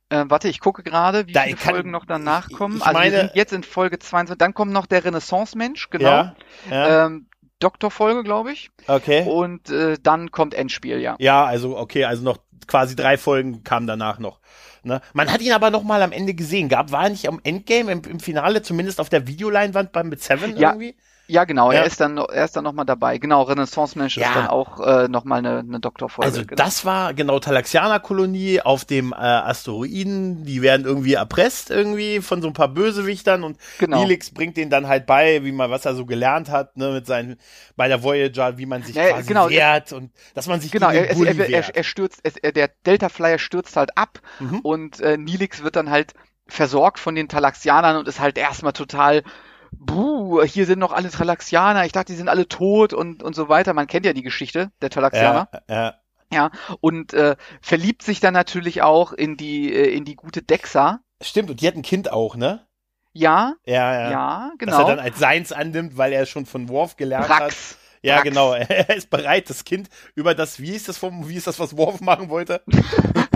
Äh, 0.09 0.23
warte, 0.29 0.47
ich 0.47 0.61
gucke 0.61 0.83
gerade, 0.83 1.27
wie 1.27 1.33
Da, 1.33 1.41
viele 1.41 1.55
ich 1.55 1.61
kann- 1.61 1.73
Folgen 1.75 1.91
noch 1.91 2.05
danach 2.05 2.47
ich- 2.49 2.55
kommen. 2.55 2.77
ich 2.77 2.81
also 2.85 2.93
wir 2.97 2.99
meine- 3.11 3.17
sind 3.23 3.31
jetzt 3.35 3.51
in 3.51 3.63
Folge 3.63 3.99
22, 3.99 4.37
dann 4.37 4.53
kommt 4.53 4.71
noch 4.71 4.85
der 4.85 5.03
Renaissance-Mensch, 5.03 5.89
genau. 5.89 6.05
Ja, 6.09 6.35
ja, 6.71 7.05
Ähm, 7.07 7.27
Doktorfolge, 7.59 8.23
glaube 8.23 8.53
ich. 8.53 8.69
okay. 8.87 9.23
Und 9.27 9.69
äh, 9.69 9.97
dann 10.01 10.31
kommt 10.31 10.53
Endspiel, 10.53 10.99
ja. 10.99 11.15
Ja, 11.19 11.43
also, 11.43 11.75
okay, 11.77 12.05
also 12.05 12.23
noch 12.23 12.37
quasi 12.67 12.95
drei 12.95 13.17
Folgen 13.17 13.63
kamen 13.65 13.85
danach 13.87 14.19
noch. 14.19 14.39
Ne? 14.87 15.01
Man 15.13 15.31
hat 15.31 15.41
ihn 15.41 15.51
aber 15.51 15.69
noch 15.69 15.83
mal 15.83 16.01
am 16.01 16.11
Ende 16.11 16.33
gesehen. 16.33 16.69
Gab, 16.69 16.91
war 16.91 17.03
er 17.03 17.09
nicht 17.09 17.27
am 17.27 17.39
Endgame, 17.43 17.91
im, 17.91 18.01
im 18.03 18.19
Finale, 18.19 18.61
zumindest 18.63 18.99
auf 18.99 19.09
der 19.09 19.27
Videoleinwand 19.27 19.91
beim 19.91 20.09
mit 20.09 20.23
Seven 20.23 20.57
Ja. 20.57 20.71
irgendwie? 20.71 20.95
Ja, 21.27 21.43
genau, 21.43 21.71
Ja. 21.71 21.79
er 21.79 21.85
ist 21.85 21.99
dann, 21.99 22.17
er 22.17 22.45
ist 22.45 22.55
dann 22.55 22.63
nochmal 22.63 22.85
dabei. 22.85 23.17
Genau, 23.17 23.43
Renaissance-Mensch 23.43 24.17
Ja. 24.17 24.27
ist 24.27 24.35
dann 24.35 24.47
auch 24.47 24.79
äh, 24.79 25.07
nochmal 25.09 25.39
eine, 25.39 25.59
eine 25.59 25.79
Doktorfolge. 25.79 26.29
Also 26.29 26.41
genau. 26.41 26.55
das 26.55 26.85
war 26.85 27.13
genau 27.13 27.39
Talaxianer-Kolonie 27.39 28.61
auf 28.61 28.85
dem 28.85 29.11
äh, 29.11 29.15
Asteroiden. 29.15 30.45
Die 30.45 30.61
werden 30.61 30.85
irgendwie 30.85 31.13
erpresst 31.15 31.69
irgendwie 31.69 32.21
von 32.21 32.41
so 32.41 32.47
ein 32.47 32.53
paar 32.53 32.69
Bösewichtern 32.69 33.43
und 33.43 33.57
Genau. 33.77 34.01
Helix 34.01 34.29
bringt 34.31 34.55
denen 34.57 34.71
dann 34.71 34.87
halt 34.87 35.05
bei, 35.05 35.43
wie 35.43 35.51
man 35.51 35.69
was 35.69 35.85
er 35.85 35.95
so 35.95 36.05
gelernt 36.05 36.49
hat, 36.49 36.77
ne, 36.77 36.91
mit 36.91 37.05
seinen 37.05 37.37
bei 37.75 37.87
der 37.87 38.03
Voyager, 38.03 38.57
wie 38.57 38.65
man 38.65 38.83
sich 38.83 38.95
Ja, 38.95 39.09
quasi 39.09 39.27
genau, 39.27 39.49
wehrt 39.49 39.91
und 39.91 40.11
dass 40.33 40.47
man 40.47 40.61
sich 40.61 40.71
Genau, 40.71 40.89
er, 40.89 41.09
er, 41.09 41.49
er, 41.49 41.75
er 41.75 41.83
stürzt, 41.83 42.21
er, 42.41 42.51
der 42.51 42.69
Delta 42.85 43.09
Flyer 43.09 43.37
stürzt 43.39 43.75
halt 43.75 43.97
ab 43.97 44.19
Mhm. 44.39 44.59
und 44.59 44.99
äh, 45.01 45.17
Nilix 45.17 45.63
wird 45.63 45.75
dann 45.75 45.89
halt 45.89 46.13
versorgt 46.47 46.99
von 46.99 47.15
den 47.15 47.27
Talaxianern 47.27 47.97
und 47.97 48.07
ist 48.07 48.19
halt 48.19 48.37
erstmal 48.37 48.73
total, 48.73 49.23
buh, 49.71 50.43
hier 50.43 50.65
sind 50.65 50.79
noch 50.79 50.91
alle 50.91 51.09
Talaxianer, 51.09 51.85
ich 51.85 51.91
dachte, 51.91 52.11
die 52.13 52.17
sind 52.17 52.29
alle 52.29 52.47
tot 52.47 52.93
und, 52.93 53.23
und 53.23 53.35
so 53.35 53.49
weiter. 53.49 53.73
Man 53.73 53.87
kennt 53.87 54.05
ja 54.05 54.13
die 54.13 54.23
Geschichte 54.23 54.71
der 54.81 54.89
Talaxianer. 54.89 55.49
ja, 55.69 55.95
ja. 56.31 56.51
Und 56.81 57.13
äh, 57.13 57.35
verliebt 57.61 58.03
sich 58.03 58.19
dann 58.19 58.33
natürlich 58.33 58.81
auch 58.81 59.13
in 59.13 59.37
die, 59.37 59.73
äh, 59.73 59.93
in 59.95 60.05
die 60.05 60.15
gute 60.15 60.41
Dexa. 60.41 60.99
Stimmt, 61.21 61.49
und 61.49 61.61
die 61.61 61.67
hat 61.67 61.75
ein 61.75 61.81
Kind 61.81 62.11
auch, 62.11 62.35
ne? 62.35 62.67
Ja, 63.13 63.55
Ja, 63.65 63.93
ja, 63.93 64.11
ja. 64.11 64.49
Dass 64.49 64.57
genau. 64.59 64.79
er 64.81 64.95
dann 64.95 64.99
als 64.99 65.17
seins 65.17 65.51
annimmt, 65.51 65.97
weil 65.97 66.13
er 66.13 66.25
schon 66.25 66.45
von 66.45 66.69
Worf 66.69 66.97
gelernt 66.97 67.29
hat. 67.29 67.37
Prax. 67.37 67.77
Ja, 68.03 68.15
Prax. 68.15 68.29
genau. 68.29 68.53
Er 68.53 68.95
ist 68.95 69.09
bereit, 69.09 69.49
das 69.49 69.63
Kind 69.63 69.89
über 70.13 70.35
das, 70.35 70.59
wie 70.59 70.75
ist 70.75 70.87
das 70.87 70.97
vom, 70.97 71.27
wie 71.27 71.35
ist 71.35 71.47
das, 71.47 71.59
was 71.59 71.75
Worf 71.77 72.01
machen 72.01 72.29
wollte? 72.29 72.61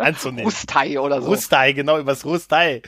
anzunehmen. 0.06 0.44
Rustai 0.44 0.98
oder 0.98 1.22
so. 1.22 1.28
Rustai, 1.28 1.72
genau, 1.72 1.98
übers 1.98 2.24
Rustai. 2.24 2.82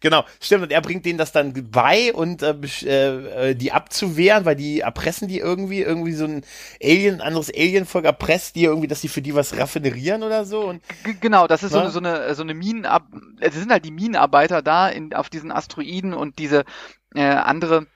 Genau, 0.00 0.24
stimmt. 0.40 0.64
Und 0.64 0.72
er 0.72 0.80
bringt 0.80 1.04
denen 1.06 1.18
das 1.18 1.32
dann 1.32 1.52
bei 1.70 2.12
und 2.12 2.42
äh, 2.42 2.54
äh, 2.84 3.50
äh, 3.50 3.54
die 3.54 3.72
abzuwehren, 3.72 4.44
weil 4.44 4.56
die 4.56 4.80
erpressen 4.80 5.28
die 5.28 5.38
irgendwie, 5.38 5.82
irgendwie 5.82 6.12
so 6.12 6.24
ein 6.24 6.44
Alien, 6.82 7.16
ein 7.16 7.20
anderes 7.20 7.50
Alienvolk 7.50 8.04
erpresst 8.04 8.56
die 8.56 8.64
irgendwie, 8.64 8.88
dass 8.88 9.00
die 9.00 9.08
für 9.08 9.22
die 9.22 9.34
was 9.34 9.56
raffinerieren 9.58 10.22
oder 10.22 10.44
so. 10.44 10.66
Und 10.66 10.82
G 11.04 11.14
genau, 11.20 11.46
das 11.46 11.62
ist 11.62 11.72
so 11.72 11.78
Ne? 11.78 11.80
eine, 11.80 11.90
so 11.90 11.98
eine, 11.98 12.34
so 12.34 12.42
eine 12.42 12.54
Minenab 12.54 13.06
es 13.40 13.54
sind 13.54 13.70
halt 13.70 13.84
die 13.84 13.90
Minenarbeiter 13.90 14.62
da 14.62 14.88
in, 14.88 15.14
auf 15.14 15.28
diesen 15.30 15.52
Asteroiden 15.52 16.14
und 16.14 16.38
diese 16.38 16.64
äh, 17.14 17.22
andere 17.22 17.86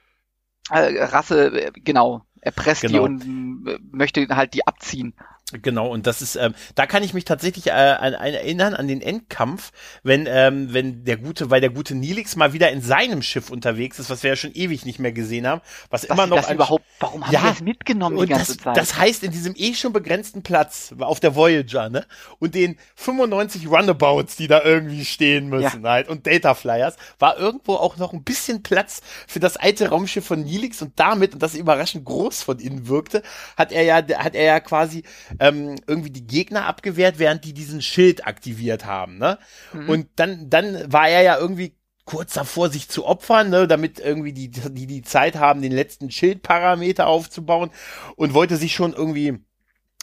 äh, 0.69 1.03
Rasse, 1.05 1.47
äh, 1.67 1.71
genau, 1.75 2.25
erpresst 2.41 2.89
die 2.89 2.99
Genau. 2.99 3.03
und 3.03 3.67
äh, 3.67 3.79
möchte 3.91 4.27
halt 4.35 4.53
die 4.53 4.67
abziehen. 4.67 5.15
Genau, 5.51 5.87
und 5.91 6.07
das 6.07 6.21
ist, 6.23 6.35
ähm, 6.35 6.55
da 6.73 6.87
kann 6.87 7.03
ich 7.03 7.13
mich 7.13 7.25
tatsächlich 7.25 7.67
äh, 7.67 7.71
an, 7.71 8.15
an 8.15 8.33
erinnern 8.33 8.73
an 8.73 8.87
den 8.87 9.01
Endkampf, 9.01 9.71
wenn, 10.01 10.25
ähm, 10.27 10.73
wenn 10.73 11.03
der 11.03 11.17
gute, 11.17 11.51
weil 11.51 11.61
der 11.61 11.69
gute 11.69 11.93
Nilix 11.95 12.35
mal 12.35 12.53
wieder 12.53 12.71
in 12.71 12.81
seinem 12.81 13.21
Schiff 13.21 13.51
unterwegs 13.51 13.99
ist, 13.99 14.09
was 14.09 14.23
wir 14.23 14.31
ja 14.31 14.35
schon 14.35 14.53
ewig 14.53 14.85
nicht 14.85 14.97
mehr 14.99 15.11
gesehen 15.11 15.45
haben, 15.45 15.61
was 15.91 16.07
Dass 16.07 16.07
immer 16.07 16.27
noch 16.27 16.37
das 16.37 16.47
ein- 16.47 16.55
überhaupt, 16.55 16.85
warum 16.99 17.27
haben 17.27 17.33
Ja, 17.33 17.39
sie 17.39 17.47
das 17.47 17.59
mitgenommen 17.59 18.17
die 18.17 18.25
ganze 18.27 18.55
das, 18.55 18.57
Zeit? 18.57 18.75
das 18.77 18.97
heißt, 18.97 19.23
in 19.23 19.31
diesem 19.31 19.53
eh 19.55 19.73
schon 19.75 19.93
begrenzten 19.93 20.43
Platz 20.43 20.93
auf 20.99 21.19
der 21.19 21.35
Voyager, 21.35 21.89
ne? 21.89 22.05
Und 22.39 22.55
den 22.55 22.77
95 22.95 23.67
Runabouts, 23.67 24.35
die 24.35 24.47
da 24.47 24.63
irgendwie 24.63 25.05
stehen 25.05 25.49
müssen, 25.49 25.85
halt, 25.87 26.09
und 26.09 26.25
Data 26.25 26.53
Flyers, 26.55 26.95
war 27.19 27.37
irgendwo 27.37 27.75
auch 27.75 27.97
noch 27.97 28.13
ein 28.13 28.23
bisschen 28.23 28.63
Platz 28.63 29.01
für 29.27 29.39
das 29.39 29.57
alte 29.57 29.89
Raumschiff 29.89 30.25
von 30.25 30.43
Nilix 30.43 30.81
und 30.81 30.99
damit, 30.99 31.33
und 31.33 31.43
das 31.43 31.53
überraschend 31.55 32.05
groß 32.05 32.43
von 32.43 32.59
innen 32.59 32.87
wirkte, 32.87 33.21
hat 33.57 33.71
er 33.71 33.83
ja, 33.83 33.95
hat 33.97 34.35
er 34.35 34.43
ja 34.43 34.59
quasi 34.59 35.03
ähm, 35.39 35.75
irgendwie 35.87 36.11
die 36.11 36.25
Gegner 36.25 36.65
abgewehrt, 36.65 37.19
während 37.19 37.45
die 37.45 37.53
diesen 37.53 37.81
Schild 37.81 38.27
aktiviert 38.27 38.85
haben, 38.85 39.17
ne? 39.17 39.37
Und 39.87 40.07
dann, 40.15 40.49
dann 40.49 40.91
war 40.91 41.09
er 41.09 41.21
ja 41.21 41.37
irgendwie 41.37 41.75
kurz 42.05 42.33
davor, 42.33 42.69
sich 42.69 42.89
zu 42.89 43.05
opfern, 43.05 43.49
ne, 43.49 43.67
damit 43.67 43.99
irgendwie 43.99 44.33
die, 44.33 44.49
die 44.49 44.87
die 44.87 45.01
Zeit 45.03 45.35
haben, 45.37 45.61
den 45.61 45.71
letzten 45.71 46.11
Schildparameter 46.11 47.07
aufzubauen 47.07 47.69
und 48.15 48.33
wollte 48.33 48.57
sich 48.57 48.73
schon 48.73 48.93
irgendwie 48.93 49.39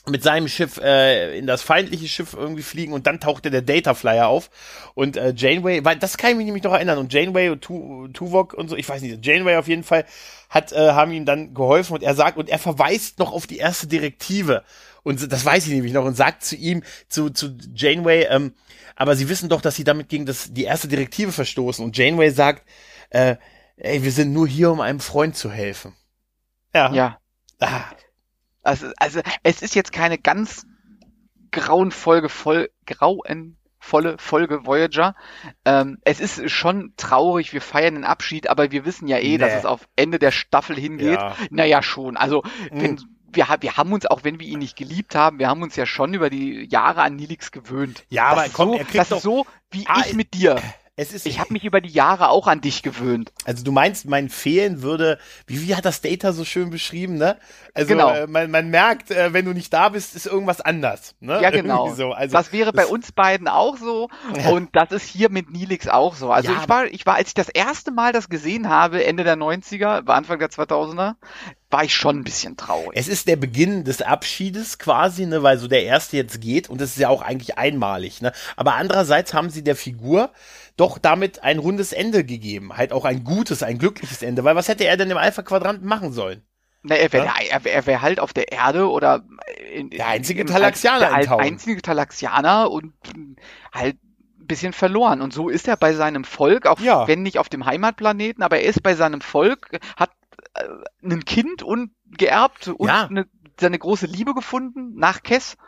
mit 0.09 0.23
seinem 0.23 0.49
Schiff 0.49 0.79
äh, 0.79 1.39
in 1.39 1.47
das 1.47 1.61
feindliche 1.61 2.09
Schiff 2.09 2.33
irgendwie 2.33 2.63
fliegen 2.63 2.95
und 2.95 3.07
dann 3.07 3.21
tauchte 3.21 3.51
der 3.51 3.61
Data 3.61 3.93
Flyer 3.93 4.29
auf 4.29 4.51
und 4.95 5.19
äh, 5.19 5.35
Janeway, 5.37 5.85
weil 5.85 5.97
das 5.97 6.17
kann 6.17 6.31
ich 6.31 6.37
mich 6.39 6.47
nämlich 6.47 6.65
noch 6.65 6.73
erinnern 6.73 6.97
und 6.97 7.13
Janeway 7.13 7.51
und 7.51 7.61
tu, 7.61 8.09
Tuvok 8.09 8.55
und 8.55 8.69
so, 8.69 8.77
ich 8.77 8.89
weiß 8.89 9.03
nicht, 9.03 9.25
Janeway 9.25 9.57
auf 9.57 9.69
jeden 9.69 9.85
Fall 9.85 10.07
hat 10.49 10.73
äh, 10.73 10.93
haben 10.93 11.13
ihm 11.13 11.27
dann 11.27 11.53
geholfen 11.53 11.93
und 11.95 12.03
er 12.03 12.15
sagt 12.15 12.39
und 12.39 12.49
er 12.49 12.59
verweist 12.59 13.19
noch 13.19 13.33
auf 13.33 13.47
die 13.47 13.59
erste 13.59 13.89
Direktive 13.89 14.65
und 15.03 15.31
das 15.33 15.45
weiß 15.45 15.67
ich 15.67 15.73
nämlich 15.73 15.93
noch 15.93 16.05
und 16.05 16.15
sagt 16.17 16.45
zu 16.45 16.57
ihm 16.57 16.83
zu 17.09 17.31
zu 17.31 17.57
Janeway, 17.75 18.27
ähm, 18.31 18.55
aber 18.97 19.17
sie 19.17 19.29
wissen 19.29 19.49
doch, 19.49 19.61
dass 19.63 19.77
sie 19.77 19.85
damit 19.85 20.09
gegen 20.09 20.27
das 20.27 20.53
die 20.53 20.65
erste 20.65 20.89
Direktive 20.89 21.33
verstoßen 21.33 21.85
und 21.85 21.97
Janeway 21.97 22.31
sagt, 22.31 22.67
äh, 23.11 23.37
ey, 23.77 24.03
wir 24.03 24.13
sind 24.13 24.33
nur 24.33 24.47
hier, 24.47 24.71
um 24.71 24.81
einem 24.81 25.01
Freund 25.01 25.37
zu 25.37 25.51
helfen. 25.51 25.95
Ja. 26.75 26.93
ja. 26.93 27.19
Ah, 27.61 27.85
Also, 28.63 28.89
also 28.99 29.21
es 29.43 29.63
ist 29.63 29.75
jetzt 29.75 29.93
keine 29.93 30.19
ganz 30.19 30.67
grauenvolle 31.51 32.29
voll, 32.29 32.71
grauenvolle 32.87 34.17
Folge 34.19 34.67
Voyager. 34.67 35.15
Ähm, 35.65 35.99
es 36.03 36.21
ist 36.21 36.51
schon 36.51 36.93
traurig, 36.97 37.53
wir 37.53 37.61
feiern 37.61 37.95
den 37.95 38.05
Abschied, 38.05 38.49
aber 38.49 38.71
wir 38.71 38.85
wissen 38.85 39.09
ja 39.09 39.19
eh, 39.19 39.31
Nee. 39.33 39.39
dass 39.39 39.55
es 39.55 39.65
auf 39.65 39.89
Ende 39.97 40.19
der 40.19 40.31
Staffel 40.31 40.77
hingeht. 40.77 41.19
Ja. 41.19 41.37
Naja, 41.51 41.83
schon. 41.83 42.17
Also, 42.17 42.43
wenn, 42.71 42.93
Mhm. 42.93 42.99
Wir, 43.33 43.47
wir 43.61 43.77
haben 43.77 43.93
uns, 43.93 44.07
auch 44.07 44.25
wenn 44.25 44.41
wir 44.41 44.47
ihn 44.47 44.59
nicht 44.61 44.77
geliebt 44.77 45.15
haben, 45.15 45.39
wir 45.39 45.49
haben 45.49 45.63
uns 45.63 45.77
ja 45.77 45.87
schon 45.87 46.15
über 46.15 46.31
die 46.31 46.67
Jahre 46.71 47.03
an 47.03 47.17
Nilix 47.17 47.51
gewöhnt. 47.53 48.05
Ja, 48.09 48.27
aber 48.27 48.37
das 48.43 48.49
ist 48.49 48.55
komm, 48.55 48.69
so, 48.71 48.75
er 48.77 48.85
kriegt 48.85 48.99
das 48.99 49.09
doch- 49.11 49.17
ist 49.19 49.23
so 49.23 49.47
wie 49.71 49.85
Ah, 49.87 50.03
ich 50.07 50.15
mit 50.15 50.35
dir. 50.35 50.57
Ich 51.01 51.39
habe 51.41 51.53
mich 51.53 51.65
über 51.65 51.81
die 51.81 51.89
Jahre 51.89 52.29
auch 52.29 52.47
an 52.47 52.61
dich 52.61 52.83
gewöhnt. 52.83 53.33
Also 53.45 53.65
du 53.65 53.73
meinst, 53.73 54.07
mein 54.07 54.29
Fehlen 54.29 54.83
würde, 54.83 55.19
wie, 55.47 55.67
wie 55.67 55.75
hat 55.75 55.85
das 55.85 56.01
Data 56.01 56.33
so 56.33 56.45
schön 56.45 56.71
beschrieben, 56.71 57.17
ne? 57.17 57.37
Also 57.75 57.89
Genau. 57.89 58.11
äh, 58.11 58.27
man, 58.27 58.51
man 58.51 58.69
merkt, 58.71 59.11
äh, 59.11 59.33
wenn 59.33 59.45
du 59.45 59.53
nicht 59.53 59.73
da 59.73 59.89
bist, 59.91 60.15
ist 60.17 60.27
irgendwas 60.27 60.61
anders. 60.61 61.15
Ne? 61.21 61.41
Ja, 61.41 61.51
genau. 61.51 61.95
So. 61.95 62.13
Also, 62.13 62.33
das 62.37 62.53
wäre 62.53 62.73
bei 62.73 62.83
das- 62.83 62.91
uns 62.91 63.13
beiden 63.13 63.49
auch 63.49 63.77
so 63.77 64.09
Ja. 64.37 64.51
und 64.51 64.71
das 64.75 64.91
ist 64.91 65.05
hier 65.09 65.31
mit 65.31 65.51
Nilix 65.51 65.87
auch 65.89 66.15
so. 66.17 66.31
Also 66.33 66.53
Ja, 66.53 66.61
ich 66.63 66.69
war, 66.69 66.85
ich 66.87 67.07
war, 67.07 67.15
als 67.15 67.29
ich 67.29 67.35
das 67.35 67.49
erste 67.49 67.91
Mal 67.93 68.13
das 68.13 68.29
gesehen 68.29 68.69
habe, 68.69 69.05
Ende 69.05 69.25
der 69.25 69.37
90er, 69.37 70.07
war 70.07 70.17
Anfang 70.17 70.39
der 70.39 70.51
2000er, 70.51 71.15
war 71.71 71.85
ich 71.85 71.95
schon 71.95 72.19
ein 72.19 72.25
bisschen 72.25 72.57
traurig. 72.57 72.91
Es 72.95 73.07
ist 73.07 73.29
der 73.29 73.37
Beginn 73.37 73.85
des 73.85 74.03
Abschiedes 74.03 74.79
quasi, 74.81 75.27
ne, 75.27 75.43
weil 75.45 75.57
so 75.57 75.69
der 75.69 75.85
erste 75.85 76.17
jetzt 76.17 76.41
geht 76.41 76.69
und 76.69 76.81
das 76.81 76.91
ist 76.91 76.99
ja 76.99 77.09
auch 77.09 77.23
eigentlich 77.23 77.59
einmalig, 77.59 78.21
ne? 78.21 78.33
Aber 78.57 78.75
andererseits 78.75 79.33
haben 79.35 79.51
sie 79.51 79.63
der 79.63 79.77
Figur 79.77 80.31
doch 80.81 80.99
damit 80.99 81.43
ein 81.43 81.59
rundes 81.59 81.93
Ende 81.93 82.25
gegeben, 82.25 82.77
halt 82.77 82.93
auch 82.93 83.05
ein 83.05 83.23
gutes, 83.23 83.63
ein 83.63 83.79
glückliches 83.79 84.23
Ende, 84.23 84.45
weil 84.45 84.57
was 84.57 84.69
hätte 84.69 84.85
er 84.87 84.97
denn 84.97 85.11
im 85.11 85.19
Alpha 85.19 85.43
Quadranten 85.43 85.87
machen 85.87 86.13
sollen? 86.13 86.43
Na, 86.83 86.95
er 86.95 87.13
wäre 87.13 87.27
Ja? 87.27 87.35
er 87.51 87.65
wär, 87.65 87.75
er 87.75 87.87
wär 87.87 88.01
halt 88.03 88.21
auf 88.21 88.33
der 88.33 88.51
Erde 88.51 88.89
oder 88.89 89.23
in, 89.75 89.91
Der 89.91 90.09
einzige 90.09 90.47
Talaxianer 90.47 91.11
der 91.11 91.27
Town. 91.27 91.41
einzige 91.41 91.83
Talaxianer 91.83 92.71
und 92.71 92.95
halt 93.73 93.99
ein 94.41 94.47
bisschen 94.47 94.73
verloren. 94.73 95.21
Und 95.21 95.35
so 95.35 95.51
ist 95.51 95.69
er 95.69 95.77
bei 95.77 95.93
seinem 95.93 96.25
Volk, 96.25 96.67
auch 96.67 96.81
Ja. 96.81 97.07
wenn 97.07 97.23
nicht 97.23 97.39
auf 97.39 97.51
dem 97.51 97.67
Heimatplaneten, 97.67 98.43
aber 98.43 98.61
er 98.61 98.65
ist 98.65 98.83
bei 98.83 98.95
seinem 98.95 99.21
Volk, 99.21 99.79
hat 99.97 100.11
äh, 100.55 100.65
ein 101.05 101.27
Kind 101.27 101.63
und 101.63 101.91
geerbt 102.07 102.69
und 102.69 102.89
Ja. 102.89 103.07
eine, 103.07 103.27
seine 103.61 103.79
große 103.79 104.07
Liebe 104.07 104.33
gefunden 104.33 104.95
nach 104.95 105.23
Kess. 105.23 105.59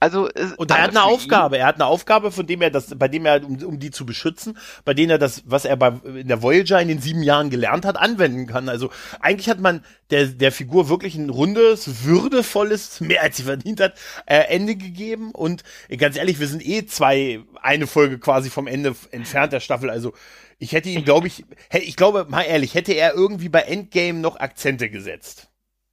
Also 0.00 0.28
es- 0.32 0.52
Und 0.52 0.70
er 0.70 0.82
hat 0.82 0.90
eine 0.90 1.02
Aufgabe. 1.02 1.58
Er 1.58 1.66
hat 1.66 1.74
eine 1.74 1.86
Aufgabe, 1.86 2.30
von 2.30 2.46
dem 2.46 2.62
er 2.62 2.70
das, 2.70 2.96
bei 2.96 3.08
dem 3.08 3.26
er, 3.26 3.44
um, 3.44 3.56
um 3.64 3.78
die 3.80 3.90
zu 3.90 4.06
beschützen, 4.06 4.56
bei 4.84 4.94
denen 4.94 5.10
er 5.10 5.18
das, 5.18 5.42
was 5.46 5.64
er 5.64 5.76
bei, 5.76 5.88
in 6.04 6.28
der 6.28 6.40
Voyager 6.40 6.80
in 6.80 6.86
den 6.86 7.00
sieben 7.00 7.22
Jahren 7.24 7.50
gelernt 7.50 7.84
hat, 7.84 7.96
anwenden 7.96 8.46
kann. 8.46 8.68
Also 8.68 8.90
eigentlich 9.18 9.48
hat 9.48 9.58
man 9.58 9.84
der, 10.10 10.26
der 10.26 10.52
Figur 10.52 10.88
wirklich 10.88 11.16
ein 11.16 11.30
rundes, 11.30 12.04
würdevolles, 12.04 13.00
mehr 13.00 13.22
als 13.22 13.38
sie 13.38 13.42
verdient 13.42 13.80
hat, 13.80 13.94
äh, 14.26 14.36
Ende 14.48 14.76
gegeben. 14.76 15.32
Und 15.32 15.64
äh, 15.88 15.96
ganz 15.96 16.16
ehrlich, 16.16 16.38
wir 16.38 16.46
sind 16.46 16.64
eh 16.64 16.86
zwei, 16.86 17.40
eine 17.60 17.88
Folge 17.88 18.18
quasi 18.20 18.50
vom 18.50 18.68
Ende 18.68 18.94
entfernt 19.10 19.52
der 19.52 19.60
Staffel. 19.60 19.90
Also 19.90 20.12
ich 20.60 20.72
hätte 20.72 20.88
ihn, 20.90 21.04
glaube 21.04 21.26
ich, 21.26 21.44
ich 21.72 21.96
glaube, 21.96 22.26
mal 22.28 22.42
ehrlich, 22.42 22.74
hätte 22.74 22.92
er 22.92 23.14
irgendwie 23.14 23.48
bei 23.48 23.62
Endgame 23.62 24.20
noch 24.20 24.38
Akzente 24.38 24.90
gesetzt. 24.90 25.47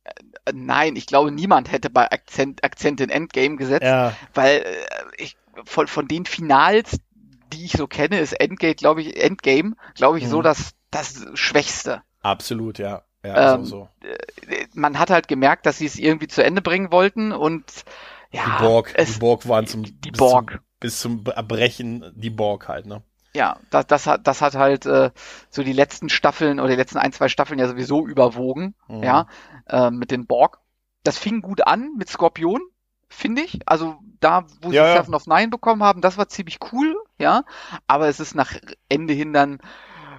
Äh, 0.06 0.54
Nein, 0.54 0.96
ich 0.96 1.08
glaube, 1.08 1.32
niemand 1.32 1.72
hätte 1.72 1.90
bei 1.90 2.12
Akzent, 2.12 2.64
Akzent 2.64 3.02
in 3.02 3.10
Endgame 3.10 3.58
gesetzt, 3.58 3.84
Ja. 3.84 4.14
weil 4.34 4.58
äh, 4.62 4.86
ich 5.18 5.38
von, 5.66 5.88
von 5.88 6.08
den 6.08 6.26
Finals, 6.26 7.00
die 7.54 7.66
ich 7.66 7.74
so 7.74 7.88
kenne, 7.88 8.20
ist 8.20 8.34
Endgame, 8.34 8.76
glaube 8.76 9.02
ich, 9.02 9.22
Endgame, 9.22 9.76
glaube 9.96 10.20
ich, 10.20 10.28
so 10.28 10.40
Mhm. 10.40 10.44
das, 10.44 10.74
das 10.92 11.26
Schwächste. 11.36 12.04
Absolut, 12.22 12.78
ja. 12.80 13.04
Ja, 13.24 13.48
Ähm, 13.54 13.64
so, 13.64 13.64
so. 13.64 13.90
Äh, 14.02 14.68
Man 14.74 15.00
hat 15.00 15.10
halt 15.10 15.28
gemerkt, 15.28 15.66
dass 15.66 15.78
sie 15.80 15.86
es 15.86 15.98
irgendwie 15.98 16.28
zu 16.28 16.44
Ende 16.44 16.62
bringen 16.62 16.92
wollten 16.92 17.32
und 17.32 17.64
ja, 18.32 18.46
Die 18.46 18.52
Borg, 18.52 18.94
es, 18.94 19.08
die 19.08 19.20
Borg 19.20 19.48
waren 19.48 19.68
zum, 19.68 19.84
die 20.02 20.12
bis 20.12 20.20
Borg. 20.20 20.52
Zum, 20.52 20.64
bis 20.80 21.00
zum 21.00 21.26
Erbrechen 21.26 22.12
die 22.16 22.30
Borg 22.30 22.68
halt, 22.68 22.86
ne? 22.86 23.04
ja, 23.36 23.60
das, 23.70 23.86
das 23.88 24.08
hat, 24.08 24.28
das 24.28 24.42
hat 24.42 24.56
halt 24.56 24.86
äh, 24.86 25.12
so 25.50 25.62
die 25.64 25.74
letzten 25.74 26.10
Staffeln 26.10 26.60
oder 26.60 26.70
die 26.70 26.76
letzten 26.76 26.98
ein, 26.98 27.12
zwei 27.12 27.28
Staffeln 27.28 27.60
ja 27.60 27.68
sowieso 27.68 28.08
überwogen, 28.08 28.76
Mhm. 28.88 29.04
ja, 29.04 29.28
äh, 29.68 29.92
mit 29.92 30.12
den 30.12 30.28
Borg. 30.28 30.60
Das 31.04 31.18
fing 31.18 31.42
gut 31.42 31.66
an 31.68 31.94
mit 31.98 32.10
Skorpion, 32.10 32.62
finde 33.10 33.44
ich. 33.44 33.60
Also 33.68 33.98
da, 34.20 34.46
wo 34.62 34.70
sie 34.70 34.76
Ja, 34.76 34.88
ja. 34.88 35.02
Seven 35.02 35.14
of 35.14 35.28
Nine 35.28 35.50
bekommen 35.50 35.84
haben, 35.84 36.02
das 36.02 36.18
war 36.18 36.28
ziemlich 36.28 36.60
cool, 36.72 36.96
ja. 37.20 37.44
Aber 37.88 38.08
es 38.08 38.20
ist 38.20 38.36
nach 38.36 38.54
Ende 38.90 39.14
hin 39.14 39.34
dann, 39.34 39.60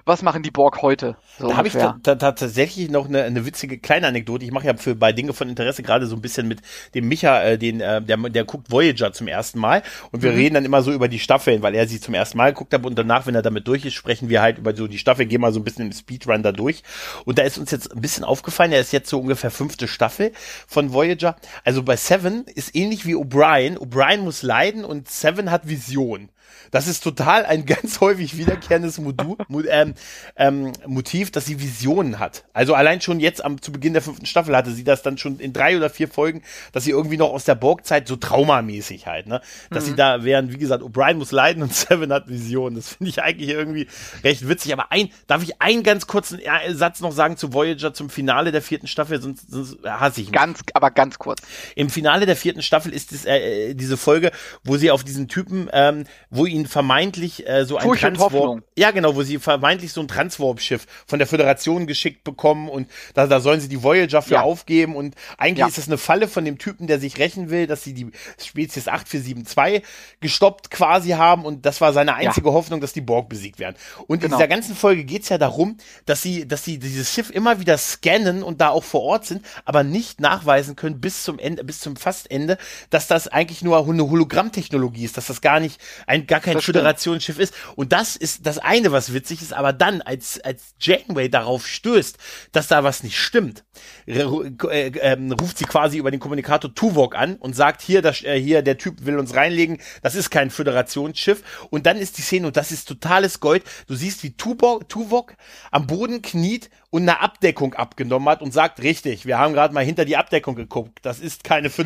was 0.07 0.21
machen 0.21 0.43
die 0.43 0.51
Borg 0.51 0.81
heute? 0.81 1.17
So 1.37 1.47
Da 1.47 1.55
habe 1.55 1.67
ich 1.67 1.77
ta 1.77 1.93
ta 2.03 2.15
tatsächlich 2.15 2.89
noch 2.89 3.07
eine, 3.07 3.23
eine 3.23 3.45
witzige 3.45 3.77
kleine 3.77 4.07
Anekdote. 4.07 4.43
Ich 4.43 4.51
mache 4.51 4.67
ja 4.67 4.75
für 4.75 4.95
bei 4.95 5.13
Dinge 5.13 5.33
von 5.33 5.47
Interesse 5.47 5.81
gerade 5.83 6.05
so 6.07 6.15
ein 6.15 6.21
bisschen 6.21 6.47
mit 6.47 6.61
dem 6.93 7.07
Micha, 7.07 7.41
äh, 7.41 7.57
den 7.57 7.79
äh, 7.79 8.01
der 8.01 8.17
der 8.17 8.43
guckt 8.43 8.69
Voyager 8.71 9.13
zum 9.13 9.27
ersten 9.27 9.59
Mal 9.59 9.83
und 10.11 10.23
wir 10.23 10.31
Mhm. 10.31 10.35
reden 10.35 10.55
dann 10.55 10.65
immer 10.65 10.81
so 10.81 10.91
über 10.91 11.07
die 11.07 11.19
Staffeln, 11.19 11.61
weil 11.61 11.75
er 11.75 11.87
sie 11.87 12.01
zum 12.01 12.13
ersten 12.13 12.37
Mal 12.37 12.51
geguckt 12.53 12.73
hat 12.73 12.85
und 12.85 12.97
danach, 12.97 13.25
wenn 13.27 13.35
er 13.35 13.41
damit 13.43 13.67
durch 13.67 13.85
ist, 13.85 13.93
sprechen 13.93 14.29
wir 14.29 14.41
halt 14.41 14.57
über 14.57 14.75
so 14.75 14.87
die 14.87 14.97
Staffel, 14.97 15.25
gehen 15.25 15.41
mal 15.41 15.53
so 15.53 15.59
ein 15.59 15.63
bisschen 15.63 15.85
im 15.85 15.93
Speedrun 15.93 16.43
da 16.43 16.51
durch. 16.51 16.83
Und 17.25 17.37
da 17.39 17.43
ist 17.43 17.57
uns 17.57 17.71
jetzt 17.71 17.93
ein 17.93 18.01
bisschen 18.01 18.23
aufgefallen, 18.23 18.71
er 18.73 18.81
ist 18.81 18.91
jetzt 18.93 19.09
so 19.09 19.19
ungefähr 19.19 19.51
fünfte 19.51 19.87
Staffel 19.87 20.31
von 20.67 20.91
Voyager. 20.93 21.35
Also 21.63 21.83
bei 21.83 21.95
Seven 21.95 22.45
ist 22.55 22.75
ähnlich 22.75 23.05
wie 23.05 23.15
O'Brien. 23.15 23.77
O'Brien 23.77 24.19
muss 24.19 24.43
leiden 24.43 24.83
und 24.83 25.07
Seven 25.09 25.51
hat 25.51 25.67
Vision. 25.69 26.29
Das 26.71 26.87
ist 26.87 27.03
total 27.03 27.45
ein 27.45 27.65
ganz 27.65 28.01
häufig 28.01 28.37
wiederkehrendes 28.37 28.99
Modu, 28.99 29.37
Mo, 29.47 29.61
ähm, 29.61 29.93
ähm, 30.35 30.71
Motiv, 30.85 31.31
dass 31.31 31.45
sie 31.45 31.59
Visionen 31.59 32.19
hat. 32.19 32.45
Also 32.53 32.73
allein 32.73 33.01
schon 33.01 33.19
jetzt 33.19 33.43
am, 33.43 33.61
zu 33.61 33.71
Beginn 33.71 33.93
der 33.93 34.01
fünften 34.01 34.25
Staffel 34.25 34.55
hatte 34.55 34.71
sie 34.71 34.83
das 34.83 35.01
dann 35.01 35.17
schon 35.17 35.39
in 35.39 35.53
drei 35.53 35.77
oder 35.77 35.89
vier 35.89 36.07
Folgen, 36.07 36.41
dass 36.71 36.83
sie 36.83 36.91
irgendwie 36.91 37.17
noch 37.17 37.29
aus 37.29 37.45
der 37.45 37.55
Borg-Zeit 37.55 38.07
so 38.07 38.15
traumamäßig 38.15 39.07
halt, 39.07 39.27
ne? 39.27 39.41
Dass 39.69 39.85
sie 39.85 39.95
da 39.95 40.23
wären, 40.23 40.51
wie 40.51 40.57
gesagt, 40.57 40.83
O'Brien 40.83 41.15
muss 41.15 41.31
leiden 41.31 41.63
und 41.63 41.73
Seven 41.73 42.11
hat 42.11 42.27
Visionen. 42.27 42.75
Das 42.75 42.89
finde 42.89 43.09
ich 43.09 43.21
eigentlich 43.21 43.49
irgendwie 43.49 43.87
recht 44.23 44.47
witzig. 44.47 44.73
Aber 44.73 44.91
ein, 44.91 45.09
darf 45.27 45.43
ich 45.43 45.61
einen 45.61 45.83
ganz 45.83 46.07
kurzen 46.07 46.39
äh, 46.39 46.73
Satz 46.73 47.01
noch 47.01 47.11
sagen 47.11 47.37
zu 47.37 47.53
Voyager 47.53 47.93
zum 47.93 48.09
Finale 48.09 48.51
der 48.51 48.61
vierten 48.61 48.87
Staffel, 48.87 49.21
sonst, 49.21 49.49
sonst 49.51 49.77
hasse 49.83 50.21
ich 50.21 50.27
mich. 50.27 50.39
Ganz, 50.39 50.59
aber 50.73 50.91
ganz 50.91 51.19
kurz. 51.19 51.41
Im 51.75 51.89
Finale 51.89 52.25
der 52.25 52.35
vierten 52.35 52.61
Staffel 52.61 52.93
ist 52.93 53.11
es 53.11 53.25
äh, 53.25 53.73
diese 53.73 53.97
Folge, 53.97 54.31
wo 54.63 54.77
sie 54.77 54.91
auf 54.91 55.03
diesen 55.03 55.27
Typen, 55.27 55.69
ähm, 55.73 56.05
wo 56.37 56.43
wo 56.43 56.45
ihn 56.45 56.67
vermeintlich 56.67 57.47
äh, 57.47 57.65
so 57.65 57.77
ein 57.77 57.83
Furcht 57.83 58.01
Transwarp, 58.01 58.61
ja 58.77 58.91
genau, 58.91 59.15
wo 59.15 59.23
sie 59.23 59.39
vermeintlich 59.39 59.91
so 59.91 60.01
ein 60.01 60.07
Transwarp-Schiff 60.07 60.85
von 61.07 61.17
der 61.19 61.27
Föderation 61.27 61.87
geschickt 61.87 62.23
bekommen 62.23 62.69
und 62.69 62.87
da, 63.15 63.25
da 63.27 63.39
sollen 63.41 63.59
sie 63.59 63.67
die 63.67 63.81
Voyager 63.83 64.21
für 64.21 64.35
Ja. 64.35 64.41
aufgeben 64.43 64.95
und 64.95 65.15
eigentlich 65.37 65.59
Ja. 65.59 65.67
ist 65.67 65.77
das 65.79 65.87
eine 65.87 65.97
Falle 65.97 66.27
von 66.27 66.45
dem 66.45 66.57
Typen, 66.59 66.87
der 66.87 66.99
sich 66.99 67.17
rächen 67.17 67.49
will, 67.49 67.65
dass 67.67 67.83
sie 67.83 67.93
die 67.93 68.11
Spezies 68.41 68.87
8472 68.87 69.83
gestoppt 70.21 70.69
quasi 70.71 71.09
haben 71.09 71.43
und 71.43 71.65
das 71.65 71.81
war 71.81 71.91
seine 71.91 72.15
einzige 72.15 72.53
Hoffnung, 72.53 72.81
dass 72.81 72.93
die 72.93 73.01
Borg 73.01 73.29
besiegt 73.29 73.59
werden. 73.59 73.75
Und 74.07 74.17
in 74.17 74.27
Genau. 74.29 74.37
dieser 74.37 74.47
ganzen 74.47 74.75
Folge 74.75 75.03
geht's 75.05 75.29
ja 75.29 75.37
darum, 75.37 75.77
dass 76.05 76.21
sie, 76.21 76.47
dass 76.47 76.63
sie 76.63 76.77
dieses 76.79 77.11
Schiff 77.13 77.29
immer 77.31 77.59
wieder 77.59 77.77
scannen 77.77 78.43
und 78.43 78.61
da 78.61 78.69
auch 78.69 78.83
vor 78.83 79.01
Ort 79.01 79.25
sind, 79.25 79.43
aber 79.65 79.83
nicht 79.83 80.21
nachweisen 80.21 80.75
können 80.75 81.01
bis 81.01 81.23
zum 81.23 81.39
Ende, 81.39 81.63
bis 81.63 81.79
zum 81.79 81.95
Fastende, 81.95 82.57
dass 82.89 83.07
das 83.07 83.27
eigentlich 83.27 83.63
nur 83.63 83.77
eine 83.87 84.09
Hologrammtechnologie 84.09 85.03
ist, 85.05 85.17
dass 85.17 85.27
das 85.27 85.41
gar 85.41 85.59
nicht 85.59 85.81
ein, 86.05 86.26
gar 86.27 86.39
kein. 86.39 86.61
Föderationsschiff 86.61 87.39
ist. 87.39 87.53
Und 87.75 87.93
das 87.93 88.15
ist 88.15 88.45
das 88.45 88.57
eine, 88.57 88.91
was 88.91 89.13
witzig 89.13 89.41
ist, 89.41 89.53
aber 89.53 89.73
dann, 89.73 90.01
als, 90.01 90.39
als 90.41 90.75
Janeway 90.79 91.29
darauf 91.29 91.67
stößt, 91.67 92.17
dass 92.51 92.67
da 92.67 92.83
was 92.83 93.03
nicht 93.03 93.19
stimmt, 93.19 93.63
äh, 94.05 94.21
ähm, 94.21 95.31
ruft 95.31 95.57
sie 95.57 95.65
quasi 95.65 95.97
über 95.97 96.11
den 96.11 96.19
Kommunikator 96.19 96.73
Tuvok 96.73 97.15
an 97.15 97.35
und 97.35 97.55
sagt, 97.55 97.81
hier, 97.81 98.01
das, 98.01 98.23
äh, 98.23 98.39
hier, 98.39 98.61
der 98.61 98.77
Typ 98.77 99.05
will 99.05 99.17
uns 99.17 99.35
reinlegen, 99.35 99.79
das 100.01 100.15
ist 100.15 100.29
kein 100.29 100.49
Föderationsschiff. 100.49 101.43
Und 101.69 101.85
dann 101.85 101.97
ist 101.97 102.17
die 102.17 102.21
Szene, 102.21 102.47
und 102.47 102.57
das 102.57 102.71
ist 102.71 102.87
totales 102.87 103.39
Gold, 103.39 103.63
du 103.87 103.95
siehst, 103.95 104.23
wie 104.23 104.35
Tuvok, 104.35 104.89
Tuvok 104.89 105.33
am 105.71 105.87
Boden 105.87 106.21
kniet 106.21 106.69
und 106.89 107.01
eine 107.01 107.19
Abdeckung 107.19 107.73
abgenommen 107.73 108.29
hat 108.29 108.41
und 108.41 108.53
sagt, 108.53 108.81
richtig, 108.81 109.25
wir 109.25 109.37
haben 109.37 109.53
gerade 109.53 109.73
mal 109.73 109.83
hinter 109.83 110.05
die 110.05 110.15
Abdeckung 110.17 110.55
geguckt, 110.55 110.99
das 111.01 111.19
ist 111.19 111.43
keine 111.43 111.69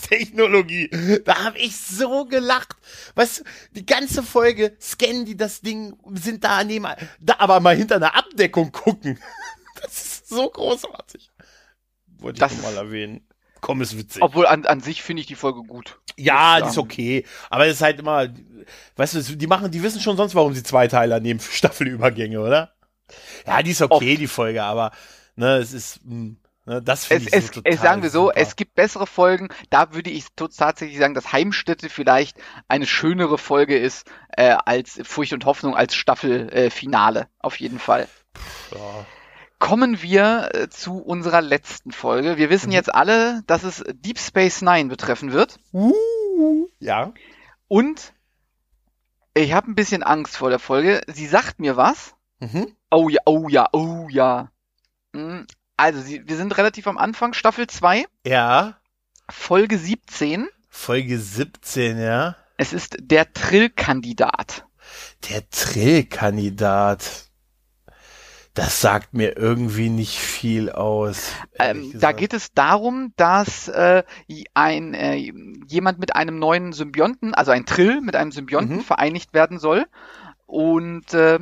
Föderationstechnologie. 0.00 0.90
Da 1.24 1.44
habe 1.44 1.58
ich 1.58 1.76
so 1.76 2.24
gelacht. 2.26 2.76
Was, 3.14 3.42
die 3.72 3.84
ganze 3.86 4.22
Folge 4.22 4.76
scannen 4.80 5.24
die 5.24 5.36
das 5.36 5.60
Ding, 5.60 5.94
sind 6.14 6.44
da 6.44 6.62
neben, 6.64 6.86
da 7.20 7.34
aber 7.38 7.60
mal 7.60 7.76
hinter 7.76 7.96
einer 7.96 8.14
Abdeckung 8.16 8.72
gucken. 8.72 9.18
Das 9.82 9.92
ist 9.96 10.28
so 10.28 10.50
großartig. 10.50 11.30
Wollte 12.18 12.36
ich 12.36 12.40
Das- 12.40 12.54
noch 12.54 12.64
mal 12.64 12.76
erwähnen. 12.76 13.26
Komm, 13.62 13.80
ist 13.80 13.96
witzig. 13.96 14.20
Obwohl 14.22 14.46
an, 14.46 14.66
an 14.66 14.80
sich 14.80 15.02
finde 15.02 15.20
ich 15.22 15.26
die 15.26 15.34
Folge 15.36 15.62
gut. 15.62 15.98
Ja, 16.16 16.60
die 16.60 16.68
ist 16.68 16.76
okay. 16.76 17.24
Aber 17.48 17.66
es 17.66 17.76
ist 17.76 17.82
halt 17.82 17.98
immer, 17.98 18.28
weißt 18.96 19.14
du, 19.14 19.36
die 19.36 19.46
machen, 19.46 19.70
die 19.70 19.82
wissen 19.82 20.00
schon 20.02 20.18
sonst, 20.18 20.34
warum 20.34 20.52
sie 20.54 20.62
Zweiteiler 20.62 21.18
nehmen 21.20 21.40
für 21.40 21.54
Staffelübergänge, 21.56 22.40
oder? 22.40 22.74
Ja, 23.46 23.62
die 23.62 23.70
ist 23.72 23.82
okay, 23.82 24.16
die 24.16 24.26
Folge, 24.26 24.62
aber, 24.62 24.92
ne, 25.36 25.56
es 25.56 25.72
ist, 25.72 26.00
mh, 26.04 26.36
ne, 26.66 26.82
das 26.82 27.04
finde 27.06 27.28
ich 27.28 27.32
es, 27.32 27.46
so 27.46 27.52
total 27.54 27.72
es 27.72 27.80
sagen 27.80 28.02
wir 28.02 28.10
so, 28.10 28.26
super. 28.26 28.36
es 28.40 28.56
gibt 28.56 28.74
bessere 28.74 29.06
Folgen. 29.06 29.48
Da 29.70 29.92
würde 29.92 30.10
ich 30.10 30.26
tatsächlich 30.36 30.98
sagen, 30.98 31.14
dass 31.14 31.32
Heimstätte 31.32 31.88
vielleicht 31.88 32.36
eine 32.68 32.86
schönere 32.86 33.38
Folge 33.38 33.78
ist 33.78 34.06
äh, 34.36 34.56
als 34.64 35.00
Furcht 35.04 35.32
und 35.32 35.44
Hoffnung 35.44 35.74
als 35.74 35.94
Staffelfinale. 35.94 37.20
Äh. 37.20 37.26
Auf 37.40 37.58
jeden 37.60 37.78
Fall. 37.78 38.08
ja. 38.72 39.06
Kommen 39.58 40.00
wir 40.00 40.48
äh, 40.54 40.68
zu 40.70 40.98
unserer 41.02 41.42
letzten 41.42 41.92
Folge. 41.92 42.38
Wir 42.38 42.48
wissen 42.48 42.68
Mhm. 42.68 42.74
jetzt 42.74 42.94
alle, 42.94 43.42
dass 43.46 43.62
es 43.62 43.84
Deep 43.92 44.18
Space 44.18 44.62
Nine 44.62 44.88
betreffen 44.88 45.32
wird. 45.32 45.58
Uh, 45.74 46.66
ja. 46.78 47.12
Und 47.68 48.14
ich 49.34 49.52
habe 49.52 49.70
ein 49.70 49.74
bisschen 49.74 50.02
Angst 50.02 50.38
vor 50.38 50.48
der 50.48 50.58
Folge. 50.60 51.02
Sie 51.08 51.26
sagt 51.26 51.60
mir 51.60 51.76
was. 51.76 52.14
Mhm. 52.40 52.68
Oh 52.90 53.08
ja, 53.08 53.20
oh 53.26 53.48
ja, 53.48 53.68
oh 53.72 54.08
ja. 54.10 54.50
Hm, 55.14 55.46
Also, 55.76 56.04
wir 56.06 56.36
sind 56.36 56.56
relativ 56.58 56.86
am 56.86 56.98
Anfang, 56.98 57.32
Staffel 57.34 57.66
2, 57.66 58.04
Ja. 58.26 58.76
Folge 59.30 59.78
17. 59.78 60.48
Folge 60.68 61.18
17, 61.18 61.98
ja. 61.98 62.36
Es 62.56 62.72
ist 62.72 62.96
der 63.00 63.32
Trill-Kandidat. 63.32 64.66
Der 65.30 65.48
Trill-Kandidat. 65.50 67.26
Das 68.54 68.80
sagt 68.80 69.14
mir 69.14 69.36
irgendwie 69.36 69.88
nicht 69.88 70.18
viel 70.18 70.70
aus. 70.70 71.32
Ähm, 71.58 71.92
da 71.94 72.10
geht 72.12 72.34
es 72.34 72.52
darum, 72.52 73.12
dass 73.16 73.68
äh, 73.68 74.02
ein 74.54 74.92
äh, 74.94 75.32
jemand 75.68 76.00
mit 76.00 76.16
einem 76.16 76.38
neuen 76.40 76.72
Symbionten, 76.72 77.32
also 77.32 77.52
ein 77.52 77.64
Trill 77.64 78.00
mit 78.00 78.16
einem 78.16 78.32
Symbionten 78.32 78.78
Mhm. 78.78 78.80
vereinigt 78.82 79.32
werden 79.32 79.58
soll. 79.60 79.86
Und 80.46 81.14
äh, 81.14 81.38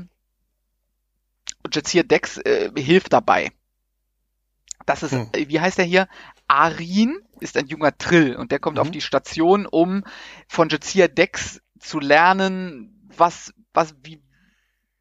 Jazir 1.72 2.04
Dex 2.04 2.38
äh, 2.38 2.70
hilft 2.76 3.12
dabei. 3.12 3.50
Das 4.86 5.02
ist, 5.02 5.12
Hm. 5.12 5.28
äh, 5.32 5.48
wie 5.48 5.60
heißt 5.60 5.78
er 5.78 5.84
hier? 5.84 6.08
Arin 6.46 7.18
ist 7.40 7.56
ein 7.56 7.66
junger 7.66 7.96
Trill 7.96 8.36
und 8.36 8.52
der 8.52 8.58
kommt 8.58 8.76
Mhm. 8.76 8.82
auf 8.82 8.90
die 8.90 9.00
Station, 9.02 9.66
um 9.66 10.04
von 10.48 10.68
Jazir 10.68 11.08
Dex 11.08 11.60
zu 11.78 12.00
lernen, 12.00 13.08
was, 13.14 13.52
was, 13.74 13.94
wie, 14.02 14.22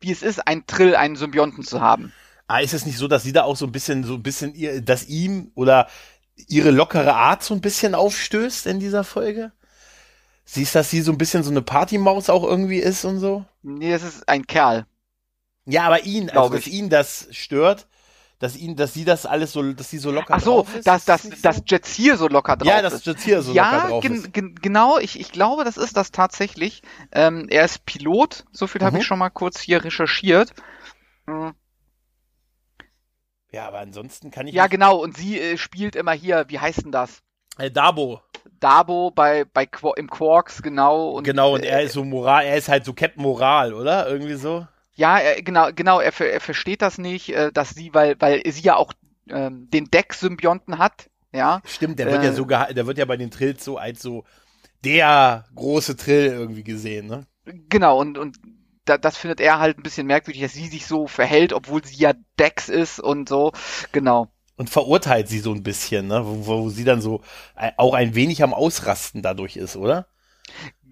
wie 0.01 0.11
es 0.11 0.23
ist, 0.23 0.45
ein 0.47 0.65
Trill, 0.67 0.95
einen 0.95 1.15
Symbionten 1.15 1.63
zu 1.63 1.81
haben. 1.81 2.11
Ah, 2.47 2.59
ist 2.59 2.73
es 2.73 2.85
nicht 2.85 2.97
so, 2.97 3.07
dass 3.07 3.23
sie 3.23 3.33
da 3.33 3.43
auch 3.43 3.55
so 3.57 3.65
ein 3.65 3.71
bisschen, 3.71 4.03
so 4.03 4.15
ein 4.15 4.23
bisschen 4.23 4.53
ihr, 4.55 4.81
dass 4.81 5.05
ihm 5.07 5.51
oder 5.55 5.87
ihre 6.47 6.71
lockere 6.71 7.15
Art 7.15 7.43
so 7.43 7.53
ein 7.53 7.61
bisschen 7.61 7.95
aufstößt 7.95 8.67
in 8.67 8.79
dieser 8.79 9.03
Folge? 9.03 9.51
Siehst, 10.45 10.75
dass 10.75 10.89
sie 10.89 11.01
so 11.01 11.11
ein 11.11 11.17
bisschen 11.17 11.43
so 11.43 11.51
eine 11.51 11.61
Partymaus 11.61 12.29
auch 12.29 12.43
irgendwie 12.43 12.77
ist 12.79 13.03
und 13.05 13.19
so? 13.19 13.43
Nee, 13.63 13.91
das 13.91 14.03
ist 14.03 14.29
ein 14.29 14.45
Kerl. 14.47 14.85
Ja, 15.67 15.83
aber 15.85 16.03
ihn, 16.03 16.29
also 16.29 16.49
dass 16.49 16.65
ich. 16.67 16.67
ihn 16.67 16.89
das 16.89 17.27
stört, 17.31 17.87
dass 18.39 18.55
ihn, 18.57 18.75
dass 18.75 18.93
sie 18.93 19.05
das 19.05 19.25
alles 19.25 19.51
so, 19.53 19.73
dass 19.73 19.89
sie 19.89 19.97
so 19.99 20.11
locker 20.11 20.35
Ach 20.35 20.41
so, 20.41 20.63
drauf 20.63 20.73
ist. 20.73 20.93
dass, 20.93 21.05
dass, 21.05 21.29
dass 21.41 21.61
so? 21.61 21.65
Jazir 21.67 22.17
so 22.17 22.27
locker 22.27 22.57
drauf 22.57 22.67
ja, 22.67 22.81
dass 22.81 22.93
ist. 22.93 23.05
jetzt 23.05 23.23
hier 23.23 23.41
so 23.41 23.53
ja, 23.53 23.53
locker 23.53 23.81
drauf 23.81 24.09
ist. 24.09 24.31
gen, 24.33 24.55
genau, 24.55 24.97
ich, 24.99 25.19
ich 25.19 25.31
glaube, 25.31 25.63
das 25.63 25.77
ist 25.77 25.95
das 25.97 26.11
tatsächlich. 26.11 26.81
Ähm, 27.11 27.47
er 27.49 27.65
ist 27.65 27.85
Pilot, 27.85 28.45
so 28.51 28.67
viel 28.67 28.83
habe 28.83 28.97
Mhm. 28.97 28.97
ich 28.97 29.05
schon 29.05 29.19
mal 29.19 29.29
kurz 29.29 29.59
hier 29.61 29.83
recherchiert. 29.83 30.53
Hm, 31.27 31.53
Ja, 33.51 33.67
aber 33.67 33.79
ansonsten 33.79 34.31
kann 34.31 34.47
ich 34.47 34.55
Ja, 34.55 34.67
genau, 34.67 34.97
und 34.97 35.15
sie 35.15 35.39
äh, 35.39 35.57
spielt 35.57 35.95
immer 35.95 36.11
hier, 36.11 36.45
wie 36.49 36.59
heißt 36.59 36.83
denn 36.83 36.91
das? 36.91 37.21
äh, 37.57 37.69
Dabo, 37.71 38.21
Dabo 38.59 39.09
bei, 39.11 39.45
bei 39.45 39.65
Qu 39.65 39.93
im 39.95 40.09
Quarks, 40.09 40.61
genau. 40.61 41.11
Und, 41.11 41.39
genau, 41.39 41.53
und 41.53 41.63
äh, 41.63 41.65
er 41.65 41.83
ist 41.83 41.93
so 41.93 42.03
Moral, 42.03 42.45
er 42.45 42.57
ist 42.57 42.69
halt 42.69 42.85
so 42.85 42.93
Captain 42.93 43.21
Moral, 43.23 43.73
oder? 43.73 44.07
Irgendwie 44.09 44.35
so. 44.35 44.67
Ja, 44.97 45.17
er, 45.19 45.41
genau, 45.43 45.69
genau, 45.73 45.99
er, 45.99 46.11
ver- 46.11 46.31
er 46.31 46.41
versteht 46.41 46.81
das 46.81 46.97
nicht, 46.97 47.29
äh, 47.29 47.51
dass 47.51 47.69
sie, 47.71 47.93
weil, 47.93 48.15
weil 48.19 48.41
sie 48.51 48.61
ja 48.63 48.75
auch 48.75 48.93
ähm, 49.29 49.69
den 49.71 49.85
Deck-Symbionten 49.91 50.77
hat, 50.79 51.09
ja. 51.31 51.61
Stimmt, 51.63 51.99
der 51.99 52.09
wird 52.09 52.23
Äh, 52.23 52.23
ja 52.23 52.31
so 52.33 52.45
geha- 52.45 52.73
der 52.73 52.87
wird 52.87 52.97
ja 52.97 53.05
bei 53.05 53.17
den 53.17 53.29
Trills 53.31 53.63
so 53.63 53.77
als 53.77 54.01
so 54.01 54.25
der 54.85 55.45
große 55.55 55.97
Trill 55.97 56.27
irgendwie 56.27 56.63
gesehen, 56.63 57.07
ne? 57.07 57.27
Genau, 57.69 57.99
und, 57.99 58.17
und 58.17 58.37
da, 58.85 58.97
das 58.97 59.17
findet 59.17 59.39
er 59.39 59.59
halt 59.59 59.77
ein 59.77 59.83
bisschen 59.83 60.07
merkwürdig, 60.07 60.41
dass 60.43 60.53
sie 60.53 60.67
sich 60.67 60.85
so 60.85 61.07
verhält, 61.07 61.53
obwohl 61.53 61.83
sie 61.83 61.95
ja 61.95 62.13
Dex 62.39 62.69
ist 62.69 62.99
und 62.99 63.27
so. 63.29 63.51
Genau. 63.91 64.31
Und 64.55 64.69
verurteilt 64.71 65.27
sie 65.27 65.39
so 65.39 65.53
ein 65.53 65.61
bisschen, 65.63 66.07
ne? 66.07 66.21
Wo, 66.25 66.45
wo 66.63 66.69
sie 66.69 66.83
dann 66.83 67.01
so 67.01 67.21
äh, 67.55 67.71
auch 67.77 67.93
ein 67.93 68.15
wenig 68.15 68.41
am 68.43 68.53
Ausrasten 68.53 69.21
dadurch 69.21 69.55
ist, 69.55 69.75
oder? 69.75 70.07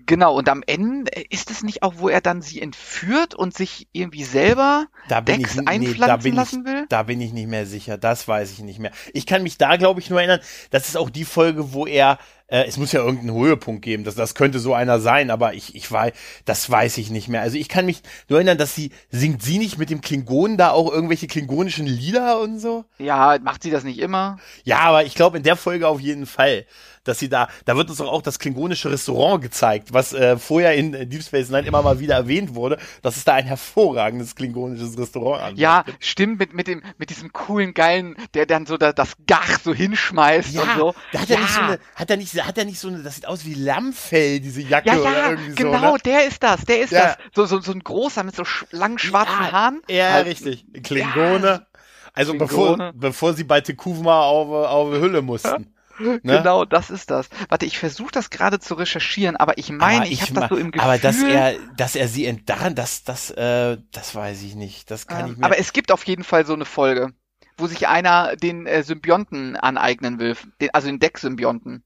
Genau, 0.06 0.36
und 0.38 0.50
am 0.50 0.64
Ende 0.66 1.12
äh, 1.12 1.26
ist 1.30 1.50
es 1.52 1.64
nicht 1.64 1.84
auch, 1.84 1.96
wo 1.98 2.10
er 2.10 2.22
dann 2.22 2.42
sie 2.42 2.62
entführt 2.62 3.34
und 3.34 3.56
sich 3.56 3.88
irgendwie 3.92 4.24
selber 4.24 4.88
Da 5.10 5.22
Dex 5.22 5.52
ich 5.52 5.56
nee, 5.56 5.66
da 5.66 5.72
einpflanzen 5.72 6.24
bin 6.24 6.34
ich, 6.34 6.38
lassen 6.38 6.66
will? 6.66 6.86
da 6.90 7.04
bin 7.04 7.22
ich 7.22 7.34
nicht 7.34 7.48
mehr 7.48 7.66
sicher. 7.66 7.98
Das 7.98 8.28
weiß 8.28 8.52
ich 8.52 8.60
nicht 8.60 8.80
mehr. 8.80 8.92
Ich 9.14 9.26
kann 9.26 9.44
mich 9.44 9.58
da, 9.58 9.78
glaube 9.78 10.00
ich, 10.00 10.10
nur 10.10 10.20
erinnern. 10.20 10.42
Das 10.70 10.88
ist 10.88 10.98
auch 10.98 11.10
die 11.10 11.26
Folge, 11.26 11.74
wo 11.74 11.86
er, 11.86 12.20
äh, 12.48 12.66
es 12.68 12.78
muss 12.78 12.92
ja 12.92 13.02
irgendeinen 13.02 13.38
Höhepunkt 13.38 13.82
geben. 13.82 14.04
Das, 14.04 14.16
das 14.16 14.36
könnte 14.36 14.60
so 14.60 14.74
einer 14.74 15.00
sein, 15.00 15.32
aber 15.32 15.54
ich, 15.54 15.76
ich 15.76 15.92
weiß, 15.92 16.14
das 16.46 16.70
weiß 16.70 16.98
ich 16.98 17.10
nicht 17.10 17.28
mehr. 17.28 17.42
Also 17.42 17.58
ich 17.58 17.70
kann 17.70 17.86
mich 17.86 18.02
nur 18.30 18.40
erinnern, 18.40 18.58
dass 18.58 18.76
sie, 18.76 18.92
singt 19.10 19.42
sie 19.42 19.58
nicht 19.58 19.78
mit 19.78 19.90
dem 19.90 20.02
Klingonen 20.02 20.58
da 20.58 20.72
auch 20.72 20.92
irgendwelche 20.92 21.28
klingonischen 21.28 21.88
Lieder 21.88 22.40
und 22.42 22.60
so? 22.60 22.86
Ja, 23.00 23.38
macht 23.42 23.64
sie 23.64 23.72
das 23.72 23.84
nicht 23.84 24.00
immer? 24.00 24.38
Ja, 24.64 24.80
aber 24.80 25.06
ich 25.06 25.16
glaube 25.16 25.38
in 25.38 25.44
der 25.44 25.56
Folge 25.56 25.88
auf 25.88 26.00
jeden 26.00 26.26
Fall, 26.26 26.66
dass 27.04 27.20
sie 27.20 27.30
da, 27.30 27.50
da 27.66 27.76
wird 27.78 27.90
uns 27.90 28.00
doch 28.00 28.12
auch 28.12 28.24
das 28.24 28.40
klingonische 28.40 28.90
Restaurant 28.92 29.42
gezeigt, 29.42 29.94
was 29.94 30.12
äh, 30.14 30.38
vorher 30.38 30.74
in 30.74 30.94
äh, 30.96 31.06
Deep 31.06 31.24
Space 31.24 31.50
Nine 31.50 31.68
immer 31.68 31.84
mal 31.84 32.00
wieder 32.00 32.16
erwähnt 32.16 32.56
wurde, 32.56 32.80
dass 33.04 33.16
es 33.18 33.24
da 33.24 33.34
ein 33.36 33.46
hervorragendes 33.46 34.36
klingonisches 34.36 34.98
Restaurant 34.98 35.42
an 35.44 35.56
Ja, 35.56 35.84
stimmt, 36.00 36.40
mit, 36.40 36.54
mit 36.54 36.66
dem, 36.68 36.82
mit 36.98 37.12
diesem 37.12 37.32
coolen, 37.32 37.76
geilen, 37.76 38.16
der 38.34 38.48
dann 38.48 38.66
so 38.66 38.78
da, 38.78 38.92
das 38.92 39.14
Gach 39.28 39.60
so 39.64 39.74
hinschmeißt 39.74 40.50
und 40.50 40.56
Ja, 40.56 40.76
so. 40.78 40.96
da 41.12 41.20
hat 41.22 41.30
er 41.30 41.40
nicht 41.40 41.54
so 41.54 41.62
eine, 41.62 41.80
hat 41.96 42.10
er 42.10 42.18
nicht, 42.18 42.35
hat 42.44 42.58
er 42.58 42.66
nicht 42.66 42.80
so 42.80 42.88
eine, 42.88 43.02
das 43.04 43.16
sieht 43.16 43.28
aus 43.28 43.46
wie 43.46 43.54
Lammfell, 43.54 44.40
diese 44.40 44.62
Jacke 44.62 44.88
Ja, 44.90 44.98
oder 44.98 45.12
ja, 45.12 45.30
irgendwie 45.32 45.56
genau, 45.56 45.80
so. 45.92 45.94
Ne? 45.94 46.00
der 46.06 46.26
ist 46.28 46.44
das, 46.44 46.66
der 46.66 46.80
ist 46.82 46.92
Ja. 46.92 47.16
das. 47.16 47.18
So, 47.36 47.46
so, 47.46 47.62
so 47.62 47.72
ein 47.72 47.80
großer 47.84 48.24
mit 48.24 48.36
so 48.36 48.46
sch 48.46 48.66
langen 48.72 49.00
schwarzen 49.00 49.34
Ja, 49.42 49.52
Haaren. 49.52 49.82
Ja, 49.90 50.18
Äh, 50.20 50.22
richtig. 50.22 50.66
Klingone. 50.84 51.66
Also 52.14 52.32
Klingone. 52.34 52.78
bevor, 52.78 52.94
bevor 52.94 53.34
sie 53.34 53.44
bei 53.44 53.62
Tekuvma 53.62 54.22
auf, 54.22 54.50
auf 54.50 54.92
Hülle 54.94 55.22
mussten. 55.22 55.72
Ne? 55.98 56.20
Genau, 56.24 56.66
das 56.66 56.90
ist 56.90 57.10
das. 57.10 57.30
Warte, 57.48 57.66
ich 57.66 57.80
versuche 57.80 58.12
das 58.12 58.30
gerade 58.30 58.60
zu 58.60 58.74
recherchieren, 58.74 59.38
aber 59.38 59.58
ich 59.58 59.70
meine, 59.72 60.02
Aber 60.02 60.12
ich, 60.12 60.22
habe 60.24 60.34
das 60.34 60.50
so 60.50 60.58
im 60.58 60.72
Gefühl. 60.72 60.90
Aber 60.90 60.98
dass 60.98 61.24
er, 61.24 61.56
dass 61.78 61.96
er 61.96 62.10
sie 62.10 62.26
entdarren, 62.26 62.76
das, 62.76 63.06
das, 63.06 63.32
äh, 63.32 63.78
das 63.94 64.14
weiß 64.14 64.42
ich 64.44 64.56
nicht. 64.56 64.92
Das 64.92 65.08
kann 65.08 65.26
ähm, 65.28 65.32
ich 65.32 65.38
mir. 65.38 65.46
aber 65.46 65.58
es 65.58 65.72
gibt 65.72 65.94
auf 65.94 66.04
jeden 66.04 66.26
Fall 66.26 66.46
so 66.46 66.54
eine 66.54 66.66
Folge, 66.66 67.14
wo 67.58 67.68
sich 67.68 67.88
einer 67.88 68.36
den 68.36 68.68
äh, 68.68 68.84
Symbionten 68.84 69.56
aneignen 69.56 70.20
will, 70.20 70.36
den, 70.60 70.70
also 70.74 70.88
den 70.88 71.00
Deck-Symbionten. 71.00 71.85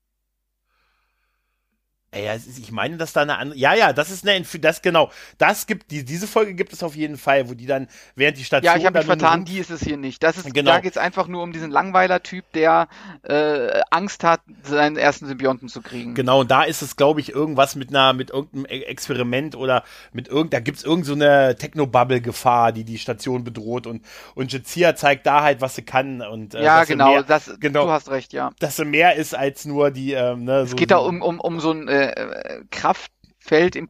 Ja, 2.16 2.36
ich 2.36 2.72
meine, 2.72 2.98
dass 2.98 3.14
da 3.14 3.22
eine 3.22 3.38
andere. 3.38 3.60
Ja, 3.60 3.76
ja, 3.76 3.94
das 3.94 4.10
ist 4.10 4.28
eine. 4.28 4.44
Das 4.62 4.82
genau. 4.82 5.12
Das 5.38 5.68
gibt 5.68 5.92
die 5.92 6.04
diese 6.04 6.26
Folge 6.26 6.56
gibt 6.56 6.74
es 6.74 6.82
auf 6.82 6.96
jeden 6.96 7.18
Fall, 7.18 7.50
wo 7.50 7.54
die 7.54 7.68
dann 7.68 7.88
während 8.16 8.40
die 8.40 8.44
Station. 8.44 8.74
Ja, 8.74 8.80
ich 8.80 8.86
habe 8.86 8.98
mich 8.98 9.06
vertan. 9.06 9.46
Die 9.46 9.60
ist 9.60 9.70
es 9.70 9.82
hier 9.82 9.96
nicht. 9.96 10.24
Das 10.24 10.38
ist. 10.38 10.52
Genau. 10.52 10.72
Da 10.72 10.80
geht's 10.80 10.98
einfach 10.98 11.28
nur 11.28 11.44
um 11.44 11.52
diesen 11.52 11.70
Langweiler-Typ, 11.70 12.52
der 12.54 12.88
äh, 13.22 13.82
Angst 13.92 14.24
hat, 14.24 14.42
seinen 14.64 14.98
ersten 14.98 15.28
Symbionten 15.28 15.70
zu 15.70 15.84
kriegen. 15.84 16.16
Genau. 16.16 16.40
Und 16.40 16.50
da 16.50 16.64
ist 16.64 16.82
es, 16.82 16.96
glaube 16.96 17.20
ich, 17.20 17.32
irgendwas 17.32 17.76
mit 17.76 17.90
einer 17.90 18.14
mit 18.14 18.32
irgendeinem 18.32 18.66
e-, 18.66 18.86
Experiment 18.86 19.56
oder 19.56 19.84
mit 20.12 20.28
irgend. 20.30 20.52
Da 20.52 20.62
gibt's 20.62 20.84
irgend 20.84 21.06
so 21.06 21.14
eine 21.14 21.58
Technobubble-Gefahr, 21.58 22.72
die 22.72 22.86
die 22.86 22.98
Station 22.98 23.44
bedroht 23.44 23.86
und 23.86 24.04
und 24.34 24.52
Jazia 24.52 24.96
zeigt 24.96 25.28
da 25.28 25.44
halt, 25.44 25.62
was 25.62 25.76
sie 25.76 25.84
kann 25.84 26.22
und. 26.22 26.56
Äh, 26.56 26.64
ja, 26.64 26.86
genau. 26.86 27.12
Mehr, 27.12 27.24
das. 27.24 27.52
Genau. 27.60 27.86
Du 27.86 27.92
hast 27.92 28.10
recht. 28.10 28.34
Ja. 28.34 28.50
Dass 28.58 28.78
sie 28.78 28.86
mehr 28.86 29.16
ist 29.16 29.36
als 29.36 29.66
nur 29.66 29.92
die. 29.92 30.14
Ähm, 30.14 30.46
ne, 30.46 30.62
es 30.62 30.72
so, 30.72 30.76
geht 30.76 30.90
da 30.90 30.98
um 30.98 31.22
um 31.22 31.40
um 31.40 31.60
so 31.60 31.72
ein 31.72 31.88
äh, 31.88 31.99
äh, 32.00 32.64
Kraftfeld, 32.72 33.76
im, 33.76 33.90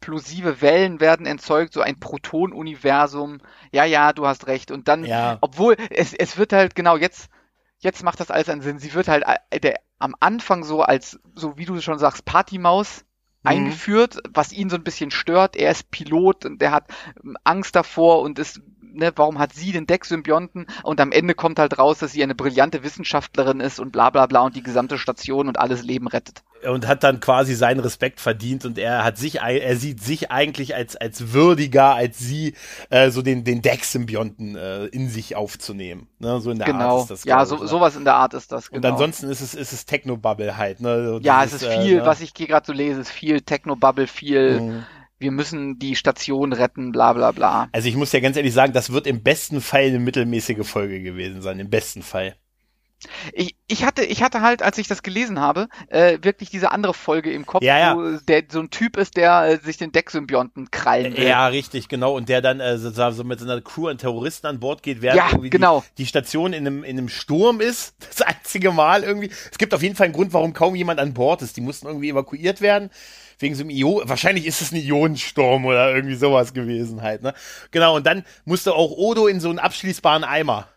implosive 0.00 0.60
Wellen 0.60 1.00
werden 1.00 1.26
erzeugt, 1.26 1.72
so 1.72 1.80
ein 1.80 1.98
Proton-Universum. 1.98 3.40
Ja, 3.72 3.84
ja, 3.84 4.12
du 4.12 4.26
hast 4.26 4.46
recht. 4.46 4.70
Und 4.70 4.88
dann, 4.88 5.04
ja. 5.04 5.38
obwohl 5.40 5.76
es, 5.90 6.14
es 6.14 6.36
wird 6.36 6.52
halt 6.52 6.74
genau 6.74 6.96
jetzt, 6.96 7.28
jetzt 7.78 8.02
macht 8.02 8.20
das 8.20 8.30
alles 8.30 8.48
einen 8.48 8.62
Sinn. 8.62 8.78
Sie 8.78 8.94
wird 8.94 9.08
halt 9.08 9.24
äh, 9.50 9.60
der, 9.60 9.80
am 9.98 10.14
Anfang 10.20 10.64
so 10.64 10.82
als, 10.82 11.18
so 11.34 11.58
wie 11.58 11.64
du 11.64 11.80
schon 11.80 11.98
sagst, 11.98 12.24
Partymaus 12.24 13.04
mhm. 13.42 13.50
eingeführt, 13.50 14.18
was 14.30 14.52
ihn 14.52 14.70
so 14.70 14.76
ein 14.76 14.84
bisschen 14.84 15.10
stört. 15.10 15.56
Er 15.56 15.70
ist 15.70 15.90
Pilot 15.90 16.44
und 16.44 16.60
der 16.60 16.72
hat 16.72 16.88
ähm, 17.22 17.36
Angst 17.44 17.74
davor 17.74 18.20
und 18.22 18.38
ist 18.38 18.60
ne, 18.98 19.12
warum 19.16 19.38
hat 19.38 19.54
sie 19.54 19.72
den 19.72 19.86
Deck-Symbionten? 19.86 20.66
Und 20.82 21.00
am 21.00 21.12
Ende 21.12 21.34
kommt 21.34 21.58
halt 21.58 21.78
raus, 21.78 21.98
dass 21.98 22.12
sie 22.12 22.22
eine 22.22 22.34
brillante 22.34 22.82
Wissenschaftlerin 22.82 23.60
ist 23.60 23.80
und 23.80 23.92
bla 23.92 24.10
bla 24.10 24.26
bla 24.26 24.42
und 24.42 24.56
die 24.56 24.62
gesamte 24.62 24.98
Station 24.98 25.48
und 25.48 25.58
alles 25.58 25.82
Leben 25.82 26.08
rettet. 26.08 26.42
Und 26.68 26.88
hat 26.88 27.04
dann 27.04 27.20
quasi 27.20 27.54
seinen 27.54 27.78
Respekt 27.78 28.20
verdient 28.20 28.64
und 28.64 28.78
er 28.78 29.04
hat 29.04 29.16
sich, 29.16 29.36
er 29.40 29.76
sieht 29.76 30.02
sich 30.02 30.32
eigentlich 30.32 30.74
als, 30.74 30.96
als 30.96 31.32
würdiger, 31.32 31.94
als 31.94 32.18
sie, 32.18 32.54
äh, 32.90 33.10
so 33.10 33.22
den, 33.22 33.44
den 33.44 33.62
Deck-Symbionten 33.62 34.56
äh, 34.56 34.86
in 34.86 35.08
sich 35.08 35.36
aufzunehmen. 35.36 36.08
Ne? 36.18 36.40
So 36.40 36.50
in 36.50 36.58
der 36.58 36.66
genau. 36.66 36.96
Art 36.96 37.02
ist 37.02 37.10
das. 37.10 37.24
Ja, 37.24 37.46
so, 37.46 37.58
ne? 37.58 37.68
sowas 37.68 37.94
in 37.94 38.04
der 38.04 38.16
Art 38.16 38.34
ist 38.34 38.50
das. 38.50 38.70
Genau. 38.70 38.78
Und 38.88 38.92
ansonsten 38.92 39.30
ist 39.30 39.40
es, 39.40 39.54
ist 39.54 39.72
es 39.72 39.86
Technobubble 39.86 40.56
halt. 40.56 40.80
Ne? 40.80 41.20
ja, 41.22 41.44
es 41.44 41.52
ist 41.52 41.64
viel, 41.64 41.92
äh, 41.92 42.00
ne? 42.00 42.06
was 42.06 42.20
ich 42.20 42.34
gerade 42.34 42.66
so 42.66 42.72
lese, 42.72 43.02
ist 43.02 43.10
viel 43.10 43.40
Technobubble, 43.40 44.08
viel. 44.08 44.60
Mhm 44.60 44.84
wir 45.18 45.30
müssen 45.30 45.78
die 45.78 45.96
Station 45.96 46.52
retten, 46.52 46.92
bla 46.92 47.12
bla 47.12 47.32
bla. 47.32 47.68
Also 47.72 47.88
ich 47.88 47.96
muss 47.96 48.12
ja 48.12 48.20
ganz 48.20 48.36
ehrlich 48.36 48.54
sagen, 48.54 48.72
das 48.72 48.92
wird 48.92 49.06
im 49.06 49.22
besten 49.22 49.60
Fall 49.60 49.86
eine 49.86 49.98
mittelmäßige 49.98 50.66
Folge 50.66 51.02
gewesen 51.02 51.42
sein, 51.42 51.58
im 51.58 51.70
besten 51.70 52.02
Fall. 52.02 52.36
Ich, 53.32 53.54
ich 53.68 53.84
hatte, 53.84 54.02
ich 54.02 54.24
hatte 54.24 54.40
halt, 54.40 54.60
als 54.60 54.76
ich 54.78 54.88
das 54.88 55.04
gelesen 55.04 55.38
habe, 55.38 55.68
äh, 55.88 56.18
wirklich 56.22 56.50
diese 56.50 56.72
andere 56.72 56.94
Folge 56.94 57.30
im 57.32 57.46
Kopf, 57.46 57.62
ja, 57.62 57.78
ja. 57.78 57.96
wo 57.96 58.18
der 58.26 58.44
so 58.50 58.58
ein 58.58 58.70
Typ 58.70 58.96
ist, 58.96 59.16
der 59.16 59.44
äh, 59.44 59.58
sich 59.58 59.76
den 59.76 59.92
Decksymbionten 59.92 60.72
krallen 60.72 61.16
will. 61.16 61.24
Ja, 61.24 61.46
richtig, 61.46 61.88
genau. 61.88 62.16
Und 62.16 62.28
der 62.28 62.40
dann 62.40 62.58
äh, 62.58 62.76
so, 62.76 62.90
so 62.90 63.24
mit 63.24 63.38
seiner 63.38 63.60
Crew 63.60 63.86
an 63.86 63.98
Terroristen 63.98 64.48
an 64.48 64.58
Bord 64.58 64.82
geht, 64.82 65.00
während 65.00 65.18
ja, 65.18 65.28
irgendwie 65.30 65.50
genau. 65.50 65.84
die, 65.96 66.02
die 66.02 66.06
Station 66.06 66.52
in 66.52 66.66
einem, 66.66 66.82
in 66.82 66.98
einem 66.98 67.08
Sturm 67.08 67.60
ist. 67.60 67.94
Das 68.08 68.22
einzige 68.22 68.72
Mal 68.72 69.04
irgendwie. 69.04 69.30
Es 69.52 69.58
gibt 69.58 69.74
auf 69.74 69.82
jeden 69.82 69.94
Fall 69.94 70.06
einen 70.06 70.14
Grund, 70.14 70.32
warum 70.32 70.52
kaum 70.52 70.74
jemand 70.74 70.98
an 70.98 71.14
Bord 71.14 71.42
ist. 71.42 71.56
Die 71.56 71.60
mussten 71.60 71.86
irgendwie 71.86 72.08
evakuiert 72.08 72.60
werden 72.60 72.90
wegen 73.38 73.54
so 73.54 73.62
einem 73.62 73.70
Io, 73.70 74.02
wahrscheinlich 74.04 74.46
ist 74.46 74.60
es 74.60 74.72
ein 74.72 74.76
Ionensturm 74.76 75.64
oder 75.64 75.94
irgendwie 75.94 76.16
sowas 76.16 76.52
gewesen 76.52 77.02
halt, 77.02 77.22
ne? 77.22 77.34
Genau, 77.70 77.96
und 77.96 78.06
dann 78.06 78.24
musste 78.44 78.74
auch 78.74 78.90
Odo 78.90 79.26
in 79.26 79.40
so 79.40 79.48
einen 79.48 79.58
abschließbaren 79.58 80.24
Eimer. 80.24 80.68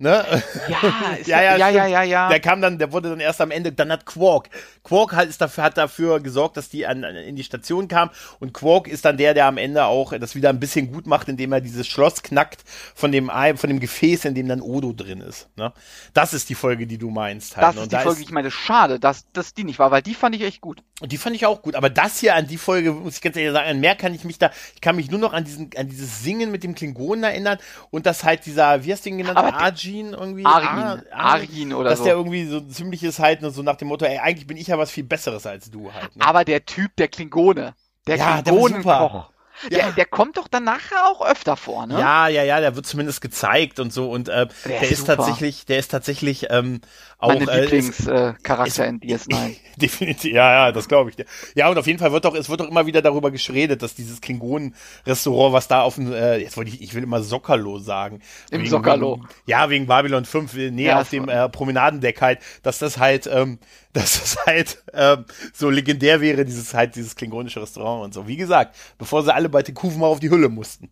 Ne? 0.00 0.24
Ja, 0.68 0.78
ja, 1.26 1.42
ja, 1.42 1.56
ja, 1.56 1.68
ja, 1.70 1.86
ja, 1.86 2.02
ja. 2.04 2.28
Der 2.28 2.38
kam 2.38 2.60
dann, 2.60 2.78
der 2.78 2.92
wurde 2.92 3.10
dann 3.10 3.18
erst 3.18 3.40
am 3.40 3.50
Ende, 3.50 3.72
dann 3.72 3.90
hat 3.90 4.06
Quark. 4.06 4.48
Quark 4.84 5.12
hat, 5.12 5.28
ist 5.28 5.40
dafür, 5.40 5.64
hat 5.64 5.76
dafür 5.76 6.20
gesorgt, 6.20 6.56
dass 6.56 6.68
die 6.68 6.86
an, 6.86 7.02
in 7.02 7.34
die 7.34 7.42
Station 7.42 7.88
kam 7.88 8.10
und 8.38 8.54
Quark 8.54 8.86
ist 8.86 9.04
dann 9.04 9.16
der, 9.16 9.34
der 9.34 9.46
am 9.46 9.58
Ende 9.58 9.86
auch 9.86 10.16
das 10.16 10.36
wieder 10.36 10.50
ein 10.50 10.60
bisschen 10.60 10.92
gut 10.92 11.08
macht, 11.08 11.28
indem 11.28 11.52
er 11.52 11.60
dieses 11.60 11.88
Schloss 11.88 12.22
knackt 12.22 12.62
von 12.94 13.10
dem 13.10 13.28
von 13.56 13.68
dem 13.68 13.80
Gefäß, 13.80 14.24
in 14.24 14.36
dem 14.36 14.46
dann 14.46 14.60
Odo 14.60 14.92
drin 14.92 15.20
ist. 15.20 15.48
Ne? 15.56 15.72
Das 16.14 16.32
ist 16.32 16.48
die 16.48 16.54
Folge, 16.54 16.86
die 16.86 16.98
du 16.98 17.10
meinst. 17.10 17.56
Halt. 17.56 17.66
Das 17.66 17.74
ist 17.74 17.82
und 17.82 17.90
die 17.90 17.96
da 17.96 18.02
Folge, 18.02 18.20
ist, 18.20 18.26
ich 18.26 18.32
meine, 18.32 18.52
schade, 18.52 19.00
dass, 19.00 19.24
dass 19.32 19.52
die 19.52 19.64
nicht 19.64 19.80
war, 19.80 19.90
weil 19.90 20.02
die 20.02 20.14
fand 20.14 20.36
ich 20.36 20.42
echt 20.42 20.60
gut. 20.60 20.84
Und 21.00 21.12
die 21.12 21.16
fand 21.16 21.36
ich 21.36 21.46
auch 21.46 21.62
gut, 21.62 21.76
aber 21.76 21.90
das 21.90 22.18
hier 22.18 22.34
an 22.34 22.48
die 22.48 22.56
Folge, 22.56 22.90
muss 22.92 23.16
ich 23.16 23.20
ganz 23.20 23.36
ehrlich 23.36 23.52
sagen, 23.52 23.70
an 23.70 23.78
mehr 23.78 23.94
kann 23.94 24.14
ich 24.14 24.24
mich 24.24 24.38
da, 24.38 24.50
ich 24.74 24.80
kann 24.80 24.96
mich 24.96 25.10
nur 25.10 25.20
noch 25.20 25.32
an 25.32 25.44
diesen, 25.44 25.70
an 25.76 25.88
dieses 25.88 26.24
Singen 26.24 26.50
mit 26.50 26.64
dem 26.64 26.74
Klingonen 26.74 27.22
erinnern 27.22 27.58
und 27.90 28.04
das 28.04 28.24
halt 28.24 28.46
dieser, 28.46 28.84
wie 28.84 28.92
hast 28.92 29.04
du 29.04 29.10
ihn 29.10 29.18
genannt, 29.18 29.38
Arjin 29.38 30.12
irgendwie? 30.12 30.44
Arjin, 30.44 31.02
Arjin 31.12 31.72
oder 31.72 31.90
dass 31.90 31.98
so. 31.98 32.04
Dass 32.04 32.08
der 32.08 32.16
irgendwie 32.16 32.46
so 32.46 32.60
ziemlich 32.60 33.04
ist 33.04 33.20
halt, 33.20 33.42
so 33.42 33.62
nach 33.62 33.76
dem 33.76 33.88
Motto, 33.88 34.06
ey, 34.06 34.18
eigentlich 34.18 34.48
bin 34.48 34.56
ich 34.56 34.66
ja 34.66 34.78
was 34.78 34.90
viel 34.90 35.04
Besseres 35.04 35.46
als 35.46 35.70
du 35.70 35.92
halt. 35.92 36.16
Ne? 36.16 36.26
Aber 36.26 36.44
der 36.44 36.66
Typ, 36.66 36.96
der 36.96 37.06
Klingone, 37.06 37.74
der 38.08 38.16
ja, 38.16 38.42
Klingonenkoch. 38.42 39.28
Der, 39.28 39.37
ja. 39.70 39.90
der 39.92 40.06
kommt 40.06 40.36
doch 40.36 40.48
dann 40.48 40.64
nachher 40.64 41.06
auch 41.06 41.26
öfter 41.26 41.56
vor, 41.56 41.86
ne? 41.86 41.98
Ja, 41.98 42.28
ja, 42.28 42.42
ja, 42.42 42.60
der 42.60 42.76
wird 42.76 42.86
zumindest 42.86 43.20
gezeigt 43.20 43.80
und 43.80 43.92
so 43.92 44.10
und 44.10 44.28
äh, 44.28 44.46
der, 44.46 44.48
der 44.66 44.82
ist, 44.82 44.90
ist 44.92 45.04
tatsächlich, 45.06 45.66
der 45.66 45.78
ist 45.78 45.90
tatsächlich 45.90 46.46
ähm, 46.50 46.80
auch 47.18 47.34
Meine 47.34 47.50
äh, 47.50 47.60
Lieblingscharakter 47.62 48.84
äh, 48.84 48.88
in 48.88 49.00
DS9. 49.00 49.56
Definitiv, 49.76 50.32
ja, 50.32 50.66
ja, 50.66 50.72
das 50.72 50.86
glaube 50.86 51.10
ich 51.10 51.16
dir. 51.16 51.26
Ja, 51.56 51.68
und 51.68 51.76
auf 51.76 51.86
jeden 51.86 51.98
Fall 51.98 52.12
wird 52.12 52.24
doch, 52.24 52.34
es 52.34 52.48
wird 52.48 52.60
doch 52.60 52.68
immer 52.68 52.86
wieder 52.86 53.02
darüber 53.02 53.32
geschredet, 53.32 53.82
dass 53.82 53.96
dieses 53.96 54.20
Klingonen-Restaurant, 54.20 55.52
was 55.52 55.66
da 55.66 55.82
auf 55.82 55.96
dem, 55.96 56.12
äh, 56.12 56.36
jetzt 56.36 56.56
wollte 56.56 56.70
ich, 56.70 56.80
ich 56.80 56.94
will 56.94 57.02
immer 57.02 57.20
Sockerlo 57.22 57.78
sagen. 57.78 58.20
Im 58.50 58.60
wegen, 58.60 58.70
Sockerlo. 58.70 59.20
ja, 59.46 59.68
wegen 59.68 59.86
Babylon 59.86 60.24
5, 60.24 60.56
äh, 60.56 60.70
nee, 60.70 60.86
ja, 60.86 61.00
auf 61.00 61.10
dem 61.10 61.28
äh, 61.28 61.48
Promenadendeck 61.48 62.20
halt, 62.20 62.38
dass 62.62 62.78
das 62.78 62.98
halt, 62.98 63.26
ähm, 63.26 63.58
dass 63.98 64.20
das 64.20 64.46
halt 64.46 64.82
ähm, 64.92 65.24
so 65.52 65.70
legendär 65.70 66.20
wäre, 66.20 66.44
dieses 66.44 66.72
halt, 66.72 66.94
dieses 66.94 67.16
klingonische 67.16 67.60
Restaurant 67.60 68.04
und 68.04 68.14
so. 68.14 68.28
Wie 68.28 68.36
gesagt, 68.36 68.76
bevor 68.96 69.22
sie 69.24 69.34
alle 69.34 69.48
bei 69.48 69.62
Tekufen 69.62 70.00
mal 70.00 70.06
auf 70.06 70.20
die 70.20 70.30
Hülle 70.30 70.48
mussten. 70.48 70.90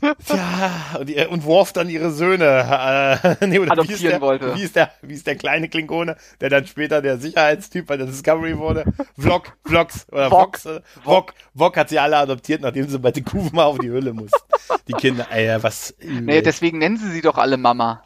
Tja, 0.26 0.98
und, 0.98 1.10
und 1.28 1.44
Worf 1.44 1.74
dann 1.74 1.90
ihre 1.90 2.10
Söhne 2.10 3.20
äh, 3.40 3.46
nee, 3.46 3.58
oder 3.58 3.72
adoptieren 3.72 4.00
wie 4.00 4.04
ist 4.06 4.12
der, 4.12 4.20
wollte. 4.22 4.56
Wie 4.56 4.62
ist, 4.62 4.76
der, 4.76 4.90
wie 5.02 5.14
ist 5.14 5.26
der 5.26 5.36
kleine 5.36 5.68
Klingone, 5.68 6.16
der 6.40 6.48
dann 6.48 6.66
später 6.66 7.02
der 7.02 7.18
Sicherheitstyp 7.18 7.86
bei 7.86 7.98
der 7.98 8.06
Discovery 8.06 8.56
wurde? 8.56 8.84
Vlog, 9.18 9.56
Vlogs 9.66 10.06
oder 10.10 10.30
Vox. 10.30 10.66
Vog, 11.04 11.34
Vog 11.54 11.76
hat 11.76 11.90
sie 11.90 11.98
alle 11.98 12.16
adoptiert, 12.16 12.62
nachdem 12.62 12.88
sie 12.88 12.98
bei 12.98 13.10
Tekufen 13.10 13.54
mal 13.54 13.64
auf 13.64 13.78
die 13.78 13.90
Hülle 13.90 14.14
mussten. 14.14 14.40
Die 14.88 14.94
Kinder, 14.94 15.26
ey, 15.30 15.62
was. 15.62 15.94
Nee, 16.00 16.40
deswegen 16.40 16.78
nennen 16.78 16.96
sie 16.96 17.10
sie 17.10 17.20
doch 17.20 17.36
alle 17.36 17.58
Mama. 17.58 18.02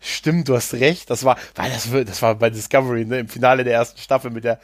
Stimmt, 0.00 0.48
du 0.48 0.54
hast 0.54 0.74
recht. 0.74 1.10
Das 1.10 1.24
war, 1.24 1.36
weil 1.54 1.70
das, 1.70 1.88
das 1.90 2.22
war 2.22 2.34
bei 2.34 2.50
Discovery, 2.50 3.04
ne, 3.04 3.20
im 3.20 3.28
Finale 3.28 3.64
der 3.64 3.74
ersten 3.74 3.98
Staffel 4.00 4.30
mit 4.30 4.44
der, 4.44 4.58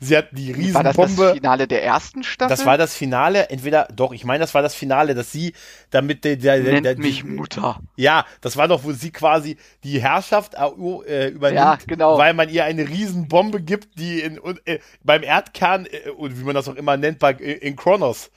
sie 0.00 0.16
hat 0.16 0.28
die 0.32 0.52
Riesenbombe. 0.52 0.96
War 0.96 1.06
das 1.06 1.16
das 1.16 1.32
Finale 1.32 1.68
der 1.68 1.84
ersten 1.84 2.22
Staffel? 2.22 2.56
Das 2.56 2.66
war 2.66 2.78
das 2.78 2.94
Finale, 2.94 3.50
entweder, 3.50 3.88
doch, 3.94 4.12
ich 4.12 4.24
meine, 4.24 4.40
das 4.40 4.54
war 4.54 4.62
das 4.62 4.74
Finale, 4.74 5.14
dass 5.14 5.32
sie 5.32 5.52
damit 5.90 6.24
der, 6.24 6.36
der, 6.36 6.60
Nennt 6.60 6.86
der, 6.86 6.98
mich 6.98 7.24
Mutter. 7.24 7.80
Ja, 7.96 8.24
das 8.40 8.56
war 8.56 8.68
doch, 8.68 8.84
wo 8.84 8.92
sie 8.92 9.10
quasi 9.10 9.56
die 9.84 10.00
Herrschaft 10.00 10.54
äh, 10.54 11.28
übernimmt, 11.28 11.60
ja, 11.60 11.78
genau. 11.86 12.18
weil 12.18 12.34
man 12.34 12.48
ihr 12.48 12.64
eine 12.64 12.88
Riesenbombe 12.88 13.60
gibt, 13.60 13.98
die 13.98 14.20
in, 14.20 14.40
äh, 14.64 14.78
beim 15.02 15.22
Erdkern, 15.22 15.86
äh, 15.86 16.00
wie 16.18 16.44
man 16.44 16.54
das 16.54 16.68
auch 16.68 16.76
immer 16.76 16.96
nennt, 16.96 17.18
bei, 17.18 17.32
in 17.32 17.76
Kronos 17.76 18.30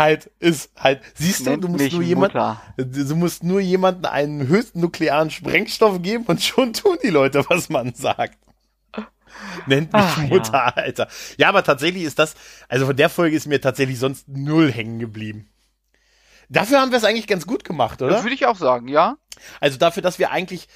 halt 0.00 0.30
ist 0.40 0.70
halt, 0.76 1.02
siehst 1.14 1.46
du, 1.46 1.56
du 1.56 1.68
musst 1.68 1.92
nur 1.92 2.02
jemanden, 2.02 2.56
du 2.76 3.16
musst 3.16 3.44
nur 3.44 3.60
jemanden 3.60 4.06
einen 4.06 4.48
höchsten 4.48 4.80
nuklearen 4.80 5.30
Sprengstoff 5.30 6.02
geben 6.02 6.24
und 6.26 6.42
schon 6.42 6.72
tun 6.72 6.98
die 7.02 7.10
Leute, 7.10 7.44
was 7.48 7.68
man 7.68 7.94
sagt. 7.94 8.38
Nennt 9.66 9.92
mich 9.92 10.02
Ach, 10.02 10.18
Mutter, 10.22 10.52
ja. 10.52 10.72
Alter. 10.74 11.08
Ja, 11.36 11.48
aber 11.48 11.62
tatsächlich 11.62 12.02
ist 12.02 12.18
das, 12.18 12.34
also 12.68 12.86
von 12.86 12.96
der 12.96 13.08
Folge 13.08 13.36
ist 13.36 13.46
mir 13.46 13.60
tatsächlich 13.60 13.98
sonst 13.98 14.28
null 14.28 14.72
hängen 14.72 14.98
geblieben. 14.98 15.48
Dafür 16.48 16.80
haben 16.80 16.90
wir 16.90 16.98
es 16.98 17.04
eigentlich 17.04 17.28
ganz 17.28 17.46
gut 17.46 17.62
gemacht, 17.62 18.02
oder? 18.02 18.10
Das 18.10 18.24
würde 18.24 18.34
ich 18.34 18.46
auch 18.46 18.56
sagen, 18.56 18.88
ja. 18.88 19.16
Also 19.60 19.78
dafür, 19.78 20.02
dass 20.02 20.18
wir 20.18 20.32
eigentlich, 20.32 20.66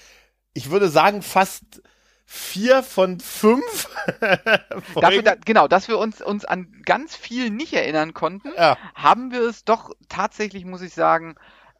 ich 0.52 0.70
würde 0.70 0.88
sagen, 0.88 1.20
fast 1.20 1.82
vier 2.24 2.82
von 2.82 3.20
fünf. 3.20 3.88
Dafür, 4.94 5.22
da, 5.22 5.34
genau, 5.34 5.68
dass 5.68 5.88
wir 5.88 5.98
uns, 5.98 6.20
uns 6.20 6.44
an 6.44 6.72
ganz 6.84 7.16
viel 7.16 7.50
nicht 7.50 7.72
erinnern 7.72 8.14
konnten, 8.14 8.50
ja. 8.56 8.76
haben 8.94 9.30
wir 9.30 9.42
es 9.42 9.64
doch 9.64 9.90
tatsächlich, 10.08 10.64
muss 10.64 10.82
ich 10.82 10.94
sagen, 10.94 11.36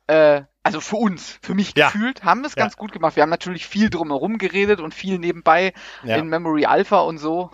äh, 0.07 0.43
also 0.63 0.81
für 0.81 0.97
uns, 0.97 1.39
für 1.43 1.55
mich 1.55 1.75
ja. 1.77 1.87
gefühlt, 1.87 2.25
haben 2.25 2.41
wir 2.41 2.49
es 2.49 2.55
ja. 2.55 2.63
ganz 2.63 2.77
gut 2.77 2.93
gemacht. 2.93 3.17
Wir 3.17 3.23
haben 3.23 3.31
natürlich 3.31 3.67
viel 3.67 3.91
drumherum 3.91 4.39
geredet 4.39 4.81
und 4.81 4.95
viel 4.95 5.19
nebenbei 5.19 5.75
in 6.03 6.29
Memory 6.29 6.65
Alpha 6.65 7.01
und 7.01 7.19
so 7.19 7.51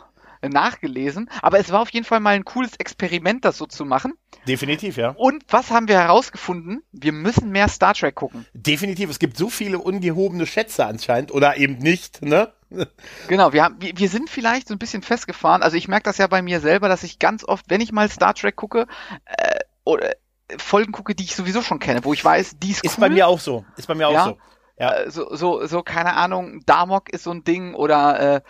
nachgelesen. 0.48 1.28
Aber 1.42 1.58
es 1.58 1.70
war 1.70 1.80
auf 1.80 1.90
jeden 1.90 2.06
Fall 2.06 2.20
mal 2.20 2.30
ein 2.30 2.44
cooles 2.44 2.76
Experiment, 2.76 3.44
das 3.44 3.58
so 3.58 3.66
zu 3.66 3.84
machen. 3.84 4.14
Definitiv, 4.48 4.96
ja. 4.96 5.10
Und 5.10 5.44
was 5.48 5.70
haben 5.70 5.88
wir 5.88 5.98
herausgefunden? 5.98 6.82
Wir 6.92 7.12
müssen 7.12 7.50
mehr 7.50 7.68
Star 7.68 7.94
Trek 7.94 8.14
gucken. 8.14 8.46
Definitiv. 8.54 9.10
Es 9.10 9.18
gibt 9.18 9.36
so 9.36 9.50
viele 9.50 9.78
ungehobene 9.78 10.46
Schätze 10.46 10.86
anscheinend 10.86 11.32
oder 11.32 11.56
eben 11.56 11.78
nicht, 11.78 12.22
ne? 12.22 12.52
Genau, 13.28 13.52
wir, 13.52 13.64
haben, 13.64 13.76
wir, 13.80 13.96
wir 13.96 14.08
sind 14.08 14.30
vielleicht 14.30 14.68
so 14.68 14.74
ein 14.74 14.78
bisschen 14.78 15.02
festgefahren. 15.02 15.62
Also 15.62 15.76
ich 15.76 15.88
merke 15.88 16.04
das 16.04 16.18
ja 16.18 16.26
bei 16.26 16.42
mir 16.42 16.60
selber, 16.60 16.88
dass 16.88 17.02
ich 17.02 17.18
ganz 17.18 17.44
oft, 17.44 17.66
wenn 17.68 17.80
ich 17.80 17.92
mal 17.92 18.08
Star 18.08 18.34
Trek 18.34 18.56
gucke, 18.56 18.86
äh, 19.24 19.58
oder 19.84 20.12
Folgen 20.56 20.92
gucke, 20.92 21.14
die 21.14 21.24
ich 21.24 21.34
sowieso 21.34 21.62
schon 21.62 21.78
kenne, 21.78 22.04
wo 22.04 22.12
ich 22.12 22.24
weiß, 22.24 22.58
die 22.58 22.70
ist, 22.70 22.84
ist 22.84 22.98
cool. 22.98 23.02
Bei 23.02 23.10
mir 23.10 23.26
auch 23.26 23.40
so. 23.40 23.64
Ist 23.76 23.86
bei 23.86 23.94
mir 23.94 24.08
auch 24.08 24.12
ja? 24.12 24.24
so. 24.24 24.38
Ja. 24.78 24.92
Äh, 24.94 25.10
so, 25.10 25.34
so, 25.34 25.66
so, 25.66 25.82
keine 25.82 26.14
Ahnung, 26.14 26.62
Damok 26.66 27.10
ist 27.12 27.24
so 27.24 27.30
ein 27.30 27.44
Ding 27.44 27.74
oder 27.74 28.36
äh, 28.36 28.40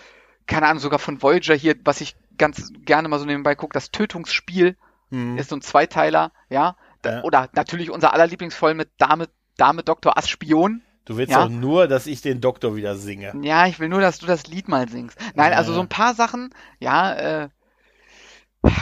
keine 0.46 0.66
Ahnung, 0.66 0.80
sogar 0.80 0.98
von 0.98 1.22
Voyager 1.22 1.54
hier, 1.54 1.76
was 1.84 2.00
ich 2.00 2.16
ganz 2.38 2.72
gerne 2.84 3.08
mal 3.08 3.18
so 3.18 3.24
nebenbei 3.24 3.54
gucke, 3.54 3.74
das 3.74 3.90
Tötungsspiel 3.90 4.76
Hm. 5.10 5.38
ist 5.38 5.50
so 5.50 5.56
ein 5.56 5.62
Zweiteiler, 5.62 6.32
ja. 6.48 6.76
Ja. 7.04 7.22
Oder 7.22 7.48
natürlich 7.52 7.90
unser 7.90 8.12
aller 8.12 8.26
Lieblingsvoll 8.26 8.74
mit 8.74 8.90
Dame, 8.98 9.28
Dame 9.56 9.82
Dr. 9.82 10.16
Ass 10.16 10.28
Spion. 10.28 10.82
Du 11.10 11.16
willst 11.16 11.32
Ja. 11.32 11.42
doch 11.42 11.50
nur, 11.50 11.88
dass 11.88 12.06
ich 12.06 12.22
den 12.22 12.40
Doktor 12.40 12.76
wieder 12.76 12.94
singe. 12.94 13.32
Ja, 13.42 13.66
ich 13.66 13.80
will 13.80 13.88
nur, 13.88 14.00
dass 14.00 14.20
du 14.20 14.26
das 14.26 14.46
Lied 14.46 14.68
mal 14.68 14.88
singst. 14.88 15.18
Nein, 15.34 15.50
Ja. 15.50 15.58
also 15.58 15.72
so 15.72 15.80
ein 15.80 15.88
paar 15.88 16.14
Sachen, 16.14 16.54
ja, 16.78 17.42
äh, 17.42 17.48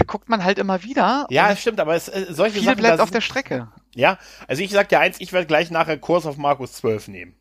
guckt 0.06 0.28
man 0.28 0.44
halt 0.44 0.58
immer 0.58 0.82
wieder. 0.82 1.26
Ja, 1.30 1.56
stimmt, 1.56 1.80
aber 1.80 1.94
es, 1.94 2.08
äh, 2.08 2.26
solche 2.28 2.56
viel 2.58 2.64
Sachen. 2.66 2.80
bleibt 2.80 3.00
auf 3.00 3.10
der 3.10 3.22
Strecke. 3.22 3.68
ja, 3.94 4.18
also 4.46 4.62
ich 4.62 4.70
sag 4.72 4.90
dir 4.90 5.00
eins, 5.00 5.16
ich 5.20 5.32
werde 5.32 5.46
gleich 5.46 5.70
nachher 5.70 5.96
Kurs 5.96 6.26
auf 6.26 6.36
Markus 6.36 6.74
12 6.74 7.08
nehmen. 7.08 7.34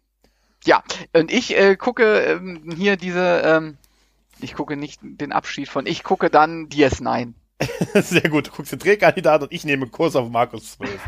Ja, 0.64 0.84
und 1.12 1.34
ich 1.34 1.58
äh, 1.58 1.76
gucke 1.76 2.22
ähm, 2.22 2.74
hier 2.78 2.96
diese, 2.96 3.42
ähm, 3.44 3.78
ich 4.40 4.54
gucke 4.54 4.78
nicht 4.78 5.02
den 5.04 5.34
Abschied 5.34 5.68
von, 5.68 5.86
ich 5.86 6.06
gucke 6.06 6.30
dann 6.30 6.70
DS9. 6.70 7.34
Sehr 7.96 8.30
gut, 8.30 8.48
du 8.48 8.52
guckst 8.52 8.72
den 8.72 8.80
Drehkandidat 8.80 9.42
und 9.42 9.52
ich 9.52 9.66
nehme 9.66 9.88
Kurs 9.88 10.16
auf 10.16 10.30
Markus 10.30 10.74
12. 10.74 11.00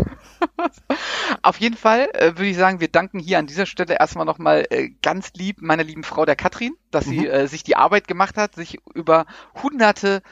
Auf 1.44 1.58
jeden 1.58 1.78
Fall 1.78 2.10
äh, 2.14 2.32
würde 2.38 2.48
ich 2.48 2.58
sagen, 2.58 2.80
wir 2.80 2.88
danken 2.88 3.20
hier 3.20 3.38
an 3.38 3.46
dieser 3.46 3.68
Stelle 3.68 3.98
erstmal 4.00 4.26
nochmal 4.26 4.66
äh, 4.72 4.90
ganz 5.04 5.32
lieb 5.36 5.62
meiner 5.62 5.84
lieben 5.84 6.04
Frau 6.04 6.26
der 6.26 6.36
Katrin, 6.36 6.74
dass 6.92 7.06
sie 7.06 7.20
Mhm. 7.20 7.26
äh, 7.26 7.48
sich 7.48 7.64
die 7.64 7.76
Arbeit 7.76 8.08
gemacht 8.08 8.36
hat, 8.38 8.56
sich 8.56 8.80
über 8.96 9.26
hunderte, 9.62 10.24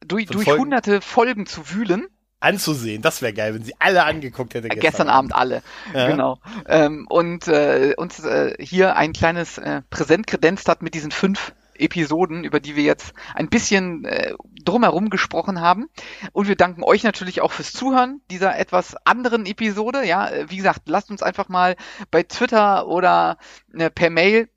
durch, 0.00 0.26
durch 0.26 0.44
Folgen? 0.44 0.60
hunderte 0.60 1.00
Folgen 1.00 1.46
zu 1.46 1.70
wühlen. 1.70 2.06
Anzusehen, 2.40 3.00
das 3.00 3.22
wäre 3.22 3.32
geil, 3.32 3.54
wenn 3.54 3.64
sie 3.64 3.74
alle 3.78 4.04
angeguckt 4.04 4.52
hätte 4.52 4.68
Äh, 4.68 4.76
Gestern 4.76 5.08
Abend 5.08 5.34
alle. 5.34 5.62
Ja. 5.94 6.08
Genau. 6.08 6.38
Ähm, 6.68 7.06
und 7.08 7.48
äh, 7.48 7.94
uns 7.96 8.22
äh, 8.22 8.54
hier 8.62 8.96
ein 8.96 9.14
kleines 9.14 9.56
äh, 9.56 9.80
Präsent 9.88 10.26
kredenzt 10.26 10.68
hat 10.68 10.82
mit 10.82 10.92
diesen 10.94 11.10
fünf 11.10 11.54
Episoden, 11.76 12.44
über 12.44 12.60
die 12.60 12.76
wir 12.76 12.84
jetzt 12.84 13.14
ein 13.34 13.48
bisschen 13.48 14.04
äh, 14.04 14.34
drumherum 14.64 15.10
gesprochen 15.10 15.60
haben. 15.60 15.88
Und 16.32 16.48
wir 16.48 16.56
danken 16.56 16.82
euch 16.82 17.02
natürlich 17.02 17.40
auch 17.40 17.52
fürs 17.52 17.72
Zuhören 17.72 18.20
dieser 18.30 18.58
etwas 18.58 18.96
anderen 19.04 19.46
Episode. 19.46 20.04
Ja, 20.04 20.28
äh, 20.28 20.50
wie 20.50 20.56
gesagt, 20.56 20.82
lasst 20.86 21.10
uns 21.10 21.22
einfach 21.22 21.48
mal 21.48 21.76
bei 22.10 22.22
Twitter 22.22 22.86
oder 22.86 23.38
äh, 23.72 23.90
per 23.90 24.10
Mail 24.10 24.48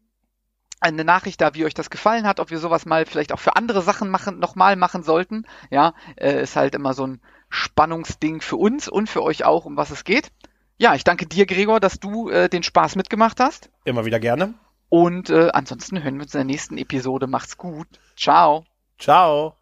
eine 0.80 1.03
Nachricht 1.03 1.41
da, 1.41 1.55
wie 1.55 1.65
euch 1.65 1.74
das 1.74 1.89
gefallen 1.89 2.28
hat, 2.28 2.39
ob 2.39 2.51
wir 2.51 2.59
sowas 2.59 2.86
mal 2.86 3.05
vielleicht 3.05 3.34
auch 3.34 3.39
für 3.39 3.55
andere 3.55 3.82
Sachen 3.82 4.09
machen, 4.09 4.39
nochmal 4.39 4.76
machen 4.76 5.03
sollten. 5.03 5.45
Ja, 5.72 5.93
äh, 6.15 6.41
ist 6.43 6.55
halt 6.55 6.76
immer 6.76 6.93
so 6.93 7.07
ein 7.07 7.22
Spannungsding 7.49 8.41
für 8.41 8.57
uns 8.57 8.88
und 8.88 9.09
für 9.09 9.24
euch 9.24 9.43
auch, 9.45 9.65
um 9.65 9.78
was 9.78 9.91
es 9.91 10.03
geht. 10.03 10.32
Ja, 10.78 10.93
ich 10.93 11.03
danke 11.03 11.26
dir, 11.26 11.47
Gregor, 11.47 11.80
dass 11.80 11.99
du 11.99 12.30
äh, 12.30 12.49
den 12.49 12.61
Spaß 12.61 12.95
mitgemacht 12.95 13.39
hast. 13.39 13.72
Immer 13.84 14.05
wieder 14.05 14.20
gerne. 14.20 14.53
Und 14.89 15.29
äh, 15.29 15.49
ansonsten 15.53 16.01
hören 16.03 16.15
wir 16.15 16.23
uns 16.23 16.33
in 16.33 16.39
der 16.39 16.45
nächsten 16.45 16.77
Episode. 16.77 17.27
Macht's 17.27 17.57
gut. 17.57 17.88
Ciao. 18.15 18.65
Ciao. 18.97 19.55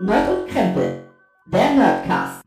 Nerd 0.00 0.28
und 0.30 0.48
Krempel. 0.48 1.04
Der 1.46 1.70
Nerdcast. 1.74 2.39